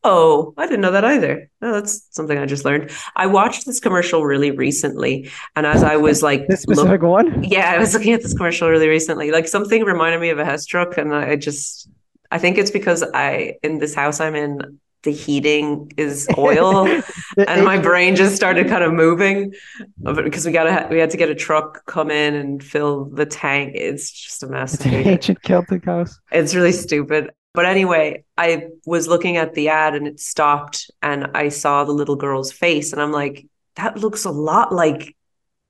Oh, 0.07 0.53
I 0.59 0.67
didn't 0.67 0.83
know 0.83 0.91
that 0.91 1.05
either. 1.05 1.49
Oh, 1.63 1.73
that's 1.73 2.07
something 2.11 2.37
I 2.37 2.45
just 2.45 2.65
learned. 2.67 2.91
I 3.17 3.27
watched 3.27 3.65
this 3.65 3.81
commercial 3.81 4.23
really 4.25 4.51
recently, 4.51 5.31
and 5.57 5.65
as 5.65 5.83
I 5.83 5.97
was 5.97 6.23
like, 6.23 6.47
This 6.47 6.67
look- 6.67 6.77
specific 6.77 7.01
one. 7.03 7.43
yeah, 7.45 7.71
I 7.71 7.79
was 7.79 7.95
looking 7.95 8.13
at 8.13 8.21
this 8.23 8.35
commercial 8.35 8.69
really 8.69 8.89
recently. 8.89 9.31
Like 9.31 9.49
something 9.49 9.83
reminded 9.85 10.21
me 10.21 10.29
of 10.29 10.39
a 10.39 10.45
Hess 10.45 10.67
truck, 10.67 10.99
and 10.99 11.15
I 11.15 11.37
just, 11.37 11.89
I 12.31 12.37
think 12.39 12.59
it's 12.59 12.71
because 12.71 13.03
I 13.15 13.55
in 13.63 13.79
this 13.79 13.95
house 13.95 14.21
I'm 14.21 14.35
in, 14.35 14.79
the 15.05 15.13
heating 15.13 15.93
is 15.97 16.29
oil, 16.39 16.89
and 17.37 17.65
my 17.65 17.79
brain 17.79 18.17
just 18.17 18.35
started 18.35 18.69
kind 18.69 18.83
of 18.83 18.93
moving 18.93 19.55
because 20.03 20.45
we 20.45 20.53
gotta 20.53 20.89
we 20.91 20.99
had 20.99 21.11
to 21.11 21.17
get 21.17 21.29
a 21.29 21.35
truck 21.35 21.87
come 21.87 22.11
in 22.11 22.35
and 22.35 22.63
fill 22.63 23.05
the 23.07 23.27
tank. 23.27 23.73
It's 23.75 24.11
just 24.11 24.43
a 24.43 24.49
mess. 24.49 24.75
It's 24.75 24.87
an 24.87 24.95
ancient 24.95 25.43
Celtic 25.43 25.85
house. 25.85 26.19
It's 26.33 26.55
really 26.55 26.73
stupid. 26.73 27.31
But 27.55 27.67
anyway, 27.67 28.25
I 28.37 28.71
was 28.85 29.07
looking 29.07 29.37
at 29.37 29.55
the 29.55 29.69
ad 29.69 29.95
and 29.95 30.09
it 30.09 30.19
stopped 30.19 30.91
and 31.01 31.29
I 31.35 31.51
saw 31.51 31.85
the 31.85 31.93
little 31.93 32.17
girl's 32.17 32.51
face 32.51 32.93
and 32.93 33.01
I'm 33.01 33.13
like, 33.13 33.47
that 33.77 33.97
looks 33.97 34.25
a 34.25 34.31
lot 34.31 34.73
like 34.73 35.17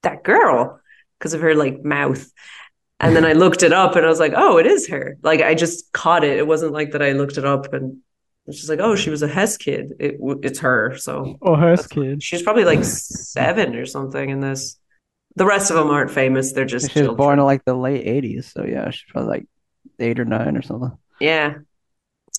that 0.02 0.24
girl 0.24 0.80
because 1.18 1.34
of 1.34 1.42
her 1.42 1.54
like 1.54 1.84
mouth. 1.84 2.26
And 3.00 3.14
then 3.14 3.26
I 3.26 3.32
looked 3.34 3.62
it 3.62 3.74
up 3.74 3.96
and 3.96 4.06
I 4.06 4.08
was 4.08 4.18
like, 4.20 4.32
oh, 4.34 4.56
it 4.56 4.66
is 4.66 4.88
her. 4.88 5.18
Like 5.22 5.42
I 5.42 5.54
just 5.54 5.92
caught 5.92 6.24
it. 6.24 6.38
It 6.38 6.46
wasn't 6.46 6.72
like 6.72 6.92
that 6.92 7.02
I 7.02 7.12
looked 7.12 7.36
it 7.36 7.44
up 7.44 7.74
and 7.74 7.98
it's 8.46 8.58
just 8.58 8.68
like, 8.68 8.80
oh, 8.80 8.94
she 8.96 9.10
was 9.10 9.22
a 9.22 9.28
Hess 9.28 9.56
kid. 9.56 9.94
It, 9.98 10.16
it's 10.42 10.58
her. 10.60 10.96
So 10.98 11.36
Oh, 11.42 11.56
Hess 11.56 11.86
kid. 11.86 12.22
she's 12.22 12.42
probably 12.42 12.64
like 12.64 12.84
seven 12.84 13.74
or 13.76 13.86
something 13.86 14.28
in 14.30 14.40
this. 14.40 14.78
The 15.36 15.46
rest 15.46 15.70
of 15.70 15.76
them 15.76 15.88
aren't 15.90 16.10
famous. 16.10 16.52
They're 16.52 16.64
just 16.64 16.92
She 16.92 17.00
was 17.00 17.06
children. 17.08 17.16
born 17.16 17.38
in 17.40 17.44
like 17.44 17.64
the 17.64 17.74
late 17.74 18.06
'80s, 18.06 18.52
so 18.52 18.64
yeah, 18.64 18.90
she's 18.90 19.10
probably 19.10 19.30
like 19.30 19.46
eight 19.98 20.20
or 20.20 20.24
nine 20.24 20.56
or 20.56 20.62
something. 20.62 20.92
Yeah. 21.20 21.54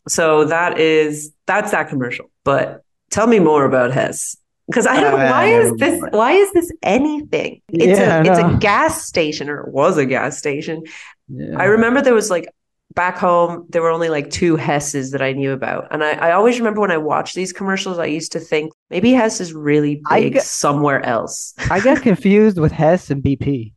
So 0.07 0.45
that 0.45 0.79
is 0.79 1.31
that's 1.45 1.71
that 1.71 1.89
commercial. 1.89 2.29
But 2.43 2.83
tell 3.09 3.27
me 3.27 3.39
more 3.39 3.65
about 3.65 3.91
Hess. 3.91 4.37
Because 4.67 4.87
I 4.87 4.99
don't 4.99 5.19
Uh, 5.19 5.29
why 5.29 5.47
is 5.47 5.73
this 5.77 6.01
why 6.11 6.31
is 6.33 6.51
this 6.53 6.71
anything? 6.83 7.61
It's 7.69 7.99
Yeah, 7.99 8.15
I 8.15 8.17
a 8.19 8.31
it's 8.31 8.55
a 8.55 8.57
gas 8.59 9.05
station 9.05 9.49
or 9.49 9.61
it 9.67 9.73
was 9.73 9.97
a 9.97 10.05
gas 10.05 10.37
station. 10.37 10.83
Yeah. 11.27 11.55
I 11.59 11.65
remember 11.65 12.01
there 12.01 12.13
was 12.15 12.29
like 12.29 12.47
back 12.93 13.17
home 13.17 13.65
there 13.69 13.81
were 13.81 13.89
only 13.89 14.07
like 14.09 14.29
two 14.29 14.55
Hesses 14.55 15.11
that 15.11 15.21
I 15.21 15.33
knew 15.33 15.51
about. 15.51 15.87
And 15.91 16.03
I, 16.03 16.11
I 16.11 16.31
always 16.31 16.59
remember 16.59 16.79
when 16.81 16.91
I 16.91 16.97
watched 16.97 17.35
these 17.35 17.51
commercials, 17.51 17.99
I 17.99 18.05
used 18.05 18.31
to 18.33 18.39
think 18.39 18.71
maybe 18.89 19.11
Hess 19.11 19.41
is 19.41 19.53
really 19.53 20.01
big 20.09 20.33
get- 20.33 20.43
somewhere 20.43 21.03
else. 21.05 21.53
I 21.71 21.79
got 21.81 22.01
confused 22.01 22.57
with 22.57 22.71
Hess 22.71 23.09
and 23.09 23.21
BP, 23.23 23.73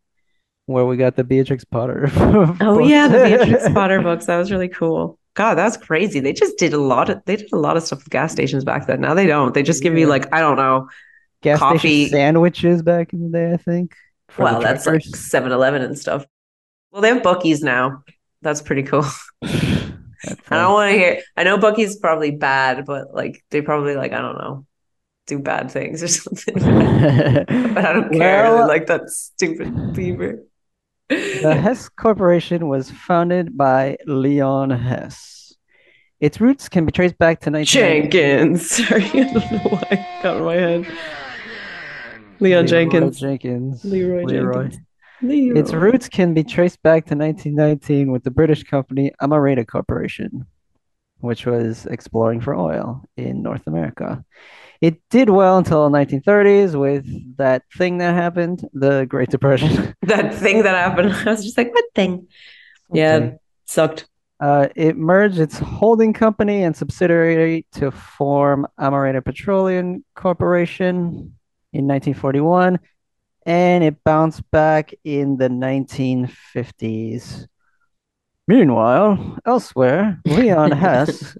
where 0.66 0.84
we 0.84 0.96
got 0.96 1.16
the 1.16 1.24
Beatrix 1.24 1.64
Potter. 1.64 2.08
Oh 2.60 2.78
yeah, 2.78 3.08
the 3.08 3.24
Beatrix 3.44 3.68
Potter 3.74 4.00
books. 4.02 4.26
That 4.26 4.36
was 4.36 4.52
really 4.52 4.68
cool. 4.68 5.18
God, 5.34 5.54
that's 5.54 5.76
crazy. 5.76 6.18
They 6.20 6.32
just 6.32 6.58
did 6.58 6.72
a 6.72 6.78
lot 6.80 7.08
of 7.10 7.22
they 7.24 7.36
did 7.36 7.52
a 7.52 7.56
lot 7.56 7.76
of 7.76 7.82
stuff 7.84 8.00
with 8.00 8.10
gas 8.10 8.32
stations 8.32 8.64
back 8.64 8.86
then. 8.88 9.00
Now 9.00 9.14
they 9.14 9.26
don't. 9.26 9.54
They 9.54 9.62
just 9.62 9.82
give 9.82 9.94
you 9.94 10.00
Yeah. 10.00 10.06
like, 10.06 10.32
I 10.34 10.40
don't 10.40 10.56
know. 10.56 10.88
gas 11.42 11.58
coffee. 11.60 11.78
station 12.06 12.10
sandwiches 12.10 12.82
back 12.82 13.12
in 13.12 13.22
the 13.22 13.28
day. 13.38 13.52
I 13.52 13.56
think. 13.56 13.94
Well, 14.36 14.60
that's 14.60 14.84
like 14.86 15.02
truckers. 15.02 15.30
7-Eleven 15.30 15.82
and 15.82 15.98
stuff. 15.98 16.26
Well, 16.90 17.02
they 17.02 17.08
have 17.08 17.22
Buc-ee's 17.22 17.62
now. 17.62 18.02
That's 18.42 18.62
pretty 18.62 18.82
cool. 18.84 19.04
I 19.44 19.90
don't 20.50 20.72
want 20.72 20.92
to 20.92 20.98
hear 20.98 21.22
I 21.36 21.44
know 21.44 21.58
Buc-ee's 21.58 21.96
probably 21.96 22.32
bad, 22.32 22.84
but 22.84 23.14
like 23.14 23.44
they 23.50 23.62
probably 23.62 23.94
like, 23.96 24.12
I 24.12 24.20
don't 24.20 24.38
know, 24.38 24.66
do 25.26 25.38
bad 25.38 25.70
things 25.70 26.02
or 26.02 26.08
something. 26.18 26.54
but 26.54 27.84
I 27.86 27.92
don't 27.92 28.12
care. 28.12 28.44
Well- 28.44 28.66
like 28.68 28.86
that 28.86 29.08
stupid 29.10 29.94
beaver. 29.94 30.44
The 31.08 31.54
Hess 31.58 31.88
Corporation 31.88 32.68
was 32.68 32.90
founded 32.90 33.56
by 33.56 33.96
Leon 34.06 34.68
Hess. 34.70 35.54
Its 36.20 36.38
roots 36.40 36.68
can 36.68 36.84
be 36.84 36.92
traced 36.92 37.16
back 37.16 37.40
to 37.40 37.50
1990. 37.50 38.10
Jenkins. 38.10 38.70
Sorry, 38.88 39.04
I 39.04 39.32
don't 39.32 39.34
know 39.34 39.70
why 39.70 39.88
it 39.90 40.22
got 40.22 40.36
in 40.36 40.44
my 40.44 40.54
head. 40.56 40.86
Leon 42.40 42.66
Leroy 42.66 42.68
Jenkins. 42.68 43.20
Jenkins. 43.20 43.84
Leroy 43.84 44.24
Jenkins. 44.26 44.78
Leroy. 45.22 45.58
Its 45.58 45.72
roots 45.72 46.08
can 46.08 46.34
be 46.34 46.44
traced 46.44 46.82
back 46.82 47.06
to 47.06 47.14
1919 47.14 48.12
with 48.12 48.24
the 48.24 48.30
British 48.30 48.62
company 48.64 49.12
Amerada 49.20 49.64
Corporation, 49.64 50.46
which 51.20 51.46
was 51.46 51.86
exploring 51.86 52.40
for 52.40 52.54
oil 52.54 53.02
in 53.16 53.42
North 53.42 53.66
America. 53.66 54.24
It 54.80 55.00
did 55.10 55.28
well 55.28 55.58
until 55.58 55.88
the 55.90 55.98
1930s 55.98 56.78
with 56.78 57.04
that 57.36 57.64
thing 57.76 57.98
that 57.98 58.14
happened, 58.14 58.62
the 58.72 59.06
Great 59.06 59.28
Depression. 59.28 59.94
that 60.02 60.34
thing 60.34 60.62
that 60.62 60.74
happened. 60.76 61.12
I 61.26 61.30
was 61.30 61.44
just 61.44 61.58
like, 61.58 61.74
what 61.74 61.84
thing? 61.94 62.28
Yeah, 62.92 63.14
Okay. 63.16 63.36
sucked. 63.64 64.06
Uh, 64.40 64.68
it 64.76 64.96
merged 64.96 65.40
its 65.40 65.58
holding 65.58 66.12
company 66.12 66.62
and 66.62 66.76
subsidiary 66.76 67.66
to 67.72 67.90
form 67.90 68.68
Amerada 68.78 69.20
Petroleum 69.20 70.04
Corporation 70.14 71.34
in 71.72 71.88
1941, 71.88 72.78
and 73.48 73.82
it 73.82 74.04
bounced 74.04 74.48
back 74.50 74.92
in 75.04 75.38
the 75.38 75.48
1950s. 75.48 77.46
Meanwhile, 78.46 79.38
elsewhere, 79.46 80.20
Leon 80.26 80.70
Hess 80.84 81.34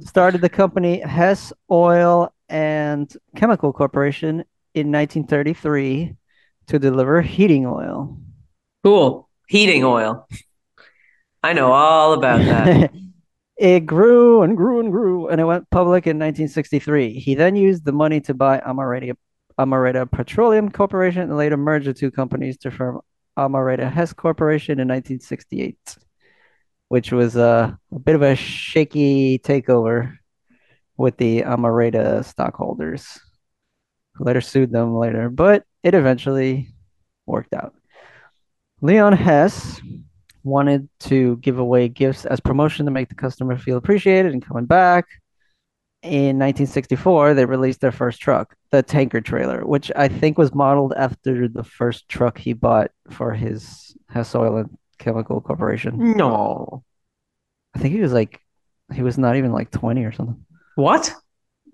started 0.00 0.42
the 0.42 0.50
company 0.50 1.00
Hess 1.00 1.50
Oil 1.70 2.30
and 2.50 3.10
Chemical 3.36 3.72
Corporation 3.72 4.44
in 4.74 4.92
1933 4.92 6.14
to 6.66 6.78
deliver 6.78 7.22
heating 7.22 7.66
oil. 7.66 8.18
Cool. 8.84 9.26
Heating 9.48 9.82
oil. 9.82 10.28
I 11.42 11.54
know 11.54 11.72
all 11.72 12.12
about 12.12 12.40
that. 12.40 12.92
it 13.56 13.86
grew 13.86 14.42
and 14.42 14.58
grew 14.58 14.80
and 14.80 14.92
grew, 14.92 15.28
and 15.28 15.40
it 15.40 15.44
went 15.44 15.70
public 15.70 16.06
in 16.06 16.18
1963. 16.18 17.18
He 17.18 17.34
then 17.34 17.56
used 17.56 17.86
the 17.86 17.92
money 17.92 18.20
to 18.22 18.34
buy 18.34 18.60
Amerada, 18.60 19.16
Amerada 19.60 20.06
Petroleum 20.06 20.70
Corporation 20.70 21.22
and 21.22 21.36
later 21.36 21.58
merged 21.58 21.86
the 21.86 21.92
two 21.92 22.10
companies 22.10 22.56
to 22.58 22.70
form 22.70 23.00
Amerada 23.36 23.90
Hess 23.90 24.14
Corporation 24.14 24.80
in 24.80 24.88
1968, 24.88 25.98
which 26.88 27.12
was 27.12 27.36
uh, 27.36 27.72
a 27.92 27.98
bit 27.98 28.14
of 28.14 28.22
a 28.22 28.34
shaky 28.34 29.38
takeover 29.38 30.16
with 30.96 31.18
the 31.18 31.44
Amerada 31.44 32.24
stockholders, 32.24 33.20
who 34.14 34.24
later 34.24 34.40
sued 34.40 34.72
them 34.72 34.96
later, 34.96 35.28
but 35.28 35.64
it 35.82 35.94
eventually 35.94 36.68
worked 37.26 37.52
out. 37.52 37.74
Leon 38.80 39.12
Hess 39.12 39.78
wanted 40.42 40.88
to 41.00 41.36
give 41.36 41.58
away 41.58 41.88
gifts 41.88 42.24
as 42.24 42.40
promotion 42.40 42.86
to 42.86 42.90
make 42.90 43.10
the 43.10 43.14
customer 43.14 43.58
feel 43.58 43.76
appreciated 43.76 44.32
and 44.32 44.44
coming 44.44 44.64
back. 44.64 45.06
In 46.02 46.38
1964, 46.38 47.34
they 47.34 47.44
released 47.44 47.80
their 47.80 47.92
first 47.92 48.20
truck, 48.20 48.56
the 48.70 48.82
tanker 48.82 49.20
trailer, 49.20 49.66
which 49.66 49.92
I 49.94 50.08
think 50.08 50.38
was 50.38 50.54
modeled 50.54 50.94
after 50.96 51.46
the 51.46 51.62
first 51.62 52.08
truck 52.08 52.38
he 52.38 52.54
bought 52.54 52.90
for 53.10 53.34
his 53.34 53.94
Hess 54.08 54.34
Oil 54.34 54.56
and 54.56 54.78
Chemical 54.98 55.40
Corporation. 55.40 56.16
no. 56.16 56.84
I 57.74 57.78
think 57.78 57.94
he 57.94 58.00
was 58.00 58.12
like, 58.12 58.40
he 58.92 59.02
was 59.02 59.16
not 59.16 59.36
even 59.36 59.52
like 59.52 59.70
20 59.70 60.04
or 60.04 60.12
something. 60.12 60.44
What? 60.74 61.14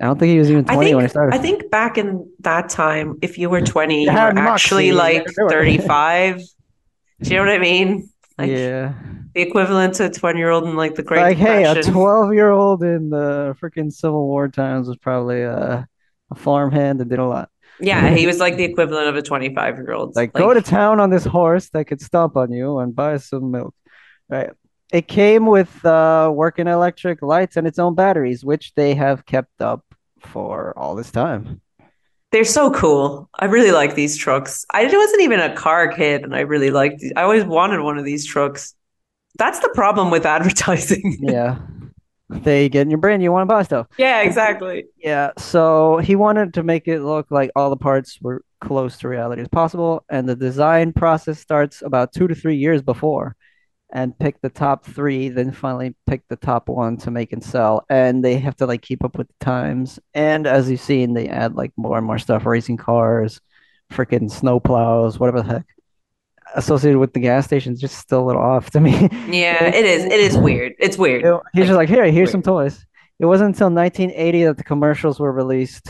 I 0.01 0.07
don't 0.07 0.19
think 0.19 0.31
he 0.31 0.39
was 0.39 0.51
even 0.51 0.65
I 0.69 0.75
20 0.75 0.87
think 0.87 0.97
when 0.97 1.05
he 1.05 1.09
started. 1.09 1.35
I 1.35 1.39
think 1.39 1.71
back 1.71 1.97
in 1.97 2.31
that 2.41 2.69
time, 2.69 3.19
if 3.23 3.39
you 3.39 3.49
were 3.49 3.63
20, 3.63 4.05
you 4.05 4.11
were 4.11 4.17
actually 4.17 4.93
like 4.93 5.19
you 5.19 5.25
could 5.25 5.35
do 5.35 5.47
it. 5.47 5.51
35. 5.51 6.43
Do 7.23 7.31
you 7.31 7.37
know 7.37 7.43
what 7.43 7.53
I 7.53 7.59
mean? 7.59 8.11
Like 8.37 8.51
yeah. 8.51 8.93
The 9.37 9.43
equivalent 9.43 9.95
to 9.95 10.07
a 10.07 10.11
20 10.11 10.39
year 10.39 10.49
old 10.49 10.65
in 10.65 10.77
like 10.77 10.95
the 10.95 11.03
Great 11.03 11.21
like, 11.21 11.37
hey, 11.37 11.65
a 11.65 11.83
12 11.83 12.33
year 12.33 12.51
old 12.51 12.83
in 12.83 13.11
the 13.11 13.55
freaking 13.61 13.93
Civil 13.93 14.27
War 14.27 14.49
times 14.49 14.89
was 14.89 14.97
probably 14.97 15.43
a, 15.43 15.87
a 16.31 16.35
farmhand 16.35 17.01
that 17.01 17.11
did 17.11 17.19
a 17.19 17.27
lot. 17.27 17.51
Yeah, 17.79 18.15
he 18.15 18.27
was 18.27 18.39
like 18.39 18.57
the 18.57 18.65
equivalent 18.65 19.09
of 19.09 19.17
a 19.17 19.21
25 19.21 19.77
year 19.77 19.93
old. 19.93 20.17
Like, 20.17 20.33
go 20.33 20.55
to 20.55 20.63
town 20.63 21.01
on 21.01 21.11
this 21.11 21.27
horse 21.27 21.69
that 21.71 21.85
could 21.85 22.01
stomp 22.01 22.35
on 22.35 22.51
you 22.51 22.79
and 22.79 22.97
buy 22.97 23.19
some 23.19 23.51
milk. 23.51 23.75
Right. 24.31 24.51
It 24.91 25.07
came 25.07 25.45
with 25.45 25.85
uh, 25.85 26.33
working 26.35 26.67
electric 26.67 27.21
lights 27.21 27.59
and 27.59 27.67
its 27.67 27.79
own 27.79 27.95
batteries, 27.95 28.43
which 28.43 28.73
they 28.75 28.95
have 28.95 29.27
kept 29.27 29.61
up 29.61 29.85
for 30.21 30.73
all 30.79 30.95
this 30.95 31.11
time. 31.11 31.61
They're 32.33 32.45
so 32.45 32.71
cool. 32.71 33.29
I 33.39 33.45
really 33.45 33.73
like 33.73 33.95
these 33.95 34.17
trucks. 34.17 34.65
I 34.73 34.85
wasn't 34.85 35.23
even 35.23 35.41
a 35.41 35.55
car 35.55 35.93
kid, 35.93 36.23
and 36.23 36.35
I 36.35 36.41
really 36.41 36.71
liked. 36.71 37.01
These. 37.01 37.13
I 37.17 37.23
always 37.23 37.45
wanted 37.45 37.81
one 37.81 37.99
of 37.99 38.07
these 38.07 38.25
trucks. 38.25 38.75
That's 39.39 39.61
the 39.61 39.71
problem 39.71 40.11
with 40.11 40.27
advertising. 40.27 41.19
Yeah. 41.23 41.59
They 42.29 42.69
get 42.69 42.83
in 42.83 42.91
your 42.91 42.99
brain, 42.99 43.21
you 43.21 43.31
want 43.31 43.49
to 43.49 43.55
buy 43.55 43.63
stuff. 43.63 43.87
yeah, 43.99 44.23
exactly. 44.23 44.87
Yeah, 44.97 45.31
so 45.39 45.99
he 45.99 46.17
wanted 46.17 46.55
to 46.55 46.65
make 46.65 46.89
it 46.89 47.01
look 47.03 47.31
like 47.31 47.53
all 47.55 47.71
the 47.71 47.77
parts 47.77 48.19
were 48.21 48.43
close 48.61 48.97
to 48.99 49.09
reality 49.09 49.43
as 49.43 49.49
possible, 49.49 50.05
and 50.09 50.29
the 50.29 50.35
design 50.35 50.93
process 50.93 51.39
starts 51.39 51.83
about 51.83 52.13
two 52.13 52.27
to 52.27 52.35
three 52.35 52.57
years 52.57 52.83
before, 52.83 53.37
and 53.93 54.19
pick 54.19 54.41
the 54.41 54.49
top 54.51 54.85
three, 54.85 55.29
then 55.29 55.53
finally 55.53 55.95
pick 56.09 56.23
the 56.29 56.35
top 56.35 56.69
one 56.69 56.97
to 56.97 57.13
make 57.13 57.33
and 57.33 57.45
sell, 57.45 57.85
and 57.89 58.25
they 58.25 58.39
have 58.39 58.57
to 58.57 58.67
like 58.67 58.83
keep 58.83 59.05
up 59.05 59.17
with 59.17 59.29
the 59.29 59.45
times. 59.45 60.01
And 60.13 60.49
as 60.49 60.69
you've 60.69 60.81
seen, 60.81 61.15
they 61.15 61.29
add 61.29 61.55
like 61.55 61.71
more 61.77 61.97
and 61.97 62.07
more 62.07 62.19
stuff, 62.19 62.45
racing 62.45 62.79
cars, 62.79 63.41
freaking 63.93 64.29
snow 64.29 64.59
plows, 64.59 65.21
whatever 65.21 65.43
the 65.43 65.49
heck. 65.49 65.67
Associated 66.55 66.99
with 66.99 67.13
the 67.13 67.21
gas 67.21 67.45
stations, 67.45 67.81
just 67.81 67.99
still 67.99 68.23
a 68.23 68.27
little 68.27 68.43
off 68.43 68.71
to 68.71 68.81
me. 68.81 68.93
Yeah, 69.29 69.65
it 69.75 69.85
is. 69.85 70.05
It 70.05 70.13
is 70.21 70.37
weird. 70.39 70.75
It's 70.79 70.97
weird. 70.97 71.25
It- 71.25 71.41
he's 71.53 71.67
just 71.67 71.77
like, 71.77 71.89
here, 71.89 72.05
here's 72.11 72.31
some 72.31 72.43
toys. 72.43 72.87
It 73.19 73.27
wasn't 73.27 73.49
until 73.55 73.71
1980 73.71 74.45
that 74.45 74.57
the 74.59 74.65
commercials 74.65 75.19
were 75.19 75.33
released. 75.33 75.89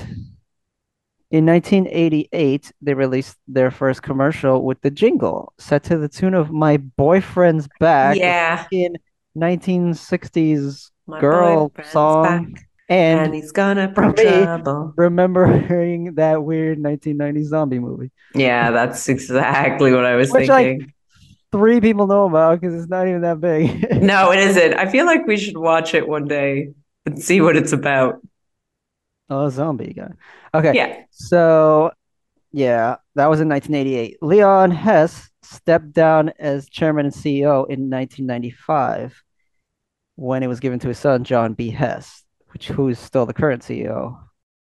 In 1.33 1.45
1988, 1.45 2.73
they 2.81 2.95
released 2.95 3.37
their 3.49 3.71
first 3.73 4.03
commercial 4.03 4.63
with 4.65 4.81
the 4.83 4.91
jingle 4.91 5.53
set 5.59 5.83
to 5.85 5.99
the 5.99 6.09
tune 6.09 6.35
of 6.35 6.51
"My 6.53 6.77
Boyfriend's 6.77 7.69
Back," 7.81 8.17
Yeah. 8.17 8.63
fucking 8.63 8.95
1960s 9.37 10.91
My 11.07 11.21
girl 11.21 11.73
song, 11.91 12.53
back, 12.53 12.63
and, 12.89 13.21
and 13.21 13.35
he's 13.35 13.53
gonna 13.53 13.93
for 13.95 14.13
bring 14.13 14.15
me, 14.15 14.43
trouble. 14.43 14.95
remembering 14.97 16.15
that 16.15 16.43
weird 16.45 16.79
1990s 16.79 17.45
zombie 17.45 17.79
movie. 17.79 18.11
Yeah, 18.35 18.71
that's 18.71 19.09
exactly 19.09 19.93
what 19.93 20.05
I 20.05 20.17
was 20.17 20.31
Which, 20.31 20.49
like, 20.49 20.67
thinking. 20.67 20.93
Three 21.53 21.81
people 21.81 22.07
know 22.07 22.27
about 22.27 22.61
because 22.61 22.75
it's 22.75 22.91
not 22.91 23.09
even 23.09 23.23
that 23.23 23.41
big. 23.41 24.03
no, 24.03 24.31
it 24.33 24.41
isn't. 24.41 24.75
I 24.75 24.91
feel 24.91 25.07
like 25.07 25.27
we 25.27 25.37
should 25.37 25.57
watch 25.57 25.95
it 25.95 26.07
one 26.07 26.27
day 26.27 26.75
and 27.07 27.23
see 27.23 27.41
what 27.41 27.57
it's 27.57 27.73
about. 27.73 28.21
Oh, 29.31 29.49
zombie 29.49 29.93
guy. 29.93 30.11
Okay. 30.55 30.73
Yeah. 30.75 31.03
So, 31.11 31.93
yeah, 32.53 32.97
that 33.15 33.27
was 33.31 33.41
in 33.41 33.49
1988. 33.49 34.19
Leon 34.23 34.71
Hess 34.71 35.31
stepped 35.43 35.93
down 35.93 36.33
as 36.39 36.69
chairman 36.69 37.07
and 37.07 37.15
CEO 37.15 37.67
in 37.69 37.89
1995 37.91 39.23
when 40.17 40.43
it 40.43 40.49
was 40.49 40.61
given 40.61 40.79
to 40.81 40.89
his 40.89 40.99
son, 40.99 41.25
John 41.25 41.55
B. 41.55 41.71
Hess, 41.71 42.25
which 42.57 42.69
who 42.69 42.89
is 42.89 42.99
still 42.99 43.27
the 43.27 43.35
current 43.35 43.63
CEO. 43.63 44.19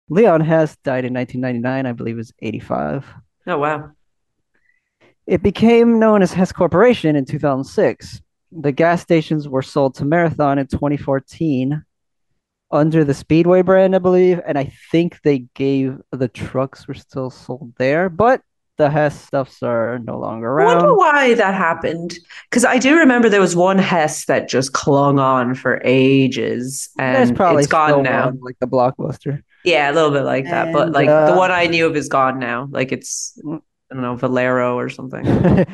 Leon 0.08 0.40
Hess 0.40 0.76
died 0.82 1.04
in 1.04 1.14
1999, 1.14 1.86
I 1.86 1.92
believe, 1.92 2.16
was 2.16 2.32
85. 2.42 3.06
Oh 3.46 3.58
wow. 3.58 3.92
It 5.28 5.44
became 5.44 6.00
known 6.00 6.20
as 6.20 6.32
Hess 6.32 6.50
Corporation 6.50 7.14
in 7.14 7.24
2006. 7.24 8.20
The 8.50 8.72
gas 8.72 9.00
stations 9.00 9.48
were 9.48 9.62
sold 9.62 9.94
to 9.94 10.04
Marathon 10.04 10.58
in 10.58 10.66
2014 10.66 11.84
under 12.72 13.04
the 13.04 13.14
Speedway 13.14 13.62
brand, 13.62 13.94
I 13.94 14.00
believe, 14.00 14.40
and 14.44 14.58
I 14.58 14.72
think 14.90 15.20
they 15.22 15.46
gave 15.54 15.98
the 16.10 16.26
trucks 16.26 16.88
were 16.88 16.94
still 16.94 17.30
sold 17.30 17.74
there, 17.78 18.08
but 18.08 18.42
the 18.78 18.88
Hess 18.88 19.20
stuffs 19.20 19.62
are 19.62 19.98
no 19.98 20.18
longer 20.18 20.60
I 20.60 20.64
wonder 20.64 20.94
why 20.94 21.34
that 21.34 21.54
happened. 21.54 22.16
Because 22.48 22.64
I 22.64 22.78
do 22.78 22.96
remember 22.96 23.28
there 23.28 23.40
was 23.40 23.56
one 23.56 23.76
Hess 23.76 24.24
that 24.26 24.48
just 24.48 24.72
clung 24.72 25.18
on 25.18 25.54
for 25.54 25.82
ages, 25.84 26.88
There's 26.96 27.28
and 27.28 27.36
probably 27.36 27.64
it's 27.64 27.70
gone 27.70 28.04
now. 28.04 28.26
one, 28.26 28.40
like 28.40 28.58
the 28.60 28.68
blockbuster. 28.68 29.42
Yeah, 29.64 29.90
a 29.90 29.92
little 29.92 30.12
bit 30.12 30.22
like 30.22 30.44
that. 30.44 30.72
But 30.72 30.92
like 30.92 31.08
the 31.08 31.34
uh, 31.34 31.36
one 31.36 31.50
I 31.50 31.66
knew 31.66 31.86
of 31.86 31.96
is 31.96 32.08
gone 32.08 32.38
now. 32.38 32.68
Like 32.70 32.92
it's 32.92 33.38
I 33.44 33.94
don't 33.94 34.02
know 34.02 34.14
Valero 34.14 34.78
or 34.78 34.88
something. 34.88 35.66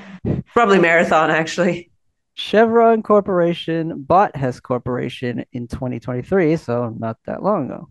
Probably 0.54 0.78
Marathon 0.78 1.30
actually. 1.30 1.90
Chevron 2.34 3.02
Corporation 3.02 4.02
bought 4.02 4.34
Hess 4.34 4.58
Corporation 4.58 5.44
in 5.52 5.68
2023, 5.68 6.56
so 6.56 6.94
not 6.98 7.18
that 7.26 7.42
long 7.42 7.66
ago. 7.66 7.90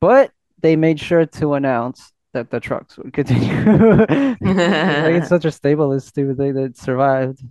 But 0.00 0.32
they 0.60 0.76
made 0.76 1.00
sure 1.00 1.24
to 1.24 1.54
announce 1.54 2.12
that 2.34 2.50
the 2.50 2.60
trucks 2.60 2.96
would 2.98 3.12
continue. 3.12 3.54
like 3.66 5.14
it's 5.14 5.28
such 5.36 5.44
a 5.44 5.50
stable, 5.50 5.98
stupid 6.00 6.36
thing 6.36 6.54
that 6.54 6.76
survived. 6.76 7.42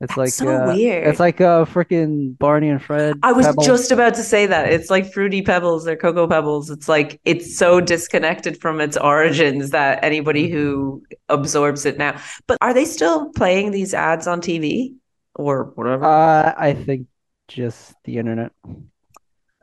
It's 0.00 0.16
like 0.16 0.30
so 0.30 0.46
uh, 0.48 0.74
weird. 0.74 1.08
It's 1.08 1.18
like 1.18 1.40
uh 1.40 1.64
freaking 1.64 2.38
Barney 2.38 2.68
and 2.68 2.80
Fred. 2.80 3.18
I 3.24 3.32
was 3.32 3.46
Pebbles. 3.46 3.66
just 3.66 3.90
about 3.90 4.14
to 4.14 4.22
say 4.22 4.46
that. 4.46 4.72
It's 4.72 4.90
like 4.90 5.12
fruity 5.12 5.42
pebbles 5.42 5.88
or 5.88 5.96
cocoa 5.96 6.28
pebbles. 6.28 6.70
It's 6.70 6.88
like 6.88 7.20
it's 7.24 7.56
so 7.58 7.80
disconnected 7.80 8.60
from 8.60 8.80
its 8.80 8.96
origins 8.96 9.70
that 9.70 10.02
anybody 10.04 10.48
who 10.48 11.02
absorbs 11.28 11.84
it 11.84 11.98
now. 11.98 12.16
But 12.46 12.58
are 12.60 12.72
they 12.72 12.84
still 12.84 13.30
playing 13.32 13.72
these 13.72 13.92
ads 13.92 14.28
on 14.28 14.40
TV 14.40 14.94
or 15.34 15.72
whatever? 15.74 16.04
Uh, 16.04 16.54
I 16.56 16.74
think 16.74 17.08
just 17.48 17.94
the 18.04 18.18
internet. 18.18 18.52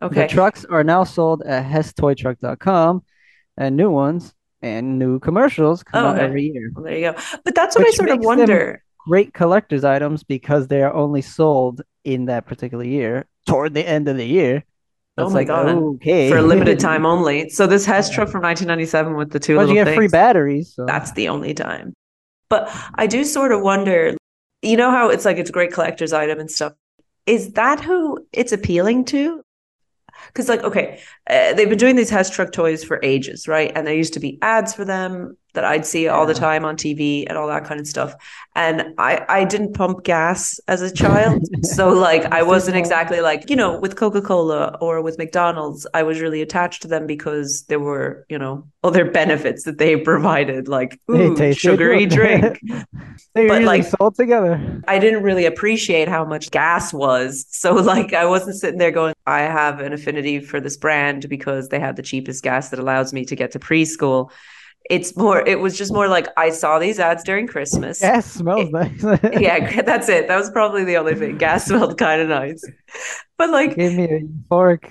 okay. 0.02 0.24
The 0.24 0.28
trucks 0.28 0.66
are 0.66 0.84
now 0.84 1.06
sold 1.06 1.44
at 1.44 1.64
HessToyTruck.com, 1.66 3.04
and 3.58 3.76
new 3.76 3.90
ones 3.90 4.34
and 4.62 4.98
new 5.00 5.20
commercials 5.20 5.84
come 5.84 6.04
Oh, 6.04 6.08
out 6.10 6.20
every 6.20 6.44
year. 6.44 6.72
Well, 6.74 6.86
there 6.86 6.98
you 6.98 7.12
go. 7.12 7.20
But 7.44 7.56
that's 7.56 7.76
what 7.76 7.86
Which 7.86 7.94
I 7.94 7.98
sort 7.98 8.10
of 8.10 8.20
wonder. 8.20 8.84
Great 9.08 9.34
collector's 9.34 9.84
items 9.84 10.24
because 10.24 10.68
they 10.68 10.82
are 10.82 10.94
only 10.94 11.22
sold 11.22 11.84
in 12.04 12.26
that 12.26 12.48
particular 12.48 12.84
year, 12.84 13.28
toward 13.46 13.74
the 13.76 13.88
end 13.88 14.08
of 14.08 14.18
the 14.18 14.26
year. 14.26 14.64
Oh 15.18 15.30
my 15.30 15.36
like, 15.40 15.48
god! 15.48 15.68
okay. 15.68 16.30
For 16.30 16.38
a 16.38 16.42
limited 16.42 16.80
time 16.90 17.06
only. 17.06 17.50
So 17.50 17.68
this 17.68 17.86
Hess 17.86 18.10
truck 18.10 18.30
from 18.30 18.42
1997 18.42 19.16
with 19.16 19.32
the 19.32 19.40
two 19.40 19.54
you 19.54 19.60
little 19.60 19.76
get 19.76 19.96
free 19.96 20.08
batteries. 20.08 20.74
So. 20.74 20.86
That's 20.86 21.12
the 21.14 21.30
only 21.30 21.54
time. 21.54 21.94
But 22.50 22.70
I 22.96 23.08
do 23.08 23.24
sort 23.24 23.52
of 23.52 23.62
wonder. 23.62 24.18
You 24.62 24.78
know 24.78 24.90
how 24.90 25.10
it's 25.10 25.26
like 25.26 25.38
it's 25.38 25.50
a 25.52 25.54
great 25.54 25.72
collector's 25.72 26.12
item 26.12 26.40
and 26.40 26.50
stuff. 26.50 26.74
Is 27.28 27.54
that 27.54 27.80
who 27.82 28.26
it's 28.34 28.52
appealing 28.52 29.06
to? 29.06 29.42
Because 30.28 30.50
like 30.50 30.64
okay, 30.64 31.00
uh, 31.30 31.54
they've 31.54 31.70
been 31.70 31.78
doing 31.78 31.96
these 31.96 32.10
Hess 32.10 32.30
truck 32.30 32.52
toys 32.52 32.84
for 32.84 33.00
ages, 33.04 33.48
right? 33.48 33.72
And 33.76 33.86
there 33.86 33.96
used 33.96 34.14
to 34.14 34.20
be 34.20 34.38
ads 34.42 34.74
for 34.74 34.86
them 34.86 35.38
that 35.56 35.66
I'd 35.66 35.86
see 35.86 36.08
all 36.08 36.26
the 36.26 36.34
time 36.34 36.64
on 36.66 36.78
TV 36.78 37.26
and 37.28 37.38
all 37.38 37.48
that 37.48 37.66
kind 37.66 37.80
of 37.80 37.88
stuff. 37.88 38.14
And 38.56 38.94
I 38.98 39.26
I 39.28 39.44
didn't 39.44 39.74
pump 39.74 40.04
gas 40.04 40.60
as 40.68 40.82
a 40.82 40.94
child, 40.94 41.44
so 41.64 41.90
like 41.90 42.26
I 42.26 42.44
wasn't 42.44 42.78
exactly 42.78 43.22
like 43.22 43.50
you 43.50 43.56
know 43.56 43.80
with 43.80 43.96
Coca 43.96 44.22
Cola 44.22 44.78
or 44.80 45.02
with 45.02 45.18
McDonald's. 45.18 45.88
I 45.94 46.04
was 46.04 46.22
really 46.22 46.42
attached 46.42 46.82
to 46.84 46.88
them 46.88 47.08
because 47.08 47.64
there 47.64 47.80
were 47.80 48.26
you 48.30 48.38
know 48.38 48.68
other 48.84 49.10
benefits 49.20 49.64
that 49.64 49.78
they 49.78 49.98
provided, 49.98 50.68
like 50.68 51.00
ooh, 51.10 51.54
sugary 51.54 52.06
drink. 52.06 52.62
They're 53.34 53.50
but, 53.50 53.62
usually 53.62 53.66
like- 53.66 53.84
sold 53.84 54.16
together. 54.16 54.82
I 54.88 55.00
didn't 55.00 55.24
really 55.24 55.46
appreciate 55.46 56.08
how 56.08 56.24
much 56.24 56.52
gas 56.52 56.94
was. 56.94 57.46
So 57.50 57.74
like 57.74 58.14
I 58.14 58.26
wasn't 58.26 58.56
sitting 58.56 58.80
there 58.80 58.92
going, 58.92 59.14
I 59.26 59.42
have 59.42 59.80
an 59.82 59.92
affinity 59.92 60.40
for 60.40 60.60
this 60.62 60.78
brand 60.78 61.28
because 61.28 61.70
they 61.70 61.80
have 61.80 61.96
the 61.96 62.02
cheapest 62.02 62.44
gas 62.44 62.70
that 62.70 62.80
allows 62.80 63.12
me 63.12 63.26
to 63.26 63.36
get 63.36 63.52
to 63.52 63.60
preschool. 63.60 64.32
It's 64.90 65.18
more 65.18 65.46
it 65.48 65.60
was 65.60 65.78
just 65.78 65.92
more 65.92 66.08
like 66.08 66.28
I 66.38 66.52
saw 66.52 66.78
these 66.80 67.00
ads 67.00 67.24
during 67.24 67.48
Christmas. 67.48 68.00
Gas 68.00 68.26
smells 68.32 68.70
nice. 68.72 69.04
Yeah, 69.40 69.82
that's 69.86 70.10
it. 70.10 70.28
That 70.28 70.38
was 70.38 70.52
probably 70.52 70.84
the 70.84 70.98
only 70.98 71.16
thing. 71.16 71.38
Gas 71.38 71.66
smelled 71.66 71.98
kind 71.98 72.22
of 72.22 72.30
nice. 72.30 72.64
But 73.38 73.50
like 73.50 73.76
Gave 73.76 73.94
me 73.96 74.04
a 74.06 74.20
euphoric 74.22 74.86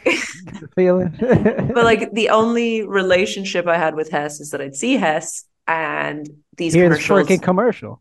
feeling. 0.74 1.14
but 1.18 1.84
like 1.84 2.12
the 2.12 2.30
only 2.30 2.86
relationship 2.86 3.66
I 3.66 3.78
had 3.78 3.94
with 3.94 4.10
Hess 4.10 4.40
is 4.40 4.50
that 4.50 4.60
I'd 4.60 4.74
see 4.74 4.96
Hess 4.96 5.44
and 5.66 6.28
these 6.56 6.74
Here's 6.74 7.04
commercials. 7.04 7.28
freaking 7.28 7.42
commercial. 7.42 8.00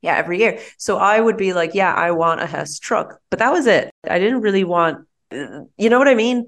Yeah, 0.00 0.16
every 0.16 0.38
year. 0.38 0.58
So 0.78 0.96
I 0.98 1.20
would 1.20 1.36
be 1.36 1.52
like, 1.52 1.74
yeah, 1.74 1.92
I 1.92 2.10
want 2.12 2.40
a 2.40 2.46
Hess 2.46 2.78
truck. 2.78 3.20
But 3.30 3.38
that 3.40 3.52
was 3.52 3.66
it. 3.66 3.90
I 4.08 4.18
didn't 4.18 4.40
really 4.40 4.64
want, 4.64 5.06
uh, 5.32 5.60
you 5.76 5.90
know 5.90 5.98
what 5.98 6.08
I 6.08 6.14
mean? 6.14 6.46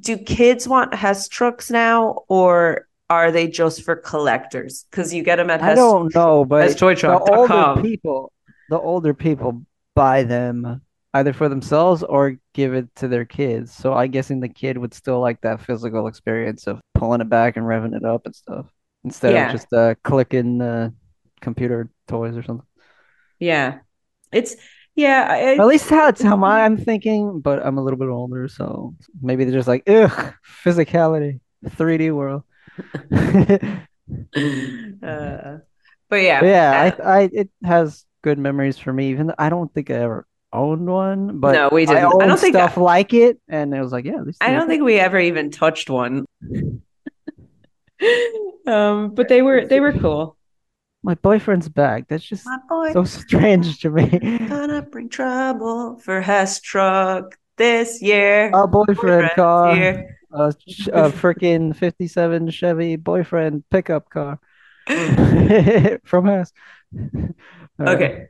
Do 0.00 0.16
kids 0.16 0.66
want 0.68 0.94
Hess 0.94 1.28
trucks 1.28 1.70
now 1.70 2.24
or 2.28 2.86
are 3.10 3.30
they 3.30 3.48
just 3.48 3.82
for 3.82 3.96
collectors? 3.96 4.86
Because 4.90 5.12
you 5.14 5.22
get 5.22 5.36
them 5.36 5.50
at 5.50 5.62
I 5.62 5.66
Hess. 5.66 5.76
don't 5.78 6.14
know, 6.14 6.44
but 6.44 6.68
the 6.68 6.74
HessToyTruck.com. 6.74 7.38
older 7.70 7.82
people, 7.82 8.32
the 8.70 8.78
older 8.78 9.14
people 9.14 9.62
buy 9.94 10.22
them 10.24 10.80
either 11.12 11.32
for 11.32 11.48
themselves 11.48 12.02
or 12.02 12.36
give 12.54 12.74
it 12.74 12.88
to 12.96 13.06
their 13.08 13.24
kids. 13.24 13.72
So 13.72 13.92
I'm 13.94 14.10
guessing 14.10 14.40
the 14.40 14.48
kid 14.48 14.78
would 14.78 14.92
still 14.94 15.20
like 15.20 15.40
that 15.42 15.60
physical 15.60 16.08
experience 16.08 16.66
of 16.66 16.80
pulling 16.94 17.20
it 17.20 17.28
back 17.28 17.56
and 17.56 17.64
revving 17.66 17.94
it 17.94 18.04
up 18.04 18.26
and 18.26 18.34
stuff 18.34 18.66
instead 19.04 19.32
Yeah. 19.34 19.46
of 19.46 19.52
just 19.52 19.72
uh, 19.72 19.94
clicking 20.02 20.60
uh, 20.60 20.90
computer 21.40 21.88
toys 22.08 22.36
or 22.36 22.42
something. 22.42 22.66
Yeah. 23.38 23.78
It's 24.32 24.56
Yeah, 24.96 25.26
I, 25.30 25.54
At 25.60 25.66
least 25.66 25.88
that's 25.88 26.22
how 26.22 26.34
my, 26.36 26.62
I'm 26.64 26.76
thinking, 26.78 27.40
but 27.40 27.64
I'm 27.64 27.78
a 27.78 27.82
little 27.84 27.98
bit 27.98 28.08
older, 28.08 28.48
so 28.48 28.94
maybe 29.22 29.44
they're 29.44 29.54
just 29.54 29.68
like, 29.68 29.88
ugh, 29.88 30.34
physicality, 30.64 31.38
3D 31.64 32.12
world. 32.12 32.42
uh, 35.02 35.58
but 36.08 36.16
yeah, 36.16 36.40
But 36.40 36.46
yeah, 36.46 36.92
uh, 36.98 37.02
I, 37.04 37.20
I, 37.20 37.30
it 37.32 37.50
has 37.62 38.04
good 38.22 38.38
memories 38.38 38.78
for 38.78 38.92
me. 38.92 39.10
Even 39.10 39.28
though 39.28 39.34
I 39.38 39.48
don't 39.48 39.72
think 39.72 39.90
I 39.90 39.94
ever 39.94 40.26
owned 40.52 40.86
one, 40.86 41.40
but 41.40 41.52
No, 41.52 41.68
we 41.72 41.82
I 41.82 41.86
didn't. 41.86 42.04
I 42.04 42.06
owned 42.06 42.20
don't 42.20 42.38
think 42.40 42.54
stuff 42.54 42.78
I- 42.78 42.82
like 42.82 43.12
it, 43.14 43.40
and 43.48 43.74
it 43.74 43.80
was 43.80 43.92
like, 43.92 44.04
yeah, 44.04 44.22
I 44.40 44.52
don't 44.52 44.68
think 44.68 44.82
we 44.82 44.98
ever 44.98 45.18
even 45.18 45.50
touched 45.50 45.90
one. 45.90 46.26
um, 48.66 49.14
but 49.14 49.28
they 49.28 49.42
were 49.42 49.66
they 49.66 49.80
were 49.80 49.92
cool. 49.92 50.36
my 51.02 51.14
boyfriend's 51.14 51.68
back. 51.68 52.08
That's 52.08 52.24
just 52.24 52.46
so 52.92 53.04
strange 53.04 53.80
to 53.80 53.90
me. 53.90 54.08
gonna 54.48 54.82
bring 54.82 55.08
trouble 55.08 55.98
for 56.00 56.20
Hess 56.20 56.60
truck 56.60 57.36
this 57.56 58.02
year. 58.02 58.50
A 58.52 58.66
boyfriend 58.66 59.30
car, 59.36 59.74
here. 59.76 60.18
A, 60.34 60.48
a 60.92 61.10
freaking 61.10 61.74
'57 61.74 62.50
Chevy 62.50 62.96
boyfriend 62.96 63.64
pickup 63.70 64.10
car 64.10 64.40
from 66.04 66.28
us. 66.28 66.52
Okay. 67.80 68.28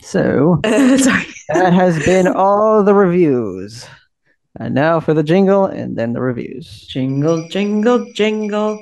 So 0.00 0.60
Sorry. 0.64 1.26
that 1.48 1.72
has 1.72 2.02
been 2.04 2.26
all 2.26 2.82
the 2.84 2.94
reviews. 2.94 3.86
And 4.58 4.74
now 4.74 4.98
for 5.00 5.14
the 5.14 5.22
jingle 5.22 5.66
and 5.66 5.96
then 5.96 6.12
the 6.12 6.20
reviews. 6.20 6.86
Jingle, 6.88 7.48
jingle, 7.48 8.06
jingle. 8.14 8.80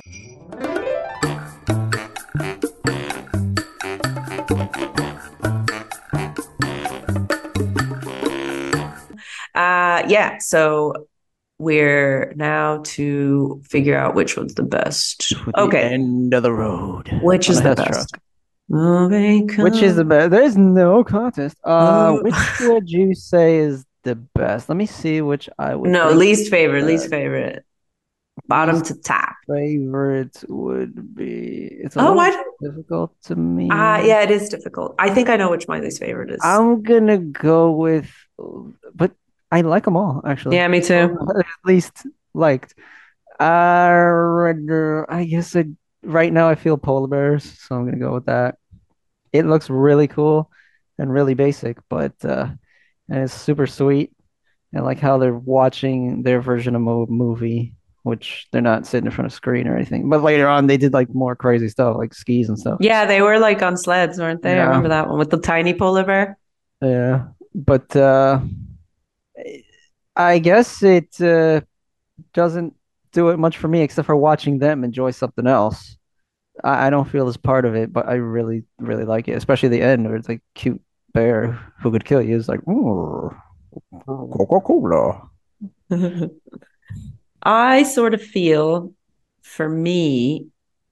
Uh 9.55 10.05
yeah, 10.07 10.39
so 10.39 11.09
we're 11.59 12.33
now 12.37 12.83
to 12.85 13.61
figure 13.69 13.97
out 13.97 14.15
which 14.15 14.37
one's 14.37 14.55
the 14.55 14.63
best. 14.63 15.31
The 15.47 15.61
Okay. 15.61 15.83
end 15.95 16.33
of 16.35 16.43
the 16.43 16.53
road. 16.53 17.09
Which 17.23 17.49
is 17.51 17.63
the 17.63 17.75
best? 17.75 18.11
truck. 18.11 18.23
Which 19.59 19.83
is 19.83 19.97
the 19.97 20.05
best? 20.05 20.31
There's 20.31 20.57
no 20.57 21.03
contest. 21.03 21.57
Uh, 21.65 22.17
Oh. 22.19 22.23
which 22.23 22.35
would 22.61 22.89
you 22.91 23.15
say 23.15 23.57
is 23.59 23.85
the 24.05 24.15
best? 24.15 24.69
Let 24.69 24.77
me 24.77 24.87
see 24.87 25.21
which 25.21 25.49
I 25.59 25.75
would. 25.75 25.91
No, 25.91 26.11
least 26.13 26.51
favorite, 26.51 26.85
least 26.85 27.09
favorite. 27.11 27.65
Bottom 28.47 28.81
to 28.83 28.95
top. 28.95 29.35
favorite 29.49 30.45
would 30.49 31.15
be. 31.17 31.69
It's 31.83 31.97
a 31.97 32.01
Oh, 32.01 32.15
don't- 32.15 32.47
difficult 32.63 33.13
to 33.25 33.35
me. 33.35 33.69
Uh 33.69 33.99
yeah, 34.05 34.23
it 34.23 34.31
is 34.31 34.49
difficult. 34.49 34.95
I 34.99 35.11
think 35.11 35.29
I 35.29 35.37
know 35.37 35.51
which 35.51 35.67
my 35.67 35.81
least 35.81 35.99
favorite 35.99 36.31
is. 36.31 36.39
I'm 36.43 36.83
gonna 36.83 37.19
go 37.19 37.73
with, 37.73 38.09
but 38.95 39.11
I 39.51 39.63
like 39.63 39.85
them 39.85 39.97
all 39.97 40.23
actually. 40.27 40.57
yeah, 40.57 40.69
me 40.69 40.81
too. 40.81 41.17
At 41.37 41.47
least 41.65 42.07
liked. 42.35 42.75
Uh, 43.41 43.45
I 45.09 45.27
guess 45.29 45.55
I, 45.57 45.67
right 46.03 46.33
now 46.33 46.49
I 46.49 46.55
feel 46.55 46.77
polar 46.77 47.09
bears, 47.09 47.45
so 47.61 47.77
I'm 47.77 47.85
gonna 47.85 47.99
go 47.99 48.15
with 48.15 48.27
that. 48.27 48.57
It 49.33 49.47
looks 49.47 49.71
really 49.71 50.09
cool 50.09 50.51
and 50.99 51.13
really 51.13 51.35
basic, 51.35 51.79
but 51.89 52.13
uh, 52.25 52.49
and 53.09 53.23
it's 53.25 53.35
super 53.35 53.67
sweet. 53.67 54.13
And 54.75 54.85
like 54.85 54.99
how 54.99 55.17
they're 55.17 55.35
watching 55.35 56.23
their 56.23 56.43
version 56.43 56.75
of 56.75 56.83
a 56.83 57.07
movie, 57.07 57.75
which 58.03 58.49
they're 58.53 58.61
not 58.61 58.87
sitting 58.87 59.07
in 59.07 59.13
front 59.13 59.27
of 59.27 59.33
a 59.33 59.37
screen 59.37 59.67
or 59.67 59.75
anything. 59.75 60.11
But 60.11 60.23
later 60.23 60.47
on, 60.47 60.67
they 60.67 60.77
did 60.77 60.93
like 60.93 61.15
more 61.15 61.35
crazy 61.35 61.69
stuff, 61.71 61.97
like 61.97 62.13
skis 62.13 62.51
and 62.51 62.59
stuff. 62.59 62.77
Yeah, 62.81 63.07
they 63.07 63.23
were 63.23 63.39
like 63.39 63.63
on 63.63 63.79
sleds, 63.79 64.19
weren't 64.19 64.43
they? 64.43 64.59
I 64.59 64.65
remember 64.65 64.89
that 64.91 65.09
one 65.09 65.19
with 65.19 65.31
the 65.31 65.39
tiny 65.39 65.73
polar 65.73 66.05
bear. 66.05 66.37
Yeah, 66.83 67.29
but 67.55 67.97
uh, 67.97 68.41
I 70.17 70.39
guess 70.39 70.83
it 70.83 71.21
uh, 71.21 71.61
doesn't 72.33 72.75
do 73.13 73.29
it 73.29 73.39
much 73.39 73.59
for 73.59 73.69
me 73.69 73.83
except 73.83 74.07
for 74.07 74.17
watching 74.17 74.59
them 74.59 74.85
enjoy 74.85 75.13
something 75.13 75.47
else. 75.47 75.97
I, 76.63 76.87
I 76.87 76.91
don't 76.91 77.09
feel 77.09 77.29
as 77.29 77.37
part 77.37 77.65
of 77.65 77.75
it, 77.75 77.93
but 77.93 78.09
I 78.09 78.15
really, 78.15 78.65
really 78.79 79.05
like 79.05 79.29
it, 79.29 79.37
especially 79.37 79.69
the 79.71 79.83
end 79.83 80.07
where 80.07 80.17
it's 80.17 80.29
like 80.29 80.43
cute 80.55 80.81
bear 81.13 81.53
who 81.81 81.91
could 81.91 82.05
kill 82.05 82.23
you. 82.23 82.37
is 82.37 82.49
like, 82.49 82.67
ooh, 82.69 83.35
Coca-Cola. 84.07 85.29
I 87.43 87.83
sort 87.85 88.15
of 88.15 88.23
feel 88.23 88.93
for 89.43 89.69
me, 89.69 90.49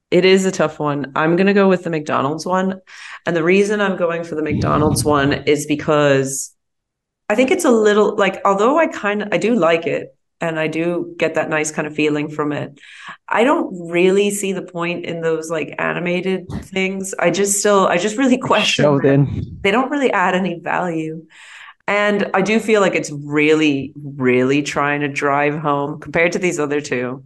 it 0.09 0.25
is 0.25 0.45
a 0.45 0.51
tough 0.51 0.79
one. 0.79 1.11
I'm 1.15 1.35
going 1.35 1.47
to 1.47 1.53
go 1.53 1.67
with 1.67 1.83
the 1.83 1.89
McDonald's 1.89 2.45
one. 2.45 2.81
And 3.25 3.35
the 3.35 3.43
reason 3.43 3.81
I'm 3.81 3.97
going 3.97 4.23
for 4.23 4.35
the 4.35 4.41
McDonald's 4.41 5.03
one 5.03 5.33
is 5.33 5.65
because 5.65 6.55
I 7.29 7.35
think 7.35 7.51
it's 7.51 7.65
a 7.65 7.71
little 7.71 8.15
like, 8.15 8.41
although 8.45 8.77
I 8.77 8.87
kind 8.87 9.23
of, 9.23 9.29
I 9.31 9.37
do 9.37 9.55
like 9.55 9.85
it 9.85 10.15
and 10.39 10.59
I 10.59 10.67
do 10.67 11.15
get 11.17 11.35
that 11.35 11.49
nice 11.49 11.71
kind 11.71 11.87
of 11.87 11.95
feeling 11.95 12.29
from 12.29 12.51
it. 12.51 12.79
I 13.27 13.43
don't 13.43 13.91
really 13.91 14.29
see 14.29 14.53
the 14.53 14.61
point 14.61 15.05
in 15.05 15.21
those 15.21 15.49
like 15.49 15.75
animated 15.79 16.47
things. 16.49 17.13
I 17.17 17.31
just 17.31 17.59
still, 17.59 17.87
I 17.87 17.97
just 17.97 18.17
really 18.17 18.37
question 18.51 18.83
Shoved 18.83 19.03
them 19.03 19.59
they 19.61 19.71
don't 19.71 19.89
really 19.91 20.11
add 20.11 20.35
any 20.35 20.59
value. 20.59 21.25
And 21.87 22.31
I 22.33 22.41
do 22.41 22.59
feel 22.59 22.81
like 22.81 22.95
it's 22.95 23.11
really, 23.11 23.93
really 23.95 24.61
trying 24.61 25.01
to 25.01 25.07
drive 25.07 25.57
home 25.57 25.99
compared 26.01 26.33
to 26.33 26.39
these 26.39 26.59
other 26.59 26.81
two. 26.81 27.23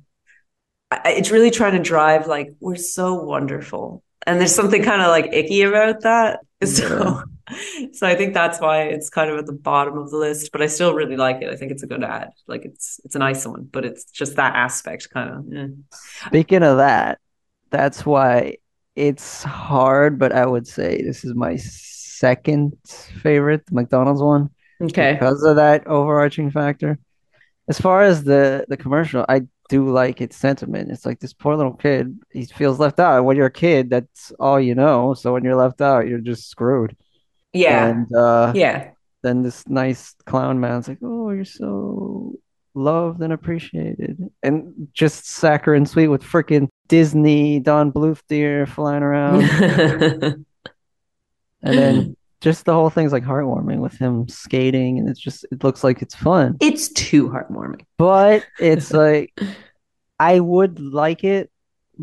It's 1.03 1.31
really 1.31 1.49
trying 1.49 1.73
to 1.73 1.79
drive 1.79 2.27
like 2.27 2.53
we're 2.59 2.75
so 2.75 3.15
wonderful, 3.15 4.03
and 4.27 4.39
there's 4.39 4.53
something 4.53 4.83
kind 4.83 5.01
of 5.01 5.07
like 5.07 5.33
icky 5.33 5.63
about 5.63 6.01
that. 6.01 6.41
So, 6.63 7.23
so 7.93 8.07
I 8.07 8.15
think 8.15 8.33
that's 8.33 8.59
why 8.59 8.83
it's 8.83 9.09
kind 9.09 9.29
of 9.29 9.37
at 9.37 9.45
the 9.45 9.53
bottom 9.53 9.97
of 9.97 10.09
the 10.11 10.17
list. 10.17 10.51
But 10.51 10.61
I 10.61 10.67
still 10.67 10.93
really 10.93 11.17
like 11.17 11.41
it. 11.41 11.49
I 11.49 11.55
think 11.55 11.71
it's 11.71 11.83
a 11.83 11.87
good 11.87 12.03
ad. 12.03 12.29
Like 12.47 12.65
it's 12.65 12.99
it's 13.03 13.15
a 13.15 13.19
nice 13.19 13.45
one, 13.45 13.67
but 13.71 13.85
it's 13.85 14.05
just 14.05 14.35
that 14.35 14.55
aspect 14.55 15.09
kind 15.09 15.29
of. 15.29 15.53
eh. 15.53 15.67
Speaking 16.27 16.63
of 16.63 16.77
that, 16.77 17.19
that's 17.69 18.05
why 18.05 18.57
it's 18.95 19.43
hard, 19.43 20.19
but 20.19 20.31
I 20.31 20.45
would 20.45 20.67
say 20.67 21.01
this 21.01 21.23
is 21.23 21.33
my 21.35 21.55
second 21.57 22.73
favorite, 23.21 23.65
the 23.65 23.75
McDonald's 23.75 24.21
one. 24.21 24.49
Okay. 24.81 25.13
because 25.13 25.43
of 25.43 25.57
that 25.57 25.85
overarching 25.87 26.49
factor. 26.51 26.97
As 27.67 27.79
far 27.79 28.01
as 28.03 28.23
the 28.23 28.65
the 28.67 28.77
commercial, 28.77 29.25
I 29.29 29.43
do 29.69 29.89
like 29.89 30.19
its 30.21 30.35
sentiment. 30.35 30.91
It's 30.91 31.05
like 31.05 31.19
this 31.19 31.33
poor 31.33 31.55
little 31.55 31.73
kid, 31.73 32.19
he 32.31 32.45
feels 32.45 32.79
left 32.79 32.99
out. 32.99 33.23
When 33.23 33.37
you're 33.37 33.45
a 33.47 33.51
kid, 33.51 33.89
that's 33.89 34.31
all 34.39 34.59
you 34.59 34.75
know. 34.75 35.13
So 35.13 35.33
when 35.33 35.43
you're 35.45 35.55
left 35.55 35.81
out, 35.81 36.07
you're 36.07 36.19
just 36.19 36.49
screwed. 36.49 36.97
Yeah. 37.53 37.87
And 37.87 38.15
uh, 38.15 38.53
Yeah. 38.55 38.91
then 39.23 39.43
this 39.43 39.67
nice 39.67 40.15
clown 40.25 40.59
man's 40.59 40.87
like, 40.87 40.99
"Oh, 41.03 41.29
you're 41.31 41.45
so 41.45 42.33
loved 42.73 43.21
and 43.21 43.33
appreciated," 43.33 44.17
and 44.43 44.87
just 44.93 45.25
saccharine 45.27 45.85
sweet 45.85 46.07
with 46.07 46.23
freaking 46.23 46.69
Disney 46.87 47.59
Don 47.59 47.91
Bluth 47.91 48.21
deer 48.27 48.65
flying 48.65 49.03
around, 49.03 49.43
and 51.63 51.77
then 51.77 52.15
just 52.41 52.65
the 52.65 52.73
whole 52.73 52.89
thing's 52.89 53.11
like 53.11 53.23
heartwarming 53.23 53.79
with 53.79 53.97
him 53.97 54.27
skating, 54.27 54.97
and 54.97 55.07
it's 55.09 55.19
just 55.19 55.45
it 55.51 55.63
looks 55.63 55.83
like 55.83 56.01
it's 56.01 56.15
fun. 56.15 56.57
it's 56.59 56.89
too 56.89 57.29
heartwarming. 57.29 57.85
But 57.97 58.45
it's 58.59 58.91
like 58.91 59.33
I 60.19 60.39
would 60.39 60.79
like 60.79 61.23
it 61.23 61.51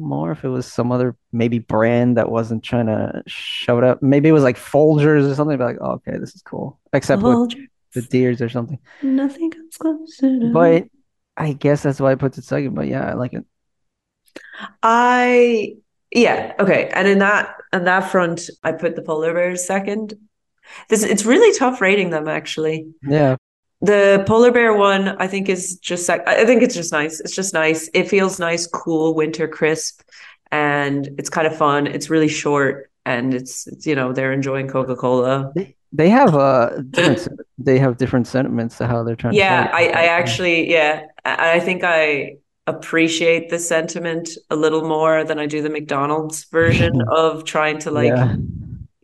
more 0.00 0.32
if 0.32 0.44
it 0.44 0.48
was 0.48 0.66
some 0.66 0.92
other 0.92 1.16
maybe 1.32 1.58
brand 1.58 2.16
that 2.16 2.30
wasn't 2.30 2.62
trying 2.62 2.86
to 2.86 3.22
show 3.26 3.78
it 3.78 3.84
up. 3.84 4.02
Maybe 4.02 4.28
it 4.28 4.32
was 4.32 4.42
like 4.42 4.56
Folgers 4.56 5.30
or 5.30 5.34
something. 5.34 5.56
Be 5.58 5.64
like, 5.64 5.78
oh, 5.80 5.92
okay, 5.92 6.18
this 6.18 6.34
is 6.34 6.42
cool. 6.42 6.78
Except 6.92 7.22
with 7.22 7.54
the 7.94 8.02
deers 8.02 8.40
or 8.40 8.48
something. 8.48 8.78
Nothing 9.02 9.50
comes 9.50 9.76
closer 9.76 10.40
to 10.40 10.50
But 10.52 10.86
I 11.36 11.52
guess 11.52 11.82
that's 11.82 12.00
why 12.00 12.12
I 12.12 12.16
put 12.16 12.36
it 12.36 12.44
second. 12.44 12.74
But 12.74 12.88
yeah, 12.88 13.04
I 13.04 13.14
like 13.14 13.32
it. 13.32 13.44
I 14.82 15.76
yeah, 16.10 16.54
okay. 16.58 16.90
And 16.92 17.06
in 17.06 17.18
that 17.18 17.54
on 17.72 17.84
that 17.84 18.10
front, 18.10 18.48
I 18.62 18.72
put 18.72 18.96
the 18.96 19.02
polar 19.02 19.34
bears 19.34 19.66
second. 19.66 20.14
This 20.88 21.02
it's 21.02 21.24
really 21.24 21.56
tough 21.58 21.80
rating 21.80 22.10
them 22.10 22.28
actually. 22.28 22.88
Yeah, 23.02 23.36
The 23.80 24.24
polar 24.26 24.50
bear 24.50 24.74
one, 24.74 25.08
I 25.18 25.28
think 25.28 25.48
is 25.48 25.76
just 25.78 26.04
sec- 26.04 26.26
I 26.26 26.44
think 26.44 26.62
it's 26.62 26.74
just 26.74 26.92
nice. 26.92 27.20
It's 27.20 27.34
just 27.34 27.54
nice. 27.54 27.88
It 27.94 28.08
feels 28.08 28.40
nice, 28.40 28.66
cool, 28.66 29.14
winter 29.14 29.46
crisp, 29.46 30.02
and 30.50 31.08
it's 31.18 31.30
kind 31.30 31.46
of 31.46 31.56
fun. 31.56 31.86
It's 31.86 32.10
really 32.10 32.28
short, 32.28 32.90
and 33.06 33.34
it's, 33.34 33.68
it's 33.68 33.86
you 33.86 33.94
know 33.94 34.12
they're 34.12 34.32
enjoying 34.32 34.66
Coca 34.66 34.96
Cola. 34.96 35.52
they 35.92 36.08
have 36.10 36.34
uh 36.34 36.82
different. 36.90 37.40
they 37.56 37.78
have 37.78 37.96
different 37.98 38.26
sentiments 38.26 38.78
to 38.78 38.86
how 38.88 39.04
they're 39.04 39.14
trying. 39.14 39.34
Yeah, 39.34 39.68
to 39.68 39.74
I. 39.74 39.82
I 39.82 40.04
actually, 40.06 40.70
yeah, 40.70 41.06
I 41.24 41.52
I 41.52 41.60
think 41.60 41.84
I 41.84 42.38
appreciate 42.66 43.48
the 43.48 43.58
sentiment 43.58 44.30
a 44.50 44.56
little 44.56 44.86
more 44.86 45.24
than 45.24 45.38
I 45.38 45.46
do 45.46 45.62
the 45.62 45.70
McDonald's 45.70 46.44
version 46.44 47.00
of 47.08 47.44
trying 47.44 47.78
to 47.80 47.90
like 47.92 48.08
yeah, 48.08 48.36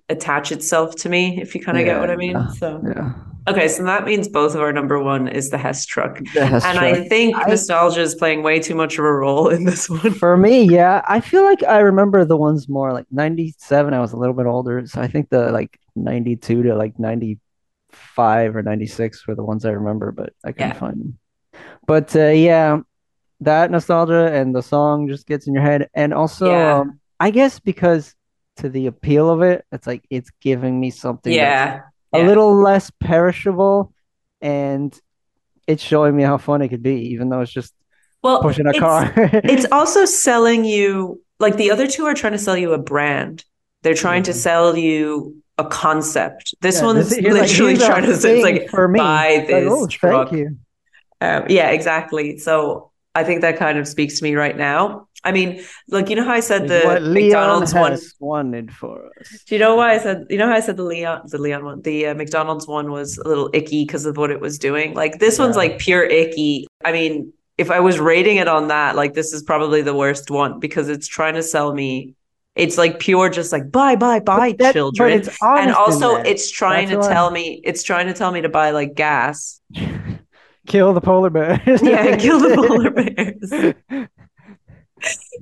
attach 0.09 0.53
itself 0.53 0.97
to 0.97 1.09
me, 1.09 1.41
if 1.41 1.55
you 1.55 1.63
kind 1.63 1.79
of 1.79 1.85
get 1.85 2.01
what 2.01 2.11
I 2.11 2.17
mean. 2.17 2.33
Yeah. 2.33 2.49
So, 2.49 2.83
yeah. 2.85 3.13
Okay, 3.49 3.69
so 3.69 3.85
that 3.85 4.05
means 4.05 4.29
both 4.29 4.55
of 4.55 4.61
our 4.61 4.73
number 4.73 4.99
one 5.03 5.29
is 5.29 5.51
the 5.51 5.59
Hess 5.59 5.85
truck. 5.87 6.19
The 6.35 6.47
Hess 6.47 6.65
and 6.65 6.79
truck. 6.79 6.93
I 6.95 7.09
think 7.09 7.37
I- 7.37 7.45
nostalgia 7.49 8.01
is 8.01 8.15
playing 8.15 8.43
way 8.43 8.61
too 8.61 8.75
much 8.75 8.99
of 8.99 9.05
a 9.05 9.13
role 9.13 9.49
in 9.49 9.65
this 9.65 9.89
one. 9.91 10.13
For 10.15 10.37
me, 10.37 10.63
yeah, 10.65 11.03
I 11.09 11.21
feel 11.21 11.45
like 11.45 11.63
I 11.63 11.79
remember 11.81 12.25
the 12.25 12.37
ones 12.37 12.69
more 12.69 12.93
like 12.93 13.07
97. 13.11 13.93
I 13.95 14.01
was 14.01 14.13
a 14.13 14.17
little 14.17 14.35
bit 14.35 14.47
older, 14.47 14.87
so 14.87 15.01
I 15.01 15.07
think 15.09 15.29
the 15.31 15.51
like 15.53 15.79
92 15.97 16.63
to 16.65 16.75
like 16.75 16.99
95 16.99 18.57
or 18.57 18.63
96 18.63 19.27
were 19.27 19.35
the 19.35 19.45
ones 19.45 19.65
I 19.65 19.71
remember, 19.71 20.13
but 20.13 20.33
I 20.45 20.53
couldn't 20.53 20.69
Yeah. 20.71 20.79
find 20.79 21.01
them. 21.01 21.19
But 21.87 22.15
uh, 22.17 22.29
yeah, 22.29 22.81
that 23.41 23.71
nostalgia 23.71 24.33
and 24.33 24.55
the 24.55 24.63
song 24.63 25.09
just 25.09 25.27
gets 25.27 25.47
in 25.47 25.55
your 25.55 25.63
head. 25.63 25.89
And 25.95 26.15
also, 26.15 26.51
Yeah. 26.51 26.79
um, 26.81 27.01
I 27.21 27.31
guess 27.31 27.59
because 27.61 28.15
to 28.57 28.69
the 28.69 28.87
appeal 28.87 29.31
of 29.31 29.43
it, 29.43 29.65
it's 29.73 29.87
like 29.87 30.05
it's 30.11 30.31
giving 30.41 30.79
me 30.81 30.91
something 30.91 31.33
that's 31.37 31.85
Yeah. 32.15 32.25
a 32.25 32.27
little 32.27 32.55
less 32.55 32.91
perishable 33.01 33.93
and 34.41 34.99
it's 35.67 35.83
showing 35.83 36.15
me 36.17 36.23
how 36.23 36.37
fun 36.39 36.63
it 36.63 36.69
could 36.69 36.83
be, 36.83 37.09
even 37.13 37.29
though 37.31 37.41
it's 37.41 37.53
just 37.53 37.73
Well, 38.23 38.41
pushing 38.43 38.67
a 38.67 38.71
it's- 38.71 38.81
car. 38.81 39.13
it's 39.45 39.67
also 39.73 40.05
selling 40.05 40.65
you 40.65 41.21
like 41.41 41.57
the 41.57 41.71
other 41.71 41.87
two 41.87 42.05
are 42.07 42.15
trying 42.15 42.33
to 42.33 42.39
sell 42.39 42.57
you 42.57 42.73
a 42.73 42.79
brand. 42.79 43.45
They're 43.83 43.95
trying 43.95 44.23
to 44.25 44.33
sell 44.33 44.77
you 44.77 45.43
a 45.59 45.65
concept. 45.65 46.55
This 46.61 46.79
Yeah, 46.81 46.85
one's 46.87 47.11
this- 47.11 47.19
he's 47.19 47.33
like, 47.33 47.43
literally 47.43 47.77
trying 47.91 48.05
to 48.05 48.17
say 48.17 48.37
it's 48.37 48.43
like 48.45 48.69
for 48.71 48.89
me." 48.89 48.99
buy 48.99 49.27
It's 49.29 49.51
like, 49.53 49.65
this 49.65 49.73
"Oh, 49.73 49.87
truck. 49.87 50.29
thank 50.31 50.39
you. 50.41 50.57
Um, 51.21 51.45
yeah, 51.49 51.71
exactly. 51.71 52.39
So 52.39 52.91
I 53.15 53.25
think 53.25 53.43
that 53.43 53.59
kind 53.59 53.79
of 53.79 53.87
speaks 53.87 54.19
to 54.19 54.25
me 54.25 54.35
right 54.35 54.57
now. 54.57 55.09
I 55.25 55.33
mean, 55.33 55.65
like 55.89 56.11
you 56.11 56.17
know 56.17 56.25
how 56.25 56.33
I 56.33 56.41
said 56.41 56.69
the 56.69 56.83
what 56.85 57.03
Leon 57.03 57.61
McDonald's 57.61 57.73
one. 57.73 57.99
wanted 58.29 58.73
for 58.73 59.11
us. 59.21 59.43
Do 59.47 59.55
you 59.55 59.59
know 59.59 59.75
why 59.77 59.95
I 59.95 59.99
said? 59.99 60.27
You 60.29 60.37
know 60.37 60.47
how 60.47 60.55
I 60.55 60.61
said 60.61 60.77
the 60.77 60.85
Leon, 60.85 61.23
the 61.27 61.39
Leon 61.39 61.65
one, 61.65 61.83
the 61.83 62.07
uh, 62.07 62.15
McDonald's 62.15 62.67
one 62.67 62.91
was 62.91 63.17
a 63.17 63.27
little 63.27 63.49
icky 63.55 63.85
because 63.85 64.05
of 64.05 64.19
what 64.19 64.31
it 64.31 64.41
was 64.41 64.59
doing. 64.59 64.93
Like 64.93 65.19
this 65.19 65.39
one's 65.39 65.57
like 65.57 65.79
pure 65.79 66.05
icky. 66.05 66.67
I 66.85 66.93
mean, 66.93 67.33
if 67.57 67.71
I 67.71 67.81
was 67.81 67.99
rating 67.99 68.37
it 68.37 68.49
on 68.49 68.69
that, 68.69 68.97
like 68.97 69.15
this 69.15 69.33
is 69.33 69.43
probably 69.43 69.81
the 69.81 69.95
worst 69.95 70.31
one 70.31 70.61
because 70.61 70.91
it's 70.91 71.09
trying 71.09 71.35
to 71.35 71.43
sell 71.43 71.73
me. 71.73 72.15
It's 72.55 72.79
like 72.79 73.01
pure, 73.01 73.31
just 73.31 73.51
like 73.51 73.73
buy, 73.73 73.97
buy, 73.97 74.21
buy, 74.21 74.55
that- 74.59 74.75
children, 74.75 75.25
and 75.43 75.73
also 75.73 76.17
it's 76.17 76.51
trying 76.51 76.89
That's 76.89 77.09
to 77.09 77.13
tell 77.13 77.31
me, 77.31 77.61
it's 77.65 77.83
trying 77.83 78.07
to 78.07 78.13
tell 78.13 78.31
me 78.31 78.43
to 78.43 78.49
buy 78.49 78.71
like 78.71 78.95
gas. 78.95 79.61
Kill 80.67 80.93
the 80.93 81.01
polar 81.01 81.31
bears. 81.31 81.61
Yeah, 81.83 82.17
kill 82.19 82.41
the 82.41 82.55
polar 82.55 82.91
bears. 82.91 84.09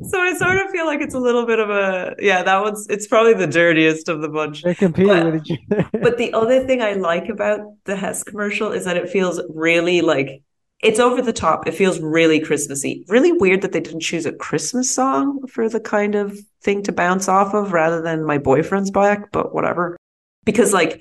So 0.09 0.19
I 0.21 0.35
sort 0.35 0.57
of 0.57 0.71
feel 0.71 0.87
like 0.87 1.01
it's 1.01 1.15
a 1.15 1.21
little 1.21 1.47
bit 1.47 1.61
of 1.61 1.71
a 1.71 2.17
yeah. 2.19 2.43
That 2.43 2.63
one's 2.63 2.89
it's 2.89 3.07
probably 3.07 3.35
the 3.35 3.47
dirtiest 3.47 4.09
of 4.09 4.21
the 4.21 4.29
bunch. 4.29 4.63
They're 4.63 4.75
competing 4.75 5.25
with 5.31 5.47
each 5.47 5.59
other. 5.71 5.89
But 5.93 6.19
the 6.19 6.33
other 6.33 6.67
thing 6.67 6.83
I 6.83 6.95
like 6.95 7.29
about 7.29 7.61
the 7.85 7.95
Hess 7.95 8.25
commercial 8.25 8.73
is 8.73 8.87
that 8.87 8.97
it 8.97 9.11
feels 9.11 9.41
really 9.55 10.01
like 10.01 10.43
it's 10.83 10.99
over 10.99 11.23
the 11.23 11.33
top. 11.33 11.69
It 11.69 11.75
feels 11.75 12.01
really 12.01 12.41
Christmassy. 12.41 13.05
Really 13.09 13.31
weird 13.31 13.63
that 13.63 13.71
they 13.71 13.81
didn't 13.81 14.01
choose 14.01 14.27
a 14.27 14.33
Christmas 14.33 14.93
song 14.93 15.47
for 15.47 15.69
the 15.69 15.81
kind 15.81 16.17
of 16.17 16.37
thing 16.63 16.83
to 16.83 16.93
bounce 16.93 17.29
off 17.29 17.55
of 17.55 17.73
rather 17.73 18.03
than 18.03 18.25
My 18.25 18.39
Boyfriend's 18.39 18.91
Back, 18.91 19.31
but 19.31 19.55
whatever. 19.55 19.97
Because 20.45 20.73
like 20.73 21.01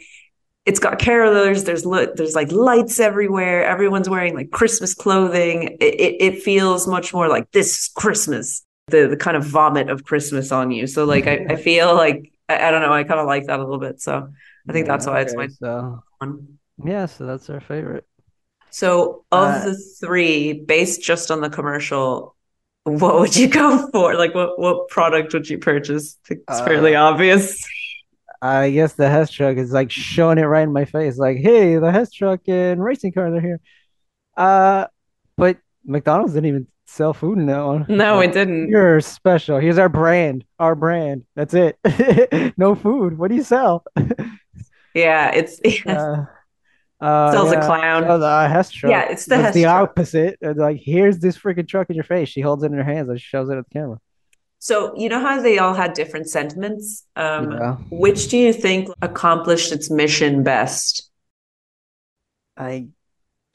it's 0.66 0.80
got 0.80 1.00
carolers, 1.00 1.66
there's 1.66 1.86
lit, 1.86 2.16
there's 2.16 2.36
like 2.36 2.52
lights 2.52 3.00
everywhere, 3.00 3.66
everyone's 3.66 4.10
wearing 4.10 4.36
like 4.36 4.52
Christmas 4.52 4.94
clothing. 4.94 5.78
It, 5.82 5.96
it 6.02 6.16
it 6.36 6.44
feels 6.44 6.88
much 6.88 7.14
more 7.14 7.28
like 7.28 7.52
this 7.52 7.80
is 7.80 7.88
Christmas. 7.96 8.64
The 8.88 9.08
the 9.08 9.18
kind 9.18 9.38
of 9.38 9.46
vomit 9.46 9.90
of 9.90 10.04
Christmas 10.04 10.52
on 10.52 10.72
you. 10.72 10.88
So 10.88 11.06
like 11.06 11.28
I, 11.28 11.46
I 11.50 11.56
feel 11.56 11.96
like 11.96 12.32
I, 12.50 12.68
I 12.68 12.72
don't 12.72 12.82
know, 12.82 12.94
I 12.94 13.04
kind 13.04 13.20
of 13.20 13.26
like 13.28 13.48
that 13.48 13.60
a 13.60 13.64
little 13.64 13.80
bit. 13.80 14.02
So 14.02 14.30
I 14.70 14.74
think 14.74 14.88
that's 14.88 15.08
why 15.08 15.22
it's 15.22 15.36
my 15.36 15.48
so 15.48 16.04
one. 16.20 16.60
yeah, 16.84 17.06
so 17.06 17.26
that's 17.26 17.50
our 17.50 17.60
favorite. 17.60 18.06
So, 18.70 19.26
of 19.32 19.62
Uh, 19.62 19.62
the 19.62 19.76
three, 20.00 20.54
based 20.54 21.02
just 21.04 21.30
on 21.32 21.42
the 21.42 21.50
commercial, 21.50 22.36
what 22.84 23.20
would 23.20 23.36
you 23.36 23.48
go 23.62 23.90
for? 23.92 24.16
Like, 24.16 24.34
what 24.34 24.60
what 24.60 24.90
product 24.90 25.34
would 25.34 25.50
you 25.50 25.58
purchase? 25.60 26.18
It's 26.30 26.60
fairly 26.62 26.96
Uh, 26.96 26.96
obvious. 26.96 27.62
I 28.42 28.72
guess 28.72 28.94
the 28.94 29.10
Hess 29.10 29.30
truck 29.32 29.58
is 29.58 29.72
like 29.72 29.92
showing 29.92 30.38
it 30.38 30.44
right 30.44 30.64
in 30.64 30.74
my 30.74 30.86
face, 30.86 31.18
like, 31.18 31.38
hey, 31.38 31.78
the 31.78 31.92
Hess 31.92 32.12
truck 32.12 32.42
and 32.48 32.84
racing 32.84 33.12
cars 33.14 33.34
are 33.36 33.42
here. 33.42 33.60
Uh, 34.36 34.88
but 35.38 35.58
McDonald's 35.86 36.34
didn't 36.34 36.48
even 36.48 36.68
sell 36.86 37.14
food 37.14 37.38
in 37.38 37.46
that 37.48 37.62
one. 37.66 37.86
No, 37.88 38.18
Like, 38.18 38.30
it 38.30 38.34
didn't. 38.34 38.70
You're 38.70 39.00
special. 39.02 39.60
Here's 39.60 39.78
our 39.78 39.90
brand. 39.90 40.44
Our 40.60 40.76
brand. 40.76 41.26
That's 41.36 41.54
it. 41.54 41.78
No 42.58 42.76
food. 42.76 43.18
What 43.18 43.30
do 43.30 43.36
you 43.36 43.44
sell? 43.44 43.84
Yeah, 44.94 45.32
it's 45.34 45.60
Uh, 45.86 46.26
uh, 47.00 47.32
Sells 47.32 47.52
a 47.52 47.56
yeah, 47.56 47.66
clown. 47.66 48.04
sells 48.04 48.22
a 48.24 48.50
Hess 48.50 48.70
truck. 48.72 48.92
Yeah, 48.92 49.10
it's 49.10 49.26
the 49.26 49.38
That's 49.38 49.44
Hess 49.46 49.54
the 49.56 49.64
truck. 49.64 49.90
opposite. 49.90 50.38
It's 50.42 50.60
like, 50.60 50.78
here's 50.84 51.20
this 51.20 51.38
freaking 51.38 51.68
truck 51.68 51.90
in 51.90 51.96
your 51.96 52.04
face. 52.04 52.30
She 52.30 52.42
holds 52.42 52.64
it 52.64 52.68
in 52.68 52.74
her 52.74 52.84
hands 52.84 53.10
and 53.10 53.20
she 53.20 53.26
shows 53.26 53.50
it 53.50 53.58
at 53.58 53.66
the 53.68 53.74
camera. 53.74 53.98
So 54.64 54.96
you 54.96 55.10
know 55.10 55.20
how 55.20 55.42
they 55.42 55.58
all 55.58 55.74
had 55.74 55.94
different 55.94 56.30
sentiments. 56.30 57.04
Um, 57.16 57.52
Yeah. 57.52 57.76
which 57.90 58.28
do 58.30 58.38
you 58.38 58.54
think 58.54 58.90
accomplished 59.02 59.72
its 59.72 59.90
mission 59.90 60.44
best? 60.44 61.10
I 62.56 62.90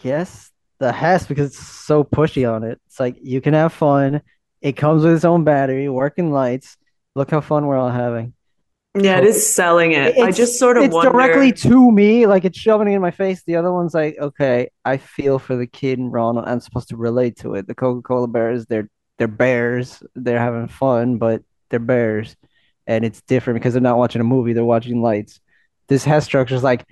guess 0.00 0.50
the 0.80 0.90
Hess 0.90 1.26
because 1.28 1.50
it's 1.50 1.64
so 1.64 2.02
pushy 2.02 2.50
on 2.50 2.64
it. 2.64 2.80
It's 2.86 2.98
like 2.98 3.16
you 3.22 3.40
can 3.40 3.54
have 3.54 3.72
fun. 3.72 4.20
It 4.60 4.72
comes 4.72 5.04
with 5.04 5.14
its 5.14 5.24
own 5.24 5.44
battery, 5.44 5.88
working 5.88 6.32
lights. 6.32 6.76
Look 7.14 7.30
how 7.30 7.40
fun 7.40 7.66
we're 7.66 7.78
all 7.78 7.90
having. 7.90 8.34
Yeah, 8.98 9.18
it 9.18 9.24
is 9.24 9.54
selling 9.54 9.92
it. 9.92 10.18
I 10.18 10.32
just 10.32 10.58
sort 10.58 10.76
of 10.76 10.82
it's 10.84 10.94
wonder. 10.94 11.12
directly 11.12 11.52
to 11.52 11.92
me, 11.92 12.26
like 12.26 12.44
it's 12.44 12.58
shoving 12.58 12.88
it 12.88 12.96
in 12.96 13.00
my 13.00 13.12
face. 13.12 13.44
The 13.46 13.56
other 13.56 13.72
one's 13.72 13.94
like, 13.94 14.16
okay, 14.18 14.70
I 14.84 14.96
feel 14.96 15.38
for 15.38 15.54
the 15.54 15.66
kid 15.68 16.00
and 16.00 16.12
Ronald. 16.12 16.46
I'm 16.48 16.58
supposed 16.60 16.88
to 16.88 16.96
relate 16.96 17.36
to 17.40 17.54
it. 17.54 17.68
The 17.68 17.74
Coca-Cola 17.76 18.26
bears, 18.26 18.66
they're 18.66 18.88
they're 19.18 19.28
bears. 19.28 20.02
They're 20.14 20.38
having 20.38 20.68
fun, 20.68 21.18
but 21.18 21.42
they're 21.70 21.78
bears, 21.80 22.36
and 22.86 23.04
it's 23.04 23.20
different 23.22 23.60
because 23.60 23.72
they're 23.74 23.82
not 23.82 23.98
watching 23.98 24.20
a 24.20 24.24
movie. 24.24 24.52
They're 24.52 24.64
watching 24.64 25.02
lights. 25.02 25.40
This 25.88 26.04
Hess 26.04 26.24
structure's 26.24 26.62
like, 26.62 26.84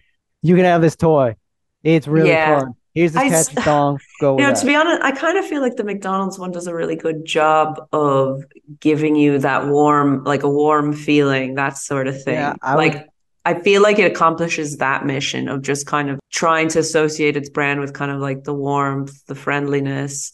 you 0.43 0.57
can 0.57 0.65
have 0.65 0.81
this 0.83 0.97
toy. 0.97 1.37
It's 1.83 2.07
really 2.07 2.31
Yeah. 2.31 2.61
fun. 2.61 2.75
Here's 2.95 3.13
this 3.13 3.23
I 3.23 3.29
catchy 3.29 3.63
song. 3.63 3.99
Go 4.21 4.35
with 4.37 4.41
You 4.41 4.47
know, 4.47 4.53
that. 4.55 4.61
to 4.61 4.67
be 4.67 4.75
honest, 4.77 5.03
I 5.03 5.11
kind 5.11 5.37
of 5.37 5.45
feel 5.47 5.61
like 5.61 5.75
the 5.77 5.83
McDonald's 5.85 6.39
one 6.39 6.53
does 6.53 6.69
a 6.69 6.75
really 6.75 6.95
good 6.97 7.25
job 7.25 7.89
of 7.93 8.45
giving 8.81 9.17
you 9.17 9.39
that 9.39 9.67
warm, 9.67 10.23
like 10.23 10.45
a 10.45 10.49
warm 10.49 10.93
feeling, 10.93 11.55
that 11.57 11.77
sort 11.77 12.07
of 12.07 12.23
thing. 12.23 12.35
Yeah, 12.35 12.55
I 12.63 12.75
like, 12.77 12.95
would- 12.95 13.05
I 13.47 13.55
feel 13.61 13.83
like 13.83 13.99
it 13.99 14.11
accomplishes 14.11 14.79
that 14.79 15.05
mission 15.05 15.49
of 15.49 15.61
just 15.63 15.87
kind 15.87 16.09
of 16.09 16.19
trying 16.31 16.69
to 16.69 16.79
associate 16.79 17.37
its 17.37 17.51
brand 17.51 17.81
with 17.81 17.93
kind 17.93 18.11
of 18.11 18.21
like 18.21 18.45
the 18.45 18.55
warmth, 18.55 19.27
the 19.27 19.35
friendliness, 19.35 20.33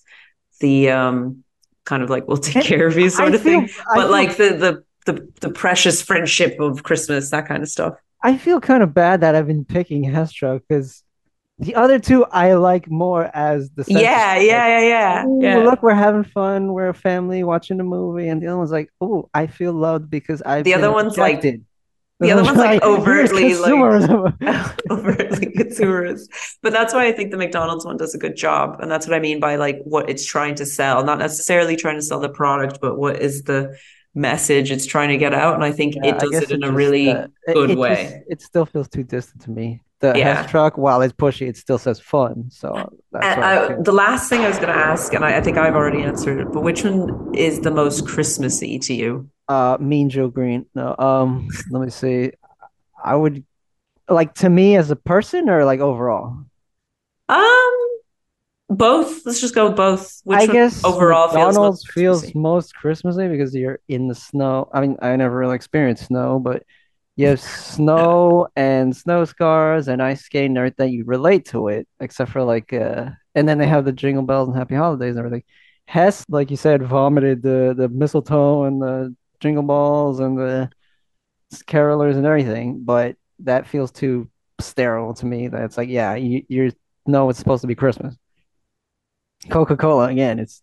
the 0.61 0.91
um, 0.91 1.43
kind 1.91 2.03
of 2.05 2.09
like 2.15 2.25
we'll 2.29 2.37
take 2.53 2.65
care 2.73 2.87
of 2.87 2.97
you 2.97 3.11
sort 3.11 3.33
I 3.33 3.37
of 3.37 3.43
thing. 3.43 3.67
feel- 3.69 3.85
I 3.91 3.95
But 3.97 4.03
feel- 4.05 4.11
like 4.19 4.37
the 4.43 4.49
the 4.65 4.73
the 5.09 5.15
the 5.45 5.51
precious 5.63 5.97
friendship 6.09 6.53
of 6.61 6.83
Christmas, 6.89 7.31
that 7.35 7.45
kind 7.51 7.63
of 7.63 7.69
stuff. 7.69 7.95
I 8.23 8.37
feel 8.45 8.61
kind 8.61 8.83
of 8.83 8.91
bad 8.95 9.17
that 9.23 9.35
I've 9.35 9.47
been 9.47 9.65
picking 9.65 10.03
Hess 10.05 10.31
truck 10.33 10.63
because 10.69 11.03
the 11.59 11.75
other 11.75 11.99
two 11.99 12.25
I 12.45 12.47
like 12.55 12.87
more 12.91 13.25
as 13.35 13.71
the 13.77 13.85
Yeah, 13.89 13.99
like, 13.99 14.47
yeah, 14.53 14.67
yeah, 14.75 14.81
yeah, 14.95 15.27
"Ooh, 15.27 15.41
yeah. 15.43 15.57
look, 15.69 15.83
we're 15.83 15.95
having 16.07 16.25
fun. 16.25 16.73
We're 16.75 16.89
a 16.91 16.95
family 16.95 17.41
watching 17.45 17.81
a 17.81 17.85
movie, 17.85 18.29
and 18.29 18.41
the 18.43 18.47
other 18.49 18.59
one's 18.63 18.73
like, 18.79 18.89
"Oh, 19.01 19.29
I 19.35 19.47
feel 19.47 19.73
loved 19.73 20.09
because 20.11 20.41
I've 20.43 20.65
The 20.65 20.75
other 20.75 20.93
one's 20.93 21.17
like- 21.19 21.37
rejected." 21.37 21.65
The 22.21 22.33
other 22.33 22.43
one's 22.43 22.59
like 22.59 22.83
"Here's 22.83 22.99
overtly 22.99 23.55
like 23.55 23.73
overtly 24.91 25.47
consumerist. 25.57 26.29
But 26.63 26.73
that's 26.73 26.93
why 26.95 27.07
I 27.07 27.13
think 27.13 27.31
the 27.31 27.37
McDonald's 27.37 27.85
one 27.85 27.97
does 27.97 28.15
a 28.15 28.19
good 28.19 28.37
job. 28.37 28.79
And 28.81 28.91
that's 28.91 29.07
what 29.07 29.15
I 29.17 29.21
mean 29.21 29.41
by 29.41 29.57
like 29.57 29.79
what 29.85 30.09
it's 30.11 30.25
trying 30.25 30.55
to 30.57 30.67
sell, 30.67 31.05
not 31.05 31.19
necessarily 31.19 31.77
trying 31.77 31.97
to 31.97 32.03
sell 32.03 32.21
the 32.21 32.29
product, 32.29 32.79
but 32.81 32.99
what 32.99 33.21
is 33.21 33.43
the 33.45 33.77
message 34.15 34.71
it's 34.71 34.87
trying 34.87 35.09
to 35.11 35.17
get 35.17 35.33
out. 35.33 35.55
And 35.55 35.65
I 35.65 35.73
think 35.73 35.95
Yeah, 35.95 36.15
it 36.17 36.19
does 36.21 36.35
it 36.43 36.51
in 36.51 36.63
a 36.65 36.71
really 36.73 37.11
uh, 37.11 37.29
it- 37.47 37.55
good 37.55 37.71
it 37.71 37.79
way. 37.79 37.95
just- 38.29 38.31
it 38.31 38.43
still 38.43 38.67
feels 38.67 38.89
too 38.89 39.05
distant 39.05 39.43
to 39.43 39.51
me. 39.51 39.81
The 40.01 40.15
Yeah. 40.17 40.47
Truck, 40.47 40.79
while 40.79 41.03
it's 41.03 41.13
pushy, 41.13 41.47
it 41.47 41.57
still 41.59 41.77
says 41.77 42.01
fun. 42.01 42.51
So 42.51 42.91
I 43.15 43.57
uh, 43.57 43.83
the 43.83 43.93
last 43.93 44.31
thing 44.31 44.41
I 44.41 44.49
was 44.49 44.57
going 44.57 44.71
to 44.71 44.75
ask, 44.75 45.13
and 45.13 45.25
I, 45.25 45.37
I 45.37 45.41
think 45.43 45.59
I've 45.59 45.75
already 45.75 46.03
answered 46.03 46.41
it, 46.41 46.53
but 46.53 46.63
which 46.63 46.85
one 46.85 47.35
is 47.35 47.61
the 47.61 47.71
most 47.71 48.07
Christmassy 48.07 48.79
to 48.79 48.95
you? 48.95 49.31
Uh, 49.47 49.77
Mean 49.79 50.09
Joe 50.09 50.29
Greene. 50.29 50.65
No, 50.75 50.95
um, 50.99 51.49
let 51.71 51.83
me 51.83 51.91
see. 51.91 52.33
I 53.03 53.15
would 53.15 53.45
like 54.09 54.35
to 54.37 54.49
me 54.49 54.77
as 54.77 54.91
a 54.91 54.97
person 54.97 55.51
or 55.51 55.65
like 55.67 55.81
overall. 55.81 56.45
Um, 57.29 57.77
both. 58.71 59.27
Let's 59.27 59.41
just 59.41 59.55
go 59.55 59.69
with 59.69 59.77
both. 59.77 60.21
Which 60.25 60.39
I 60.39 60.47
one 60.47 60.55
guess 60.55 60.85
overall 60.85 61.29
feels 61.29 61.35
McDonald's 61.35 61.85
most 61.85 61.93
feels 61.93 62.35
most 62.35 62.75
Christmassy 62.75 63.29
because 63.29 63.55
you're 63.55 63.81
in 63.89 64.09
the 64.09 64.15
snow. 64.15 64.71
I 64.73 64.81
mean, 64.81 64.97
I 65.03 65.15
never 65.17 65.37
really 65.37 65.57
experienced 65.57 66.07
snow, 66.07 66.39
but 66.39 66.63
you 67.17 67.27
have 67.27 67.41
snow 67.41 68.49
and 68.57 68.97
snow 68.97 69.25
scars 69.25 69.89
and 69.89 70.03
ice 70.03 70.23
skating 70.23 70.53
and 70.53 70.59
everything. 70.59 70.93
You 70.93 71.05
relate 71.05 71.45
to 71.47 71.69
it, 71.69 71.87
except 72.01 72.31
for 72.31 72.43
like, 72.43 72.73
uh, 72.73 73.11
and 73.35 73.49
then 73.49 73.59
they 73.59 73.67
have 73.67 73.85
the 73.85 73.93
jingle 73.93 74.23
bells 74.23 74.49
and 74.49 74.57
happy 74.57 74.75
holidays 74.75 75.17
and 75.17 75.19
everything. 75.19 75.43
Hess, 75.87 76.25
like 76.29 76.51
you 76.51 76.57
said, 76.57 76.83
vomited 76.83 77.43
the 77.43 77.75
the 77.77 77.89
mistletoe 77.89 78.65
and 78.65 78.81
the 78.81 79.15
jingle 79.41 79.63
balls 79.65 80.21
and 80.21 80.39
the 80.39 80.71
carolers 81.67 82.17
and 82.17 82.27
everything, 82.27 82.83
but 82.85 83.17
that 83.41 83.67
feels 83.67 83.91
too 83.91 84.29
sterile 84.61 85.15
to 85.15 85.27
me. 85.27 85.49
That's 85.49 85.77
like, 85.77 85.89
yeah, 85.89 86.15
you 86.15 86.45
you 86.49 86.73
know 87.07 87.29
it's 87.29 87.39
supposed 87.39 87.63
to 87.63 87.67
be 87.67 87.75
Christmas. 87.75 88.17
Coca-Cola 89.49 90.09
again, 90.09 90.39
it's 90.39 90.63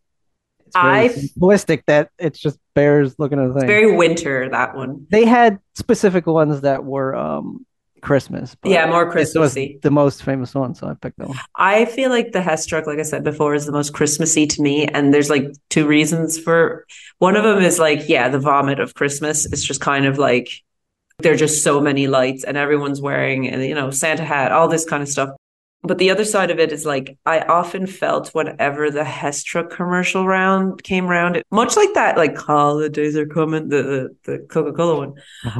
it's 0.67 0.75
very 0.75 1.05
I- 1.05 1.09
simplistic 1.09 1.83
that 1.87 2.09
it's 2.19 2.39
just 2.39 2.59
bears 2.75 3.15
looking 3.17 3.39
at 3.39 3.53
the 3.53 3.59
thing. 3.61 3.67
very 3.67 3.95
winter, 3.95 4.49
that 4.49 4.75
one. 4.75 5.07
They 5.09 5.25
had 5.25 5.59
specific 5.75 6.27
ones 6.27 6.61
that 6.61 6.83
were 6.85 7.15
um 7.15 7.65
Christmas. 8.01 8.55
but 8.61 8.71
Yeah, 8.71 8.85
more 8.85 9.05
This 9.05 9.33
was 9.33 9.53
Christmassy. 9.53 9.79
the 9.81 9.89
most 9.91 10.21
famous 10.23 10.53
one, 10.53 10.75
so 10.75 10.87
I 10.87 10.93
picked 10.93 11.17
that 11.17 11.29
one. 11.29 11.37
I 11.55 11.85
feel 11.85 12.09
like 12.11 12.31
the 12.31 12.41
Hess 12.41 12.65
truck, 12.67 12.85
like 12.85 12.99
I 12.99 13.03
said 13.03 13.23
before, 13.23 13.55
is 13.55 13.65
the 13.65 13.71
most 13.71 13.91
Christmassy 13.93 14.45
to 14.45 14.61
me. 14.61 14.85
And 14.85 15.11
there's 15.13 15.31
like 15.31 15.51
two 15.71 15.87
reasons 15.87 16.37
for 16.39 16.85
one 17.17 17.35
of 17.35 17.43
them 17.43 17.63
is 17.63 17.79
like, 17.79 18.07
yeah, 18.07 18.29
the 18.29 18.37
vomit 18.39 18.79
of 18.79 18.93
Christmas. 18.93 19.45
It's 19.51 19.63
just 19.63 19.81
kind 19.81 20.05
of 20.05 20.19
like 20.19 20.49
there 21.19 21.33
are 21.33 21.37
just 21.37 21.63
so 21.63 21.81
many 21.81 22.05
lights 22.05 22.43
and 22.43 22.55
everyone's 22.55 23.01
wearing 23.01 23.49
and 23.49 23.63
you 23.65 23.73
know, 23.73 23.89
Santa 23.89 24.23
hat, 24.23 24.51
all 24.51 24.67
this 24.67 24.85
kind 24.85 25.01
of 25.01 25.09
stuff. 25.09 25.29
But 25.87 25.97
the 25.97 26.09
other 26.11 26.25
side 26.25 26.51
of 26.51 26.59
it 26.59 26.71
is 26.71 26.85
like 26.85 27.17
I 27.25 27.39
often 27.39 27.87
felt 27.87 28.29
whenever 28.29 28.91
the 28.91 29.03
Hess 29.03 29.43
truck 29.43 29.69
commercial 29.71 30.27
round 30.27 30.83
came 30.83 31.07
round, 31.07 31.41
much 31.51 31.75
like 31.75 31.93
that, 31.95 32.17
like 32.17 32.37
holidays 32.37 33.15
are 33.17 33.25
coming, 33.25 33.69
the 33.69 33.83
the, 33.83 34.31
the 34.31 34.39
Coca 34.47 34.73
Cola 34.73 34.97
one. 34.97 35.13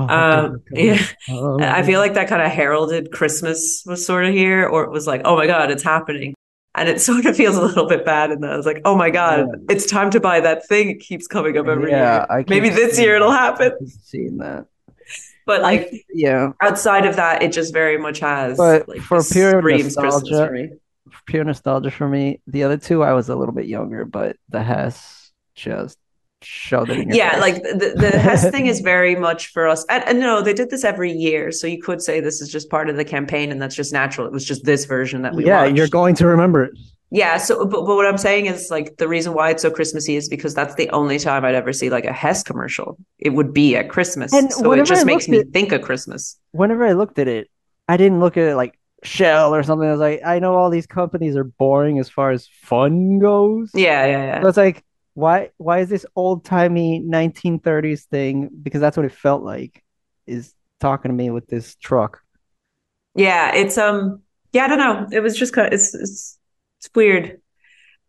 Um, 0.10 0.62
yeah, 0.72 1.02
I 1.30 1.84
feel 1.84 2.00
like 2.00 2.14
that 2.16 2.28
kind 2.28 2.42
of 2.42 2.52
heralded 2.52 3.12
Christmas 3.12 3.84
was 3.86 4.06
sort 4.06 4.26
of 4.26 4.34
here, 4.34 4.68
or 4.68 4.84
it 4.84 4.92
was 4.92 5.08
like, 5.08 5.22
oh 5.26 5.36
my 5.36 5.48
God, 5.48 5.72
it's 5.72 5.84
happening. 5.84 6.34
And 6.76 6.88
it 6.90 7.02
sort 7.10 7.26
of 7.26 7.36
feels 7.36 7.56
a 7.56 7.62
little 7.62 7.88
bit 7.88 8.06
bad 8.06 8.32
in 8.32 8.42
that. 8.42 8.52
I 8.54 8.58
was 8.58 8.66
like, 8.66 8.82
oh 8.86 8.96
my 8.96 9.10
God, 9.10 9.48
it's 9.70 9.86
time 9.86 10.12
to 10.12 10.20
buy 10.20 10.40
that 10.42 10.68
thing. 10.68 10.90
It 10.90 11.00
keeps 11.00 11.28
coming 11.28 11.58
up 11.58 11.68
every 11.68 11.92
Yeah, 11.92 12.26
year. 12.30 12.46
Maybe 12.48 12.70
this 12.70 13.00
year 13.00 13.16
it'll 13.16 13.32
happen. 13.32 13.72
Seeing 14.04 14.38
that, 14.38 14.66
But 15.48 15.62
like 15.64 16.06
yeah. 16.14 16.52
outside 16.62 17.06
of 17.08 17.16
that, 17.16 17.42
it 17.42 17.54
just 17.54 17.74
very 17.74 17.98
much 17.98 18.20
has 18.20 18.58
But 18.58 18.88
like 18.88 19.02
for 19.02 19.24
pure 19.24 19.62
nostalgia, 19.64 20.48
for 20.48 20.52
me. 20.52 20.70
pure 21.26 21.44
nostalgia 21.46 21.90
for 21.92 22.08
me. 22.08 22.42
The 22.48 22.64
other 22.66 22.78
two, 22.78 23.04
I 23.04 23.14
was 23.14 23.30
a 23.30 23.36
little 23.36 23.56
bit 23.56 23.66
younger, 23.66 24.06
but 24.06 24.38
the 24.50 24.62
Hess 24.62 25.32
just 25.56 25.98
showed 26.42 26.90
it 26.92 27.08
Yeah, 27.16 27.32
face. 27.32 27.42
like 27.42 27.64
the, 27.64 27.94
the 27.98 28.20
Hess 28.20 28.50
thing 28.52 28.68
is 28.68 28.82
very 28.94 29.16
much 29.16 29.48
for 29.54 29.68
us. 29.68 29.86
And, 29.90 30.04
and 30.04 30.20
no, 30.20 30.42
they 30.42 30.54
did 30.54 30.70
this 30.70 30.84
every 30.84 31.12
year. 31.14 31.52
So 31.52 31.66
you 31.68 31.82
could 31.82 32.02
say 32.02 32.20
this 32.20 32.42
is 32.42 32.52
just 32.52 32.70
part 32.70 32.90
of 32.90 32.98
the 32.98 33.06
campaign 33.06 33.52
and 33.52 33.62
that's 33.62 33.76
just 33.76 33.94
natural. 33.94 34.28
It 34.28 34.34
was 34.34 34.46
just 34.46 34.66
this 34.66 34.86
version 34.86 35.24
that 35.24 35.34
we 35.34 35.46
yeah, 35.46 35.64
watched. 35.64 35.76
you're 35.76 35.88
going 35.88 36.16
to 36.16 36.28
remember 36.28 36.66
it. 36.66 36.74
Yeah, 37.10 37.38
so 37.38 37.66
but, 37.66 37.86
but 37.86 37.96
what 37.96 38.06
I'm 38.06 38.18
saying 38.18 38.48
is 38.48 38.70
like 38.70 38.98
the 38.98 39.08
reason 39.08 39.34
why 39.34 39.52
it's 39.52 39.62
so 39.62 39.72
Christmassy 39.72 40.18
is 40.18 40.28
because 40.28 40.54
that's 40.54 40.76
the 40.76 40.90
only 40.90 41.20
time 41.20 41.46
I'd 41.46 41.56
ever 41.56 41.72
see 41.72 41.90
like 41.90 42.04
a 42.04 42.12
Hess 42.12 42.44
commercial. 42.44 42.98
It 43.18 43.30
would 43.30 43.54
be 43.54 43.78
at 43.78 43.90
Christmas. 43.90 44.34
And 44.34 44.52
so 44.52 44.74
it 44.74 44.86
just 44.86 45.02
I 45.02 45.06
makes 45.06 45.28
me 45.30 45.40
at- 45.40 45.52
think 45.52 45.72
of 45.72 45.82
Christmas. 45.82 46.38
Whenever 46.52 46.86
I 46.86 46.94
looked 46.94 47.18
at 47.18 47.30
it, 47.30 47.50
I 47.88 47.96
didn't 47.96 48.20
look 48.20 48.36
at 48.36 48.44
it 48.44 48.56
like 48.56 48.78
Shell 49.04 49.56
or 49.56 49.64
something. 49.64 49.88
I 49.88 49.92
was 49.92 50.02
like, 50.02 50.22
I 50.26 50.40
know 50.40 50.56
all 50.56 50.70
these 50.70 50.86
companies 50.88 51.38
are 51.38 51.46
boring 51.46 51.98
as 52.00 52.10
far 52.10 52.32
as 52.32 52.48
fun 52.48 53.20
goes. 53.20 53.72
Yeah, 53.74 54.06
yeah, 54.06 54.26
yeah. 54.26 54.42
So 54.42 54.48
it's 54.50 54.58
like, 54.58 54.84
why 55.14 55.52
why 55.58 55.80
is 55.80 55.90
this 55.90 56.06
old 56.16 56.44
timey 56.44 57.02
1930s 57.02 58.04
thing? 58.04 58.50
Because 58.62 58.82
that's 58.82 58.98
what 58.98 59.06
it 59.06 59.14
felt 59.14 59.44
like. 59.44 59.82
Is 60.26 60.54
talking 60.82 61.10
to 61.10 61.16
me 61.16 61.30
with 61.30 61.48
this 61.48 61.76
truck. 61.76 62.22
Yeah, 63.16 63.56
it's 63.56 63.78
um 63.78 64.24
yeah, 64.52 64.66
I 64.66 64.68
don't 64.68 64.78
know. 64.78 65.08
It 65.12 65.22
was 65.22 65.38
just 65.38 65.54
kind 65.54 65.68
of 65.68 65.74
it's 65.74 65.96
it's 65.96 66.37
it's 66.80 66.90
weird 66.96 67.42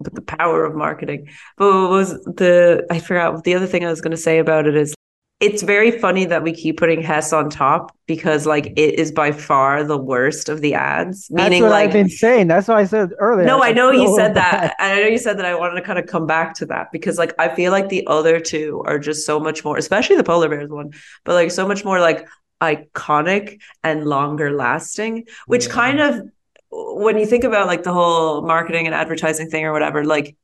but 0.01 0.15
the 0.15 0.23
power 0.23 0.65
of 0.65 0.75
marketing. 0.75 1.29
But 1.57 1.75
what 1.75 1.91
was 1.91 2.11
the 2.25 2.87
I 2.91 2.99
forgot 3.01 3.45
the 3.45 3.55
other 3.55 3.67
thing 3.67 3.85
I 3.85 3.91
was 3.91 4.01
going 4.01 4.13
to 4.13 4.17
say 4.17 4.39
about 4.39 4.67
it 4.67 4.77
is 4.77 4.95
it's 5.41 5.63
very 5.63 5.93
funny 5.93 6.25
that 6.25 6.43
we 6.43 6.53
keep 6.53 6.79
putting 6.79 7.01
Hess 7.01 7.33
on 7.33 7.49
top 7.49 7.97
because 8.07 8.45
like 8.45 8.67
it 8.77 8.99
is 8.99 9.13
by 9.13 9.31
far 9.31 9.85
the 9.85 9.97
worst 9.97 10.49
of 10.49 10.61
the 10.61 10.75
ads. 10.75 11.29
That's 11.29 11.51
Meaning 11.51 11.63
like 11.63 11.89
I've 11.89 11.93
been 11.93 12.09
saying. 12.09 12.49
That's 12.49 12.67
what 12.67 12.77
I 12.77 12.85
said 12.85 13.11
earlier. 13.19 13.47
No, 13.47 13.63
I 13.63 13.73
know 13.73 13.93
feel 13.93 14.03
you 14.03 14.17
said 14.17 14.35
bad. 14.35 14.71
that. 14.71 14.77
And 14.81 14.93
I 14.95 15.01
know 15.01 15.07
you 15.07 15.19
said 15.19 15.39
that 15.39 15.47
I 15.47 15.55
wanted 15.55 15.77
to 15.77 15.83
kind 15.83 15.99
of 15.99 16.07
come 16.07 16.27
back 16.27 16.55
to 16.55 16.67
that 16.67 16.91
because 16.91 17.19
like 17.19 17.35
I 17.39 17.55
feel 17.55 17.71
like 17.71 17.89
the 17.89 18.05
other 18.09 18.41
two 18.41 18.83
are 18.85 18.99
just 18.99 19.25
so 19.25 19.39
much 19.39 19.65
more, 19.65 19.77
especially 19.77 20.17
the 20.17 20.25
polar 20.25 20.49
bears 20.49 20.71
one, 20.71 20.91
but 21.25 21.35
like 21.35 21.53
so 21.53 21.69
much 21.69 21.85
more 21.85 22.01
like 22.01 22.27
iconic 22.61 23.61
and 23.85 24.05
longer 24.05 24.53
lasting, 24.53 25.27
which 25.47 25.69
kind 25.69 26.01
of 26.01 26.23
when 26.71 27.19
you 27.19 27.27
think 27.27 27.45
about 27.45 27.67
like 27.67 27.83
the 27.83 27.93
whole 27.93 28.43
marketing 28.43 28.87
and 28.87 28.95
advertising 28.95 29.49
thing 29.51 29.65
or 29.65 29.73
whatever, 29.73 30.05
like 30.05 30.37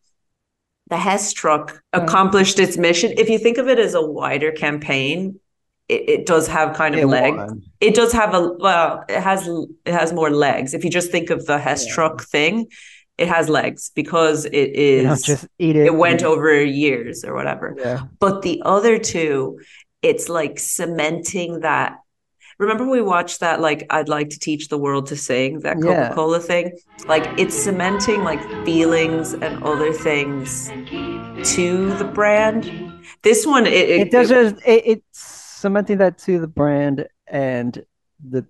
the 0.90 0.96
Hess 0.96 1.32
truck 1.32 1.82
accomplished 1.92 2.58
its 2.58 2.76
mission. 2.76 3.12
If 3.16 3.28
you 3.28 3.38
think 3.38 3.58
of 3.58 3.68
it 3.68 3.78
as 3.78 3.94
a 3.94 4.04
wider 4.04 4.52
campaign, 4.52 5.40
it, 5.88 6.08
it 6.08 6.26
does 6.26 6.46
have 6.48 6.74
kind 6.76 6.94
of 6.94 7.00
It 7.02 7.06
legs. 7.06 7.36
won. 7.36 7.62
It 7.80 7.94
does 7.94 8.12
have 8.12 8.34
a 8.34 8.52
well, 8.58 9.04
it 9.08 9.20
has 9.20 9.46
it 9.84 9.92
has 9.92 10.12
more 10.12 10.30
legs. 10.30 10.74
If 10.74 10.84
you 10.84 10.90
just 10.90 11.10
think 11.10 11.30
of 11.30 11.46
the 11.46 11.58
Hess 11.58 11.86
truck 11.86 12.22
thing, 12.24 12.66
it 13.18 13.28
has 13.28 13.48
legs 13.48 13.90
because 13.94 14.44
it 14.46 14.52
is 14.74 15.22
just 15.22 15.46
eat 15.58 15.76
it. 15.76 15.86
it 15.86 15.94
went 15.94 16.22
over 16.22 16.62
years 16.62 17.24
or 17.24 17.34
whatever. 17.34 17.74
Yeah. 17.78 18.02
But 18.18 18.42
the 18.42 18.62
other 18.64 18.98
two, 18.98 19.60
it's 20.02 20.28
like 20.28 20.58
cementing 20.58 21.60
that. 21.60 21.98
Remember 22.58 22.86
we 22.88 23.02
watched 23.02 23.40
that 23.40 23.60
like 23.60 23.86
I'd 23.90 24.08
like 24.08 24.28
to 24.30 24.38
teach 24.38 24.68
the 24.68 24.78
world 24.78 25.06
to 25.06 25.16
sing 25.16 25.60
that 25.60 25.76
Coca-Cola 25.80 26.40
thing? 26.40 26.72
Like 27.06 27.26
it's 27.38 27.54
cementing 27.56 28.22
like 28.22 28.40
feelings 28.64 29.32
and 29.34 29.62
other 29.64 29.92
things 29.92 30.68
to 31.54 31.94
the 31.96 32.04
brand. 32.04 32.92
This 33.22 33.46
one 33.46 33.66
it, 33.66 33.72
it, 33.72 34.00
It 34.02 34.10
does 34.10 34.28
just 34.28 34.56
it, 34.66 34.82
it's 34.86 35.18
cementing 35.20 35.98
that 35.98 36.18
to 36.18 36.38
the 36.38 36.46
brand 36.46 37.06
and 37.26 37.84
the 38.28 38.46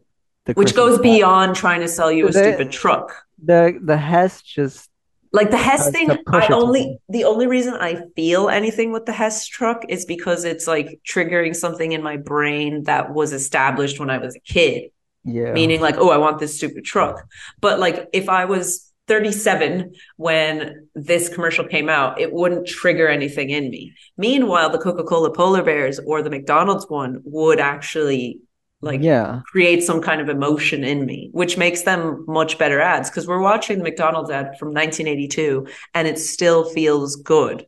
the 0.47 0.53
which 0.53 0.75
Christmas 0.75 0.97
goes 0.97 0.99
beyond 1.01 1.57
trying 1.57 1.81
to 1.81 1.89
sell 1.89 2.13
you 2.13 2.29
a 2.29 2.31
The- 2.31 2.39
stupid 2.43 2.71
truck. 2.71 3.25
the 3.43 3.79
the 3.83 3.97
Hess 3.97 4.43
just 4.43 4.91
Like 5.35 5.51
the 5.51 5.57
Hess 5.57 5.91
thing, 5.91 6.17
I 6.29 6.47
only 6.53 6.99
the 7.09 7.25
only 7.25 7.49
reason 7.49 7.75
I 7.75 8.03
feel 8.15 8.49
anything 8.49 8.93
with 8.93 9.05
the 9.05 9.13
Hess 9.13 9.49
truck 9.49 9.85
is 9.89 10.05
because 10.05 10.45
it's 10.45 10.69
like 10.69 11.01
triggering 11.05 11.57
something 11.57 11.91
in 11.91 12.05
my 12.05 12.17
brain 12.17 12.85
that 12.85 13.13
was 13.13 13.33
established 13.33 13.99
when 13.99 14.11
I 14.11 14.19
was 14.19 14.37
a 14.37 14.41
kid. 14.41 14.91
yeah 15.25 15.53
Meaning 15.53 15.81
like, 15.81 15.97
oh, 15.99 16.11
I 16.11 16.19
want 16.19 16.39
this 16.39 16.57
stupid 16.57 16.85
truck. 16.85 17.27
But 17.61 17.81
like 17.81 18.09
if 18.13 18.29
I 18.29 18.45
was 18.45 18.93
37 19.09 19.93
when 20.19 20.87
this 20.95 21.29
commercial 21.29 21.67
came 21.67 21.89
out, 21.89 22.21
it 22.21 22.33
wouldn't 22.33 22.69
trigger 22.69 23.09
anything 23.09 23.51
in 23.51 23.71
me. 23.71 23.93
Meanwhile, 24.17 24.71
the 24.71 24.79
Coca-Cola 24.79 25.33
Polar 25.33 25.65
Bears 25.65 25.99
or 26.07 26.23
the 26.23 26.31
McDonald's 26.31 26.87
one 26.89 27.21
would 27.25 27.59
actually 27.59 28.39
like 28.85 29.01
yeah 29.03 29.41
create 29.47 29.83
some 29.83 30.01
kind 30.01 30.21
of 30.21 30.29
emotion 30.29 30.85
in 30.85 31.05
me, 31.07 31.31
which 31.33 31.57
makes 31.59 31.83
them 31.83 32.25
much 32.29 32.59
better 32.59 32.81
ads. 32.81 33.11
Because 33.11 33.27
we're 33.27 33.41
watching 33.41 33.79
the 33.79 33.85
McDonald's 33.85 34.31
ad 34.31 34.57
from 34.59 34.69
1982 34.69 35.67
and 35.95 36.07
it 36.09 36.19
still 36.19 36.65
feels 36.71 37.17
good. 37.17 37.67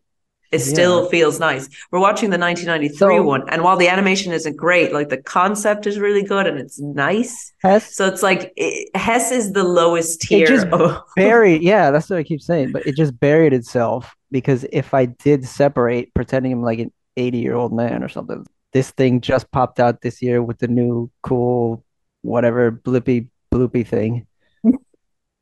It 0.52 0.60
still 0.60 1.08
feels 1.08 1.40
nice. 1.40 1.68
We're 1.90 1.98
watching 1.98 2.30
the 2.30 2.38
1993 2.38 2.96
So- 3.18 3.22
one, 3.24 3.48
and 3.48 3.62
while 3.64 3.76
the 3.76 3.88
animation 3.88 4.32
isn't 4.32 4.56
great, 4.56 4.92
like 4.92 5.08
the 5.08 5.16
concept 5.20 5.88
is 5.88 5.98
really 5.98 6.22
good 6.22 6.46
and 6.46 6.56
it's 6.58 6.80
nice. 6.80 7.52
Hess 7.64 7.96
So 7.96 8.06
it's 8.06 8.22
like 8.22 8.52
it, 8.56 8.88
Hess 8.96 9.32
is 9.32 9.52
the 9.52 9.64
lowest 9.64 10.24
it 10.24 10.28
tier. 10.28 10.46
just 10.46 10.68
of- 10.68 11.02
buried 11.16 11.62
yeah 11.62 11.90
that's 11.90 12.08
what 12.08 12.20
I 12.20 12.22
keep 12.22 12.40
saying 12.40 12.70
but 12.72 12.86
it 12.86 12.94
just 12.96 13.18
buried 13.18 13.52
itself 13.54 14.14
because 14.30 14.64
if 14.72 14.94
I 14.94 15.06
did 15.06 15.44
separate 15.44 16.14
pretending 16.14 16.52
I'm 16.52 16.62
like 16.62 16.78
an 16.78 16.92
80 17.16 17.38
year 17.38 17.54
old 17.54 17.72
man 17.72 18.04
or 18.04 18.08
something 18.08 18.46
this 18.76 18.90
thing 18.90 19.22
just 19.22 19.50
popped 19.50 19.80
out 19.80 20.02
this 20.02 20.20
year 20.20 20.42
with 20.42 20.58
the 20.58 20.68
new 20.68 21.10
cool 21.22 21.82
whatever 22.20 22.70
blippy 22.70 23.26
bloopy 23.50 23.86
thing. 23.86 24.26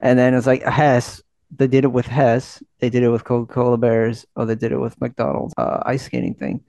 And 0.00 0.18
then 0.18 0.34
it's 0.34 0.46
like 0.46 0.62
Hess 0.62 1.22
they 1.56 1.66
did 1.66 1.84
it 1.84 1.92
with 1.92 2.06
Hess. 2.06 2.62
They 2.78 2.90
did 2.90 3.02
it 3.02 3.08
with 3.08 3.24
Coca-Cola 3.24 3.78
Bears 3.78 4.26
or 4.36 4.44
they 4.44 4.54
did 4.54 4.70
it 4.70 4.78
with 4.78 5.00
McDonald's 5.00 5.54
uh, 5.56 5.82
ice 5.84 6.04
skating 6.04 6.34
thing. 6.34 6.60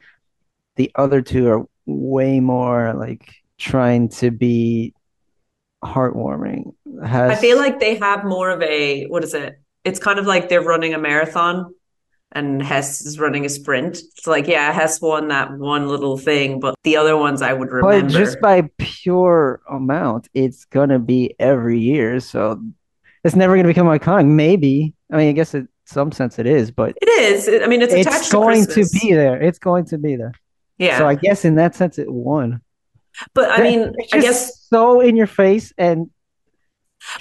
The 0.76 0.92
other 0.96 1.22
two 1.22 1.48
are 1.50 1.66
way 1.86 2.40
more 2.40 2.94
like 2.94 3.32
trying 3.58 4.10
to 4.22 4.32
be 4.32 4.94
heartwarming. 5.84 6.74
Hess 7.06 7.32
I 7.32 7.36
feel 7.36 7.58
like 7.58 7.80
they 7.80 7.96
have 7.96 8.24
more 8.26 8.50
of 8.50 8.62
a 8.64 9.06
what 9.06 9.24
is 9.24 9.36
it? 9.36 9.60
It's 9.84 10.00
kind 10.00 10.18
of 10.18 10.26
like 10.26 10.50
they're 10.50 10.64
running 10.64 10.96
a 10.96 11.00
marathon 11.00 11.76
and 12.36 12.62
Hess 12.62 13.02
is 13.02 13.18
running 13.18 13.46
a 13.46 13.50
sprint. 13.50 13.98
It's 13.98 14.28
like, 14.28 14.46
yeah, 14.46 14.72
Hess 14.74 15.02
won 15.02 15.30
that 15.30 15.58
one 15.58 15.88
little 15.88 16.18
thing, 16.18 16.60
but 16.60 16.76
the 16.84 16.98
other 16.98 17.18
ones 17.18 17.42
I 17.42 17.54
would 17.54 17.72
remember. 17.72 18.02
But 18.04 18.12
just 18.12 18.42
by 18.42 18.70
pure 18.78 19.62
amount, 19.70 20.28
it's 20.34 20.66
gonna 20.66 21.00
be 21.00 21.34
every 21.40 21.80
year, 21.80 22.20
so 22.20 22.62
it's 23.24 23.36
never 23.36 23.56
gonna 23.56 23.70
become 23.70 23.88
iconic. 23.88 24.28
Maybe. 24.28 24.94
I 25.12 25.18
mean, 25.18 25.30
I 25.30 25.32
guess 25.32 25.54
in 25.54 25.70
some 25.86 26.12
sense 26.12 26.38
it 26.38 26.46
is, 26.46 26.72
but 26.72 26.98
it 27.02 27.08
is. 27.08 27.48
I 27.64 27.68
mean, 27.68 27.82
it's 27.82 27.94
attached 27.94 28.18
it's 28.18 28.32
going 28.32 28.66
to 28.66 28.74
Christmas. 28.74 29.02
be 29.02 29.14
there. 29.14 29.42
It's 29.42 29.60
going 29.60 29.86
to 29.86 29.98
be 29.98 30.18
there. 30.18 30.34
Yeah. 30.78 30.98
So 30.98 31.08
I 31.08 31.16
guess 31.16 31.46
in 31.46 31.56
that 31.56 31.74
sense, 31.74 31.98
it 31.98 32.12
won. 32.12 32.62
but 33.34 33.50
I 33.50 33.64
mean, 33.64 33.94
I 34.12 34.20
guess 34.20 34.68
so 34.68 35.00
in 35.00 35.16
your 35.16 35.28
face 35.28 35.74
and. 35.78 36.10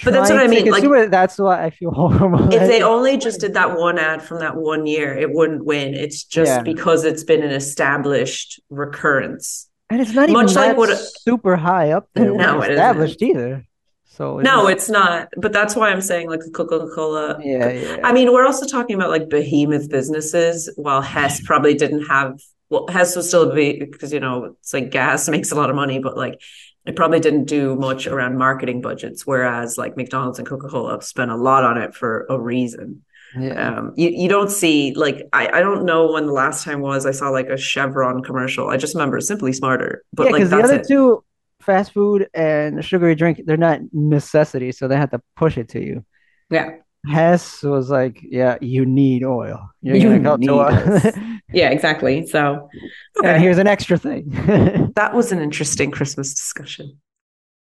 But 0.03 0.13
that's 0.13 0.29
what 0.29 0.39
I 0.39 0.47
mean, 0.47 0.69
like- 0.69 0.83
it, 0.83 1.11
that's 1.11 1.37
why 1.37 1.63
I 1.63 1.69
feel 1.69 1.91
horrible. 1.99 2.53
if 2.53 2.59
they 2.67 2.81
only 2.81 3.17
just 3.17 3.39
did 3.39 3.53
that 3.53 3.77
one 3.77 3.97
ad 3.99 4.21
from 4.21 4.39
that 4.39 4.55
one 4.55 4.85
year, 4.85 5.15
it 5.17 5.31
wouldn't 5.33 5.65
win. 5.65 5.93
It's 5.93 6.23
just 6.23 6.49
Yeah. 6.49 6.61
because 6.61 7.05
it's 7.05 7.23
been 7.23 7.43
an 7.43 7.51
established 7.51 8.59
recurrence. 8.69 9.69
and 9.89 10.01
it's 10.01 10.13
not 10.13 10.29
even 10.29 10.33
much 10.33 10.55
like 10.55 10.69
that 10.71 10.77
what- 10.77 10.97
super 10.97 11.55
high 11.55 11.91
up 11.91 12.09
there. 12.13 12.33
No, 12.33 12.57
it's 12.61 12.69
it 12.69 12.71
isn't. 12.71 12.83
established 12.83 13.21
either. 13.21 13.65
So 14.05 14.39
No, 14.39 14.67
it's 14.67 14.89
not. 14.89 15.27
But 15.37 15.51
that's 15.53 15.75
why 15.75 15.89
I'm 15.91 16.01
saying 16.01 16.29
like 16.29 16.39
Coca-Cola. 16.53 17.39
yeah, 17.43 17.69
yeah. 17.69 17.97
I 18.03 18.13
mean, 18.13 18.31
we're 18.31 18.45
also 18.45 18.65
talking 18.65 18.95
about 18.95 19.09
like 19.09 19.29
behemoth 19.29 19.89
businesses, 19.89 20.69
while 20.77 21.01
Hess 21.01 21.41
probably 21.41 21.73
didn't 21.73 22.05
have. 22.05 22.39
Well, 22.69 22.87
Hess 22.87 23.15
was 23.15 23.27
still 23.27 23.51
a 23.51 23.53
be 23.53 23.77
because 23.79 24.11
you 24.13 24.19
know 24.21 24.55
it's 24.59 24.73
like 24.73 24.89
gas 24.89 25.27
makes 25.35 25.51
a 25.51 25.55
lot 25.55 25.69
of 25.69 25.75
money, 25.75 25.99
but 25.99 26.15
like 26.17 26.39
it 26.85 26.95
probably 26.95 27.19
didn't 27.19 27.45
do 27.45 27.75
much 27.75 28.07
around 28.07 28.37
marketing 28.37 28.81
budgets, 28.81 29.25
whereas 29.25 29.77
like 29.77 29.97
McDonald's 29.97 30.39
and 30.39 30.47
Coca 30.47 30.67
Cola 30.67 31.01
spent 31.01 31.31
a 31.31 31.35
lot 31.35 31.63
on 31.63 31.77
it 31.77 31.95
for 31.95 32.25
a 32.29 32.39
reason. 32.39 33.03
Yeah. 33.37 33.79
Um, 33.79 33.93
you, 33.97 34.09
you 34.09 34.29
don't 34.29 34.49
see 34.49 34.93
like 34.93 35.23
I, 35.33 35.47
I 35.47 35.59
don't 35.59 35.85
know 35.85 36.11
when 36.13 36.25
the 36.27 36.31
last 36.31 36.63
time 36.63 36.79
was 36.81 37.05
I 37.05 37.11
saw 37.11 37.29
like 37.29 37.49
a 37.49 37.57
Chevron 37.57 38.23
commercial. 38.23 38.69
I 38.69 38.77
just 38.77 38.93
remember 38.93 39.19
Simply 39.19 39.51
Smarter, 39.51 40.03
but 40.13 40.25
yeah, 40.25 40.31
like 40.31 40.39
because 40.39 40.49
the 40.51 40.63
other 40.63 40.75
it. 40.75 40.87
two, 40.87 41.23
fast 41.59 41.91
food 41.91 42.29
and 42.33 42.85
sugary 42.85 43.15
drink, 43.15 43.41
they're 43.45 43.57
not 43.57 43.81
necessities, 43.91 44.77
so 44.77 44.87
they 44.87 44.95
have 44.95 45.11
to 45.11 45.21
push 45.35 45.57
it 45.57 45.69
to 45.69 45.83
you. 45.83 46.05
Yeah. 46.49 46.77
Hess 47.07 47.61
was 47.61 47.89
like, 47.89 48.19
yeah, 48.23 48.57
you 48.61 48.85
need 48.85 49.23
oil. 49.23 49.69
You're 49.81 49.95
You 49.95 50.03
gonna 50.03 50.23
come 50.23 50.41
to 50.41 50.47
need 50.47 50.49
us. 50.49 51.17
this. 51.55 51.61
Yeah, 51.61 51.69
exactly. 51.69 52.25
So 52.27 52.69
And 53.15 53.25
okay. 53.25 53.35
Uh, 53.35 53.39
here's 53.39 53.57
an 53.57 53.67
extra 53.67 53.97
thing. 53.97 54.29
that 54.95 55.13
was 55.13 55.31
an 55.31 55.41
interesting 55.41 55.91
Christmas 55.91 56.33
discussion. 56.33 56.99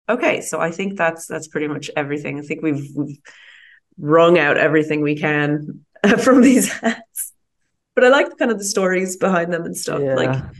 Okay, 0.09 0.41
so 0.41 0.59
I 0.59 0.71
think 0.71 0.97
that's 0.97 1.27
that's 1.27 1.47
pretty 1.47 1.67
much 1.67 1.89
everything. 1.95 2.39
I 2.39 2.41
think 2.41 2.61
we've 2.61 2.89
we've 2.95 3.19
wrung 3.97 4.37
out 4.37 4.57
everything 4.57 5.01
we 5.01 5.15
can 5.15 5.85
from 6.19 6.41
these 6.41 6.71
hats. 6.71 7.33
But 7.95 8.05
I 8.05 8.09
like 8.09 8.37
kind 8.37 8.51
of 8.51 8.57
the 8.57 8.65
stories 8.65 9.17
behind 9.17 9.53
them 9.53 9.65
and 9.65 9.75
stuff. 9.75 10.01
Yeah. 10.01 10.15
Like 10.15 10.31
the 10.31 10.53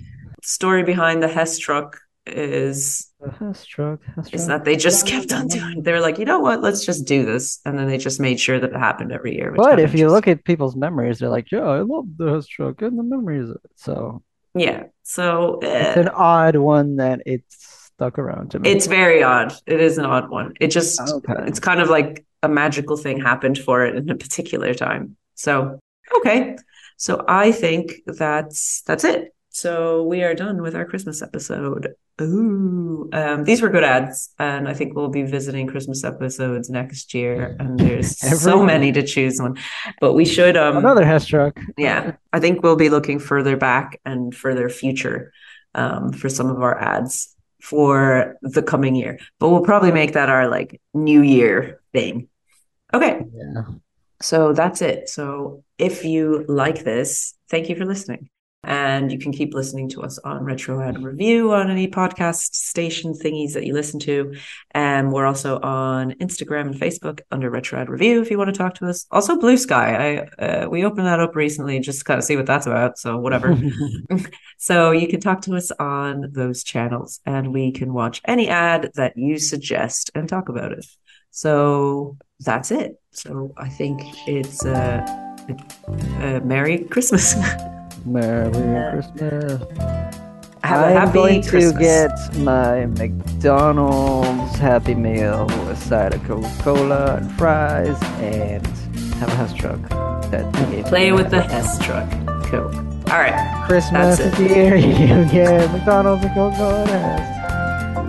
story 0.44 0.84
behind 0.84 1.24
the 1.24 1.28
Hess 1.28 1.58
truck 1.58 2.00
is 2.26 3.11
Hess 3.40 3.66
truck, 3.66 4.00
is 4.18 4.30
truck. 4.30 4.48
that 4.48 4.66
they 4.66 4.76
just 4.76 5.06
kept 5.08 5.32
on 5.32 5.48
doing. 5.48 5.80
it. 5.80 5.84
They 5.84 5.92
were 5.92 6.00
like, 6.00 6.18
you 6.18 6.26
know 6.26 6.40
what? 6.40 6.62
Let's 6.62 6.86
just 6.86 7.06
do 7.06 7.26
this, 7.26 7.60
and 7.66 7.78
then 7.78 7.88
they 7.88 7.98
just 7.98 8.20
made 8.20 8.40
sure 8.40 8.60
that 8.60 8.72
it 8.72 8.76
happened 8.76 9.12
every 9.12 9.36
year. 9.36 9.54
But 9.56 9.80
if 9.80 9.94
you 9.94 10.10
look 10.10 10.28
at 10.28 10.44
people's 10.44 10.76
memories, 10.76 11.20
they're 11.20 11.30
like, 11.30 11.52
yeah, 11.52 11.62
I 11.62 11.80
love 11.82 12.06
the 12.18 12.34
Hess 12.34 12.48
truck 12.48 12.82
and 12.82 12.98
the 12.98 13.04
memories. 13.04 13.50
So 13.76 14.24
yeah, 14.54 14.84
so 15.04 15.60
it's 15.62 15.98
uh, 15.98 16.02
an 16.02 16.10
odd 16.10 16.56
one 16.56 16.98
that 16.98 17.22
it's 17.26 17.90
stuck 17.96 18.18
around 18.18 18.52
to 18.52 18.60
me. 18.60 18.70
It's 18.70 18.88
very 18.88 19.22
odd. 19.24 19.54
It 19.66 19.80
is 19.80 19.98
an 19.98 20.06
odd 20.06 20.30
one. 20.30 20.54
It 20.60 20.68
just 20.70 21.00
Okay. 21.00 21.34
it's 21.48 21.60
kind 21.60 21.80
of 21.82 21.90
like 21.90 22.26
a 22.44 22.50
magical 22.50 22.98
thing 22.98 23.22
happened 23.22 23.58
for 23.60 23.86
it 23.86 23.96
in 23.96 24.10
a 24.10 24.16
particular 24.16 24.74
time. 24.74 25.16
So 25.36 25.80
okay. 26.18 26.58
So 26.98 27.24
I 27.28 27.52
think 27.52 27.94
that's 28.06 28.82
that's 28.86 29.04
it. 29.04 29.34
So 29.50 30.04
we 30.04 30.24
are 30.24 30.34
done 30.34 30.62
with 30.62 30.76
our 30.76 30.86
Christmas 30.86 31.22
episode. 31.22 31.94
Ooh. 32.22 33.10
Um, 33.14 33.44
these 33.44 33.62
were 33.62 33.70
good 33.70 33.84
ads, 33.84 34.30
and 34.40 34.68
I 34.68 34.74
think 34.74 34.96
we'll 34.96 35.10
be 35.10 35.24
visiting 35.24 35.68
Christmas 35.68 36.04
episodes 36.04 36.70
next 36.70 37.14
year. 37.14 37.56
And 37.60 37.80
there's 37.80 38.18
so 38.42 38.64
many 38.64 38.92
to 38.94 39.04
choose 39.04 39.40
one. 39.42 39.58
But 40.00 40.14
we 40.14 40.26
should 40.26 40.56
um 40.58 40.78
Another 40.78 41.20
truck. 41.20 41.60
yeah, 41.78 42.14
I 42.34 42.40
think 42.40 42.64
we'll 42.64 42.76
be 42.76 42.90
looking 42.90 43.20
further 43.20 43.58
back 43.58 44.00
and 44.06 44.34
further 44.36 44.70
future 44.70 45.32
um, 45.76 46.12
for 46.14 46.30
some 46.30 46.50
of 46.50 46.62
our 46.62 46.78
ads 46.80 47.36
for 47.62 48.38
the 48.42 48.62
coming 48.64 48.96
year. 48.96 49.20
But 49.40 49.50
we'll 49.50 49.64
probably 49.64 49.92
make 49.92 50.14
that 50.14 50.30
our 50.30 50.48
like 50.50 50.82
new 50.94 51.22
year 51.22 51.82
thing. 51.94 52.28
Okay, 52.94 53.22
Yeah. 53.34 53.64
so 54.22 54.54
that's 54.54 54.82
it. 54.82 55.10
So 55.10 55.64
if 55.78 56.04
you 56.06 56.46
like 56.48 56.84
this, 56.84 57.36
thank 57.50 57.70
you 57.70 57.76
for 57.76 57.86
listening. 57.86 58.30
And 58.64 59.12
you 59.12 59.18
can 59.18 59.32
keep 59.32 59.56
listening 59.56 59.90
to 59.90 60.04
us 60.04 60.20
on 60.20 60.44
Retro 60.44 60.82
Ad 60.82 61.04
Review 61.04 61.52
on 61.52 61.72
any 61.72 61.88
podcast 61.88 62.54
station 62.54 63.14
thingies 63.14 63.54
that 63.54 63.66
you 63.66 63.74
listen 63.74 64.00
to. 64.02 64.36
And 64.70 65.12
we're 65.12 65.26
also 65.26 65.60
on 65.62 66.12
Instagram 66.14 66.68
and 66.68 66.76
Facebook 66.76 67.22
under 67.32 67.50
Retro 67.50 67.80
Ad 67.80 67.90
Review 67.90 68.22
if 68.22 68.30
you 68.30 68.38
want 68.38 68.54
to 68.54 68.58
talk 68.58 68.76
to 68.76 68.88
us. 68.88 69.08
Also, 69.10 69.40
Blue 69.40 69.58
Sky. 69.58 70.28
I 70.40 70.44
uh, 70.44 70.70
we 70.70 70.86
opened 70.86 71.08
that 71.08 71.20
up 71.20 71.36
recently 71.36 71.80
just 71.80 72.00
to 72.00 72.06
kind 72.06 72.20
of 72.20 72.24
see 72.24 72.36
what 72.36 72.46
that's 72.46 72.68
about. 72.68 73.00
So 73.00 73.18
whatever. 73.18 73.58
so 74.58 74.92
you 74.92 75.08
can 75.08 75.22
talk 75.22 75.42
to 75.42 75.56
us 75.56 75.72
on 75.72 76.32
those 76.32 76.64
channels, 76.64 77.20
and 77.26 77.52
we 77.52 77.72
can 77.72 77.94
watch 77.94 78.22
any 78.26 78.48
ad 78.48 78.92
that 78.94 79.18
you 79.18 79.40
suggest 79.40 80.12
and 80.14 80.30
talk 80.30 80.50
about 80.50 80.72
it. 80.72 80.86
So 81.32 82.18
that's 82.40 82.70
it. 82.70 83.02
So 83.10 83.54
I 83.58 83.70
think 83.70 84.02
it's 84.28 84.64
uh, 84.64 85.04
a, 85.50 86.38
a 86.38 86.42
Merry 86.42 86.80
Christmas. 86.84 87.34
Merry 88.06 88.52
Christmas. 88.52 89.62
Have 90.64 90.82
a 90.82 90.86
I'm 90.86 90.94
happy 91.08 91.14
going 91.14 91.44
Christmas. 91.44 91.74
to 91.74 91.80
get 91.80 92.38
my 92.38 92.86
McDonald's 92.86 94.56
Happy 94.58 94.94
Meal 94.96 95.46
with 95.48 95.70
a 95.70 95.76
side 95.76 96.14
of 96.14 96.24
Coca-Cola 96.26 97.16
and 97.16 97.32
fries 97.34 97.98
and 98.20 98.66
have 99.16 99.30
a 99.30 99.36
Hess 99.36 99.54
truck. 99.54 99.80
That 100.30 100.86
Play 100.88 101.12
with 101.12 101.30
the 101.32 101.42
Hess 101.42 101.78
truck. 101.84 102.10
Cool. 102.46 102.68
All 103.12 103.20
right. 103.20 103.66
Christmas 103.68 104.20
is 104.20 104.34
here. 104.38 104.76
You 104.78 105.26
get 105.30 105.72
McDonald's 105.72 106.24
and 106.24 106.34
Coca-Cola 106.34 106.84
and. 106.86 107.42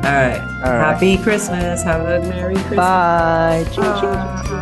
All 0.05 0.13
right. 0.13 0.41
All 0.41 0.73
right. 0.73 0.93
Happy 0.93 1.17
Christmas. 1.19 1.83
Have 1.83 2.03
a 2.03 2.21
Merry 2.29 2.55
Christmas. 2.55 2.77
Bye. 2.77 3.65
Choo, 3.73 4.62